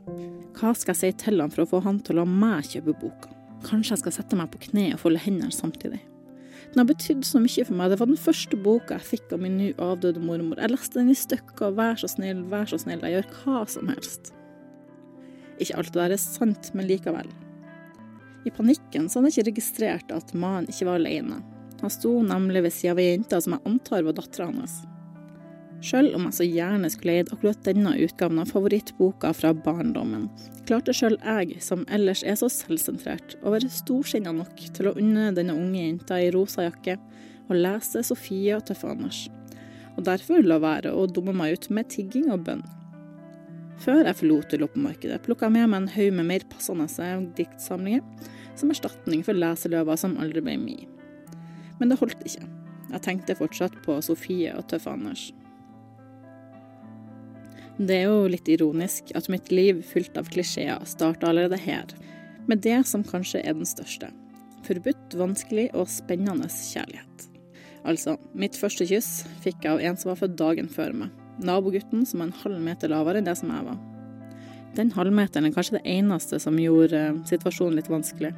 Hva 0.59 0.73
skal 0.75 0.97
jeg 0.97 0.99
si 0.99 1.25
til 1.25 1.39
han 1.39 1.53
for 1.55 1.63
å 1.63 1.71
få 1.71 1.81
han 1.85 2.01
til 2.03 2.17
å 2.17 2.25
la 2.25 2.31
meg 2.31 2.67
kjøpe 2.67 2.97
boka? 2.99 3.31
Kanskje 3.67 3.93
jeg 3.95 4.01
skal 4.01 4.15
sette 4.17 4.39
meg 4.39 4.49
på 4.51 4.63
kne 4.69 4.89
og 4.95 5.03
folde 5.05 5.21
hendene 5.23 5.55
samtidig. 5.55 6.01
Den 6.73 6.83
har 6.83 6.89
betydd 6.89 7.23
så 7.25 7.41
mye 7.41 7.65
for 7.65 7.79
meg. 7.79 7.93
Det 7.93 7.99
var 8.01 8.11
den 8.11 8.19
første 8.21 8.59
boka 8.65 8.99
jeg 8.99 9.07
fikk 9.13 9.37
av 9.37 9.45
min 9.45 9.55
nå 9.61 9.69
avdøde 9.83 10.23
mormor. 10.23 10.59
Jeg 10.59 10.75
leste 10.75 10.99
den 10.99 11.13
i 11.13 11.17
stykker. 11.17 11.77
Vær 11.79 11.95
så 12.01 12.11
snill, 12.11 12.43
vær 12.51 12.67
så 12.69 12.81
snill. 12.83 13.05
Jeg 13.07 13.21
gjør 13.21 13.31
hva 13.39 13.63
som 13.71 13.93
helst. 13.93 14.33
Ikke 15.63 15.79
alt 15.79 15.95
det 15.95 16.03
der 16.03 16.17
er 16.17 16.23
sant, 16.23 16.73
men 16.75 16.91
likevel. 16.91 17.31
I 18.47 18.53
panikken 18.55 19.09
så 19.09 19.19
hadde 19.19 19.31
jeg 19.31 19.39
ikke 19.39 19.51
registrert 19.53 20.13
at 20.15 20.35
mannen 20.35 20.69
ikke 20.71 20.91
var 20.91 21.01
alene. 21.01 21.41
Han 21.81 21.95
sto 21.95 22.17
nemlig 22.27 22.67
ved 22.67 22.75
sida 22.75 22.97
av 22.97 23.03
ei 23.03 23.13
jente 23.13 23.39
som 23.45 23.55
jeg 23.55 23.67
antar 23.71 24.07
var 24.07 24.19
dattera 24.19 24.51
hans. 24.51 24.81
Sjøl 25.79 26.09
om 26.17 26.25
jeg 26.27 26.35
så 26.35 26.47
gjerne 26.47 26.89
skulle 26.91 27.21
eid 27.21 27.29
akkurat 27.31 27.61
denne 27.63 27.93
utgaven 28.03 28.41
av 28.43 28.51
favorittboka 28.51 29.31
fra 29.37 29.53
barndommen, 29.55 30.27
klarte 30.67 30.95
sjøl 30.97 31.15
jeg, 31.23 31.61
som 31.63 31.85
ellers 31.87 32.25
er 32.27 32.35
så 32.41 32.49
selvsentrert, 32.51 33.37
å 33.47 33.53
være 33.55 33.71
storsinna 33.71 34.33
nok 34.35 34.59
til 34.75 34.91
å 34.91 34.97
unne 34.99 35.31
denne 35.37 35.55
unge 35.55 35.85
jenta 35.85 36.19
i 36.19 36.33
rosa 36.35 36.67
jakke 36.67 36.99
å 37.49 37.55
lese 37.55 38.03
Sofie 38.05 38.57
og 38.59 38.67
Tøffe 38.67 38.91
Anders, 38.91 39.23
og 39.95 40.03
derfor 40.11 40.43
la 40.43 40.59
være 40.63 40.91
å 40.91 41.07
dumme 41.07 41.37
meg 41.37 41.55
ut 41.55 41.71
med 41.71 41.91
tigging 41.95 42.33
og 42.35 42.43
bønn. 42.51 42.67
Før 43.79 44.03
jeg 44.03 44.19
forlot 44.19 44.59
loppemarkedet, 44.59 45.23
plukka 45.23 45.47
jeg 45.47 45.55
med 45.61 45.71
meg 45.71 45.85
en 45.85 45.93
haug 45.95 46.15
med 46.19 46.27
mer 46.27 46.47
passende 46.51 46.91
diktsamlinger 47.39 48.03
som 48.59 48.75
erstatning 48.75 49.23
for 49.23 49.39
leseløver 49.39 50.01
som 50.01 50.19
aldri 50.19 50.43
ble 50.43 50.57
mi. 50.59 50.79
Men 51.79 51.93
det 51.93 52.01
holdt 52.01 52.25
ikke. 52.27 52.43
Jeg 52.89 53.05
tenkte 53.05 53.39
fortsatt 53.39 53.77
på 53.85 54.01
Sofie 54.03 54.51
og 54.59 54.67
Tøffe 54.67 54.91
Anders. 54.91 55.29
Det 57.79 57.95
er 57.95 58.09
jo 58.09 58.27
litt 58.27 58.49
ironisk 58.51 59.13
at 59.15 59.29
mitt 59.31 59.53
liv 59.55 59.85
fylt 59.87 60.17
av 60.19 60.27
klisjeer 60.33 60.83
starta 60.89 61.29
allerede 61.29 61.61
her, 61.63 61.87
med 62.51 62.65
det 62.65 62.81
som 62.91 63.05
kanskje 63.07 63.45
er 63.45 63.55
den 63.55 63.69
største. 63.69 64.09
Forbudt, 64.67 65.15
vanskelig 65.15 65.69
og 65.79 65.87
spennende 65.93 66.49
kjærlighet. 66.51 67.29
Altså, 67.87 68.17
mitt 68.35 68.59
første 68.59 68.83
kyss 68.89 69.23
fikk 69.45 69.63
jeg 69.63 69.77
av 69.77 69.85
en 69.85 70.01
som 70.01 70.11
var 70.11 70.19
født 70.25 70.35
dagen 70.41 70.71
før 70.73 70.97
meg. 71.05 71.13
Nabogutten 71.39 72.03
som 72.09 72.25
er 72.25 72.33
en 72.33 72.41
halv 72.41 72.59
meter 72.65 72.91
lavere 72.91 73.23
enn 73.23 73.29
det 73.29 73.37
som 73.39 73.53
jeg 73.55 73.69
var. 73.69 73.79
Den 74.75 74.91
halvmeteren 74.97 75.47
er 75.47 75.55
kanskje 75.55 75.79
det 75.79 75.87
eneste 75.95 76.41
som 76.43 76.59
gjorde 76.59 76.99
eh, 76.99 77.21
situasjonen 77.31 77.79
litt 77.79 77.91
vanskelig. 77.93 78.33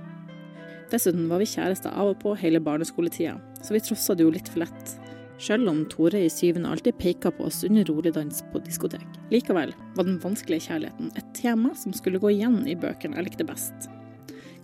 Dessuten 0.92 1.30
var 1.30 1.40
vi 1.40 1.48
kjærester 1.48 1.96
av 1.96 2.12
og 2.12 2.20
på 2.20 2.34
hele 2.42 2.60
barneskoletida, 2.60 3.38
så 3.64 3.72
vi 3.72 3.82
trossa 3.88 4.16
det 4.16 4.26
jo 4.26 4.34
litt 4.34 4.52
for 4.52 4.66
lett. 4.66 4.94
Sjøl 5.40 5.64
om 5.72 5.86
Tore 5.88 6.26
i 6.26 6.30
syvende 6.32 6.68
alltid 6.68 7.00
peka 7.00 7.32
på 7.32 7.48
oss 7.48 7.64
under 7.64 7.88
rolig 7.88 8.12
dans 8.16 8.44
på 8.52 8.60
diskotek. 8.66 9.19
Likevel 9.30 9.72
var 9.94 10.06
den 10.06 10.18
vanskelige 10.22 10.66
kjærligheten 10.66 11.12
et 11.18 11.32
tema 11.38 11.70
som 11.78 11.94
skulle 11.94 12.18
gå 12.22 12.32
igjen 12.34 12.64
i 12.66 12.76
bøkene 12.78 13.18
jeg 13.18 13.28
likte 13.28 13.46
best. 13.46 13.90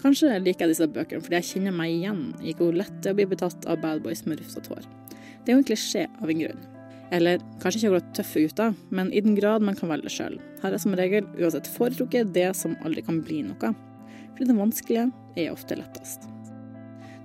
Kanskje 0.03 0.37
liker 0.43 0.67
jeg 0.67 0.75
disse 0.75 0.89
bøkene 0.91 1.23
fordi 1.23 1.39
jeg 1.39 1.49
kjenner 1.53 1.75
meg 1.75 1.95
igjen 1.95 2.25
i 2.43 2.55
hvor 2.59 2.75
lett 2.75 2.95
det 3.01 3.13
er 3.13 3.17
å 3.17 3.21
bli 3.21 3.29
betatt 3.31 3.69
av 3.71 3.81
bad 3.83 4.03
boys 4.05 4.25
med 4.27 4.43
rufsete 4.43 4.75
hår. 4.75 4.89
Det 5.47 5.53
er 5.53 5.55
jo 5.55 5.63
en 5.63 5.69
klisjé 5.71 6.05
av 6.19 6.33
en 6.33 6.43
grunn. 6.43 6.65
Eller 7.15 7.43
kanskje 7.63 7.79
ikke 7.79 7.91
akkurat 7.93 8.15
tøffe 8.19 8.43
gutter, 8.43 8.79
men 8.91 9.13
i 9.15 9.23
den 9.23 9.39
grad 9.39 9.63
man 9.63 9.79
kan 9.79 9.93
velge 9.93 10.11
sjøl. 10.11 10.41
Her 10.65 10.75
er 10.75 10.83
som 10.83 10.97
regel 10.99 11.29
uansett 11.39 11.71
foretrukket 11.71 12.35
det 12.35 12.49
som 12.59 12.75
aldri 12.83 13.07
kan 13.07 13.23
bli 13.23 13.45
noe. 13.47 13.75
Fordi 14.35 14.51
det 14.51 14.59
vanskelige 14.59 15.11
er 15.39 15.53
ofte 15.55 15.79
lettest. 15.79 16.27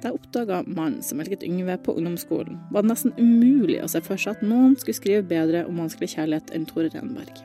Jeg 0.02 0.18
oppdaga 0.18 0.64
mannen 0.66 1.04
som 1.06 1.20
elsket 1.22 1.44
Yngve 1.46 1.76
på 1.86 1.94
ungdomsskolen, 1.94 2.56
var 2.74 2.82
det 2.82 2.90
nesten 2.90 3.14
umulig 3.20 3.84
å 3.84 3.90
se 3.92 4.02
for 4.02 4.18
seg 4.18 4.40
at 4.40 4.46
noen 4.46 4.74
skulle 4.80 4.98
skrive 4.98 5.26
bedre 5.30 5.62
om 5.70 5.78
vanskelig 5.78 6.16
kjærlighet 6.16 6.54
enn 6.58 6.66
Tore 6.70 6.90
Renberg. 6.90 7.44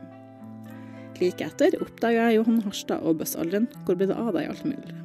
Like 1.20 1.44
etter 1.44 1.76
oppdaga 1.84 2.30
jeg 2.30 2.38
Johan 2.38 2.62
Harstad 2.64 3.04
og 3.04 3.20
Bøssalderen, 3.20 3.68
Hvor 3.84 3.96
ble 3.96 4.08
det 4.08 4.16
av 4.16 4.32
deg, 4.36 4.48
alt 4.48 4.64
mulig? 4.64 4.96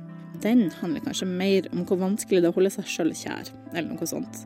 Den 0.42 0.70
handler 0.80 1.04
kanskje 1.06 1.28
mer 1.28 1.68
om 1.72 1.84
hvor 1.86 2.00
vanskelig 2.02 2.42
det 2.42 2.50
er 2.50 2.54
å 2.54 2.58
holde 2.58 2.72
seg 2.74 2.88
sjøl 2.90 3.12
kjær, 3.14 3.52
eller 3.74 3.92
noe 3.92 4.08
sånt, 4.10 4.46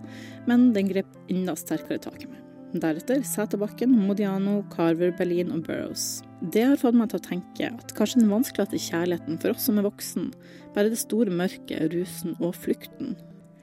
men 0.49 0.71
den 0.75 0.89
grep 0.89 1.13
enda 1.31 1.55
sterkere 1.55 2.01
tak 2.01 2.25
i 2.25 2.31
meg. 2.31 2.44
Deretter 2.81 3.21
Sæterbakken, 3.23 3.93
Modiano, 4.07 4.59
Carver, 4.73 5.13
Berlin 5.15 5.51
og 5.55 5.63
Burrows. 5.67 6.21
Det 6.51 6.63
har 6.65 6.79
fått 6.81 6.97
meg 6.97 7.11
til 7.11 7.21
å 7.21 7.25
tenke 7.25 7.69
at 7.71 7.93
kanskje 7.95 8.21
den 8.21 8.33
vanskeligste 8.33 8.79
kjærligheten 8.89 9.39
for 9.41 9.55
oss 9.55 9.67
som 9.69 9.79
er 9.79 9.87
voksen, 9.87 10.31
bare 10.75 10.91
det 10.91 10.99
store 10.99 11.31
mørket, 11.31 11.93
rusen 11.93 12.35
og 12.41 12.57
flukten. 12.57 13.15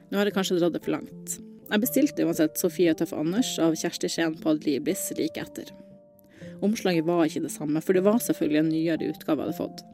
Nå 0.09 0.17
har 0.17 0.29
jeg 0.29 0.35
kanskje 0.35 0.57
dratt 0.57 0.73
det 0.75 0.81
for 0.85 0.95
langt. 0.95 1.37
Jeg 1.69 1.83
bestilte 1.83 2.25
uansett 2.25 2.59
Sofie 2.59 2.93
Tøff 2.97 3.13
Anders 3.17 3.53
av 3.61 3.77
Kjersti 3.77 4.09
Skien 4.11 4.35
på 4.41 4.55
Adlibis 4.55 5.05
like 5.19 5.41
etter. 5.41 5.69
Omslaget 6.65 7.05
var 7.05 7.25
ikke 7.27 7.45
det 7.45 7.53
samme, 7.53 7.81
for 7.85 7.97
det 7.97 8.05
var 8.05 8.21
selvfølgelig 8.23 8.61
en 8.63 8.73
nyere 8.73 9.11
utgave 9.13 9.41
jeg 9.41 9.45
hadde 9.45 9.59
fått. 9.61 9.85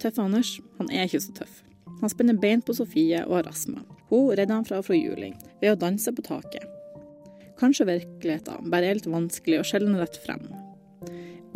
Tøffe 0.00 0.24
Anders, 0.24 0.56
han 0.80 0.92
er 0.94 1.04
ikke 1.08 1.24
så 1.26 1.36
tøff. 1.42 1.62
Han 2.00 2.12
spenner 2.12 2.38
bein 2.38 2.62
på 2.62 2.76
Sofie 2.76 3.24
og 3.26 3.40
har 3.40 3.52
astma. 3.52 3.82
Hun 4.08 4.32
redder 4.32 4.54
han 4.54 4.68
fra 4.68 4.80
fra 4.84 4.96
juling 4.96 5.36
ved 5.60 5.72
å 5.74 5.80
danse 5.80 6.12
på 6.14 6.24
taket. 6.24 6.77
Kanskje 7.58 7.88
virkeligheten 7.88 8.70
bare 8.70 8.86
er 8.90 8.98
litt 8.98 9.08
vanskelig 9.10 9.62
og 9.62 9.66
sjelden 9.66 9.98
rett 9.98 10.18
frem. 10.22 10.44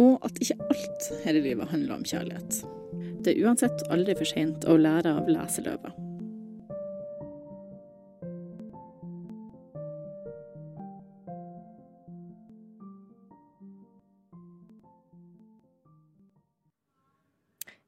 Og 0.02 0.22
at 0.26 0.40
ikke 0.42 0.58
alt 0.66 1.10
her 1.22 1.38
i 1.38 1.44
livet 1.44 1.70
handler 1.70 2.00
om 2.00 2.06
kjærlighet. 2.06 2.62
Det 3.22 3.36
er 3.36 3.44
uansett 3.46 3.84
aldri 3.92 4.16
for 4.18 4.26
seint 4.26 4.66
å 4.66 4.78
lære 4.80 5.12
av 5.14 5.30
leseløva. 5.30 5.92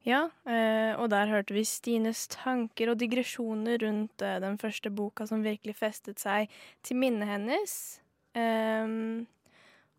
Ja, 0.04 0.26
eh, 0.44 0.92
og 1.00 1.08
der 1.10 1.30
hørte 1.32 1.54
vi 1.56 1.62
Stines 1.64 2.26
tanker 2.28 2.92
og 2.92 2.98
digresjoner 3.00 3.80
rundt 3.80 4.22
eh, 4.22 4.36
den 4.44 4.58
første 4.60 4.92
boka 4.92 5.24
som 5.26 5.42
virkelig 5.42 5.78
festet 5.80 6.20
seg 6.20 6.52
til 6.84 7.00
minnet 7.00 7.30
hennes. 7.30 8.03
Um, 8.34 9.26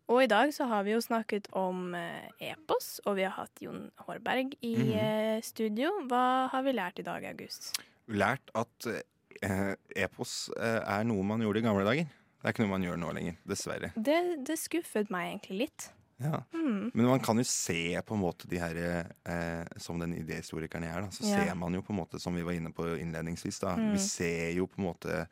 og 0.06 0.22
i 0.22 0.28
dag 0.30 0.52
så 0.54 0.68
har 0.70 0.84
vi 0.86 0.92
jo 0.94 1.00
snakket 1.02 1.48
om 1.56 1.94
uh, 1.96 2.28
epos, 2.40 3.00
og 3.04 3.16
vi 3.18 3.24
har 3.26 3.34
hatt 3.34 3.62
Jon 3.64 3.88
Hårberg 4.06 4.54
i 4.60 4.76
mm 4.76 4.92
-hmm. 4.92 5.36
uh, 5.36 5.42
studio. 5.42 5.90
Hva 6.06 6.48
har 6.52 6.62
vi 6.62 6.72
lært 6.72 6.98
i 6.98 7.02
dag, 7.02 7.24
August? 7.24 7.80
Lært 8.06 8.50
at 8.54 8.86
uh, 8.86 9.74
epos 9.96 10.50
er 10.60 11.02
noe 11.02 11.22
man 11.22 11.40
gjorde 11.40 11.58
i 11.58 11.62
gamle 11.62 11.84
dager. 11.84 12.06
Det 12.36 12.44
er 12.44 12.48
ikke 12.48 12.62
noe 12.62 12.78
man 12.78 12.82
gjør 12.82 12.96
nå 12.96 13.12
lenger, 13.12 13.34
dessverre. 13.48 13.90
Det, 13.96 14.46
det 14.46 14.58
skuffet 14.58 15.10
meg 15.10 15.26
egentlig 15.26 15.58
litt. 15.58 15.90
Ja. 16.16 16.44
Mm. 16.54 16.90
Men 16.94 17.06
man 17.06 17.20
kan 17.20 17.38
jo 17.38 17.44
se 17.44 18.00
på 18.06 18.14
en 18.14 18.20
måte 18.20 18.48
de 18.48 18.56
her 18.56 18.78
eh, 18.80 19.64
Som 19.76 19.98
den 20.00 20.14
idéhistorikeren 20.16 20.86
jeg 20.86 20.94
er, 20.94 21.00
da, 21.04 21.10
så 21.12 21.24
Ja. 21.26 21.44
ser 21.44 21.54
man 21.54 21.74
jo 21.74 21.82
på 21.82 21.92
en 21.92 21.98
måte, 22.00 22.20
som 22.20 22.34
vi 22.34 22.42
var 22.42 22.52
inne 22.56 22.72
på 22.72 22.86
innledningsvis, 22.96 23.58
da. 23.60 23.74
Mm. 23.76 23.92
Vi 23.92 23.98
ser 23.98 24.50
jo 24.56 24.66
på 24.66 24.80
en 24.80 24.88
måte 24.88 25.26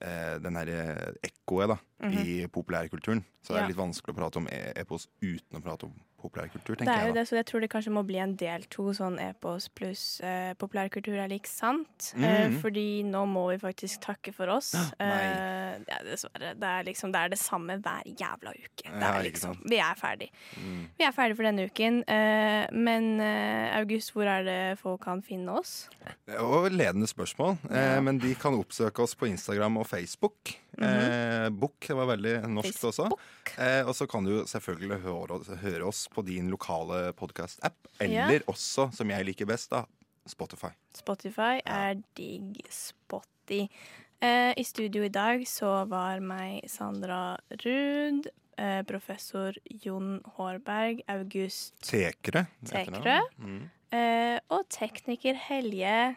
eh, 0.00 0.36
den 0.42 0.58
herre 0.58 1.14
ekkoet 1.24 1.72
da, 1.72 1.78
i 2.10 2.42
populærkulturen. 2.52 3.24
Så 3.42 3.54
det. 3.54 3.62
Er 3.62 3.70
litt 3.70 3.78
vanskelig 3.78 4.14
å 4.14 4.18
prate 4.18 4.42
om 4.42 4.48
e 4.50 4.60
epos 4.76 5.08
uten 5.22 5.58
å 5.58 5.62
prate 5.64 5.88
om 5.88 5.94
populærkultur, 6.26 6.76
Det 6.82 6.88
er 6.90 7.08
jo 7.08 7.14
det, 7.16 7.26
så 7.28 7.38
jeg 7.38 7.46
tror 7.48 7.64
det 7.64 7.70
kanskje 7.72 7.94
må 7.94 8.02
bli 8.06 8.18
en 8.22 8.34
del 8.36 8.66
to, 8.72 8.90
sånn 8.96 9.18
epos 9.22 9.68
pluss 9.76 10.04
eh, 10.20 10.52
populærkultur 10.58 11.16
er 11.22 11.30
lik 11.32 11.46
sant. 11.50 12.12
Mhm. 12.16 12.24
Eh, 12.24 12.58
fordi 12.62 12.86
nå 13.06 13.24
må 13.30 13.46
vi 13.52 13.58
faktisk 13.62 14.02
takke 14.04 14.34
for 14.34 14.50
oss. 14.56 14.72
nei. 14.74 15.08
Eh, 15.08 15.78
ja, 15.88 16.00
dessverre. 16.04 16.54
Det 16.58 16.70
er 16.72 16.84
liksom 16.88 17.12
det 17.14 17.22
er 17.22 17.32
det 17.34 17.38
samme 17.40 17.78
hver 17.82 18.02
jævla 18.06 18.52
uke. 18.56 18.86
Det 18.90 19.08
er 19.08 19.22
liksom, 19.26 19.56
vi 19.68 19.78
er 19.82 19.94
ferdig. 19.98 20.30
Mm. 20.56 20.82
Vi 20.98 21.04
er 21.06 21.12
ferdig 21.16 21.36
for 21.38 21.48
denne 21.48 21.66
uken. 21.70 22.02
Eh, 22.08 22.66
men 22.72 23.20
eh, 23.20 23.76
August, 23.78 24.12
hvor 24.12 24.28
er 24.30 24.46
det 24.46 24.78
folk 24.80 25.02
kan 25.06 25.22
finne 25.22 25.52
oss? 25.60 25.88
Det 26.26 26.34
er 26.34 26.42
jo 26.42 26.68
ledende 26.72 27.08
spørsmål. 27.10 27.56
Eh, 27.70 27.98
men 28.02 28.18
de 28.22 28.34
kan 28.34 28.56
oppsøke 28.56 29.02
oss 29.04 29.14
på 29.14 29.28
Instagram 29.30 29.76
og 29.82 29.86
Facebook. 29.86 30.56
Mhm. 30.78 31.10
eh, 31.10 31.48
Bukk 31.50 31.88
var 31.96 32.06
veldig 32.16 32.34
norsk 32.48 32.82
også. 32.90 33.10
Eh, 33.58 33.82
og 33.86 33.94
så 33.94 34.06
kan 34.08 34.24
du 34.24 34.44
selvfølgelig 34.44 35.00
høre, 35.02 35.38
høre 35.62 35.86
oss 35.86 36.06
på 36.12 36.24
din 36.26 36.50
lokale 36.50 37.12
podkast-app. 37.14 37.86
Eller 38.00 38.32
Ja. 38.32 38.38
også, 38.46 38.92
som 38.94 39.08
jeg 39.08 39.24
liker 39.26 39.46
best, 39.46 39.70
da, 39.70 39.84
Spotify. 40.26 40.72
Spotify 40.92 41.60
er 41.64 42.02
digg 42.14 42.60
spotty. 42.68 43.68
Eh, 44.20 44.54
I 44.56 44.62
studio 44.64 45.02
i 45.04 45.08
dag 45.12 45.40
så 45.46 45.86
var 45.88 46.20
meg 46.20 46.64
Sandra 46.68 47.36
Ruud, 47.64 48.26
eh, 48.58 48.82
professor 48.82 49.52
Jon 49.84 50.20
Hårberg, 50.36 51.02
August 51.08 51.74
Tekre. 51.82 52.46
Tekre 52.64 53.20
Mm. 53.38 53.70
eh, 53.92 54.40
og 54.50 54.66
tekniker 54.68 55.34
Helje 55.36 56.16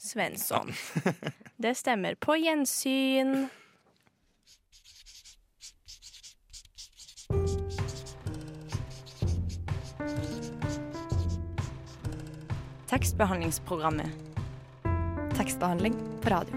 Svensson. 0.00 0.72
Det 1.56 1.74
stemmer. 1.74 2.14
På 2.14 2.36
gjensyn. 2.36 3.48
Tekstbehandlingsprogrammet. 12.92 14.06
Tekstbehandling 15.36 15.94
på 16.20 16.30
radio. 16.30 16.56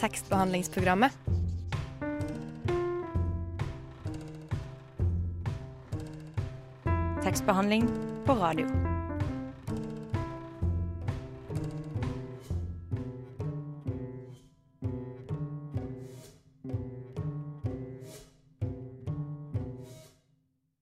Tekstbehandlingsprogrammet. 0.00 1.23
Tekstbehandling 7.44 7.88
på 8.24 8.32
radio. 8.32 8.93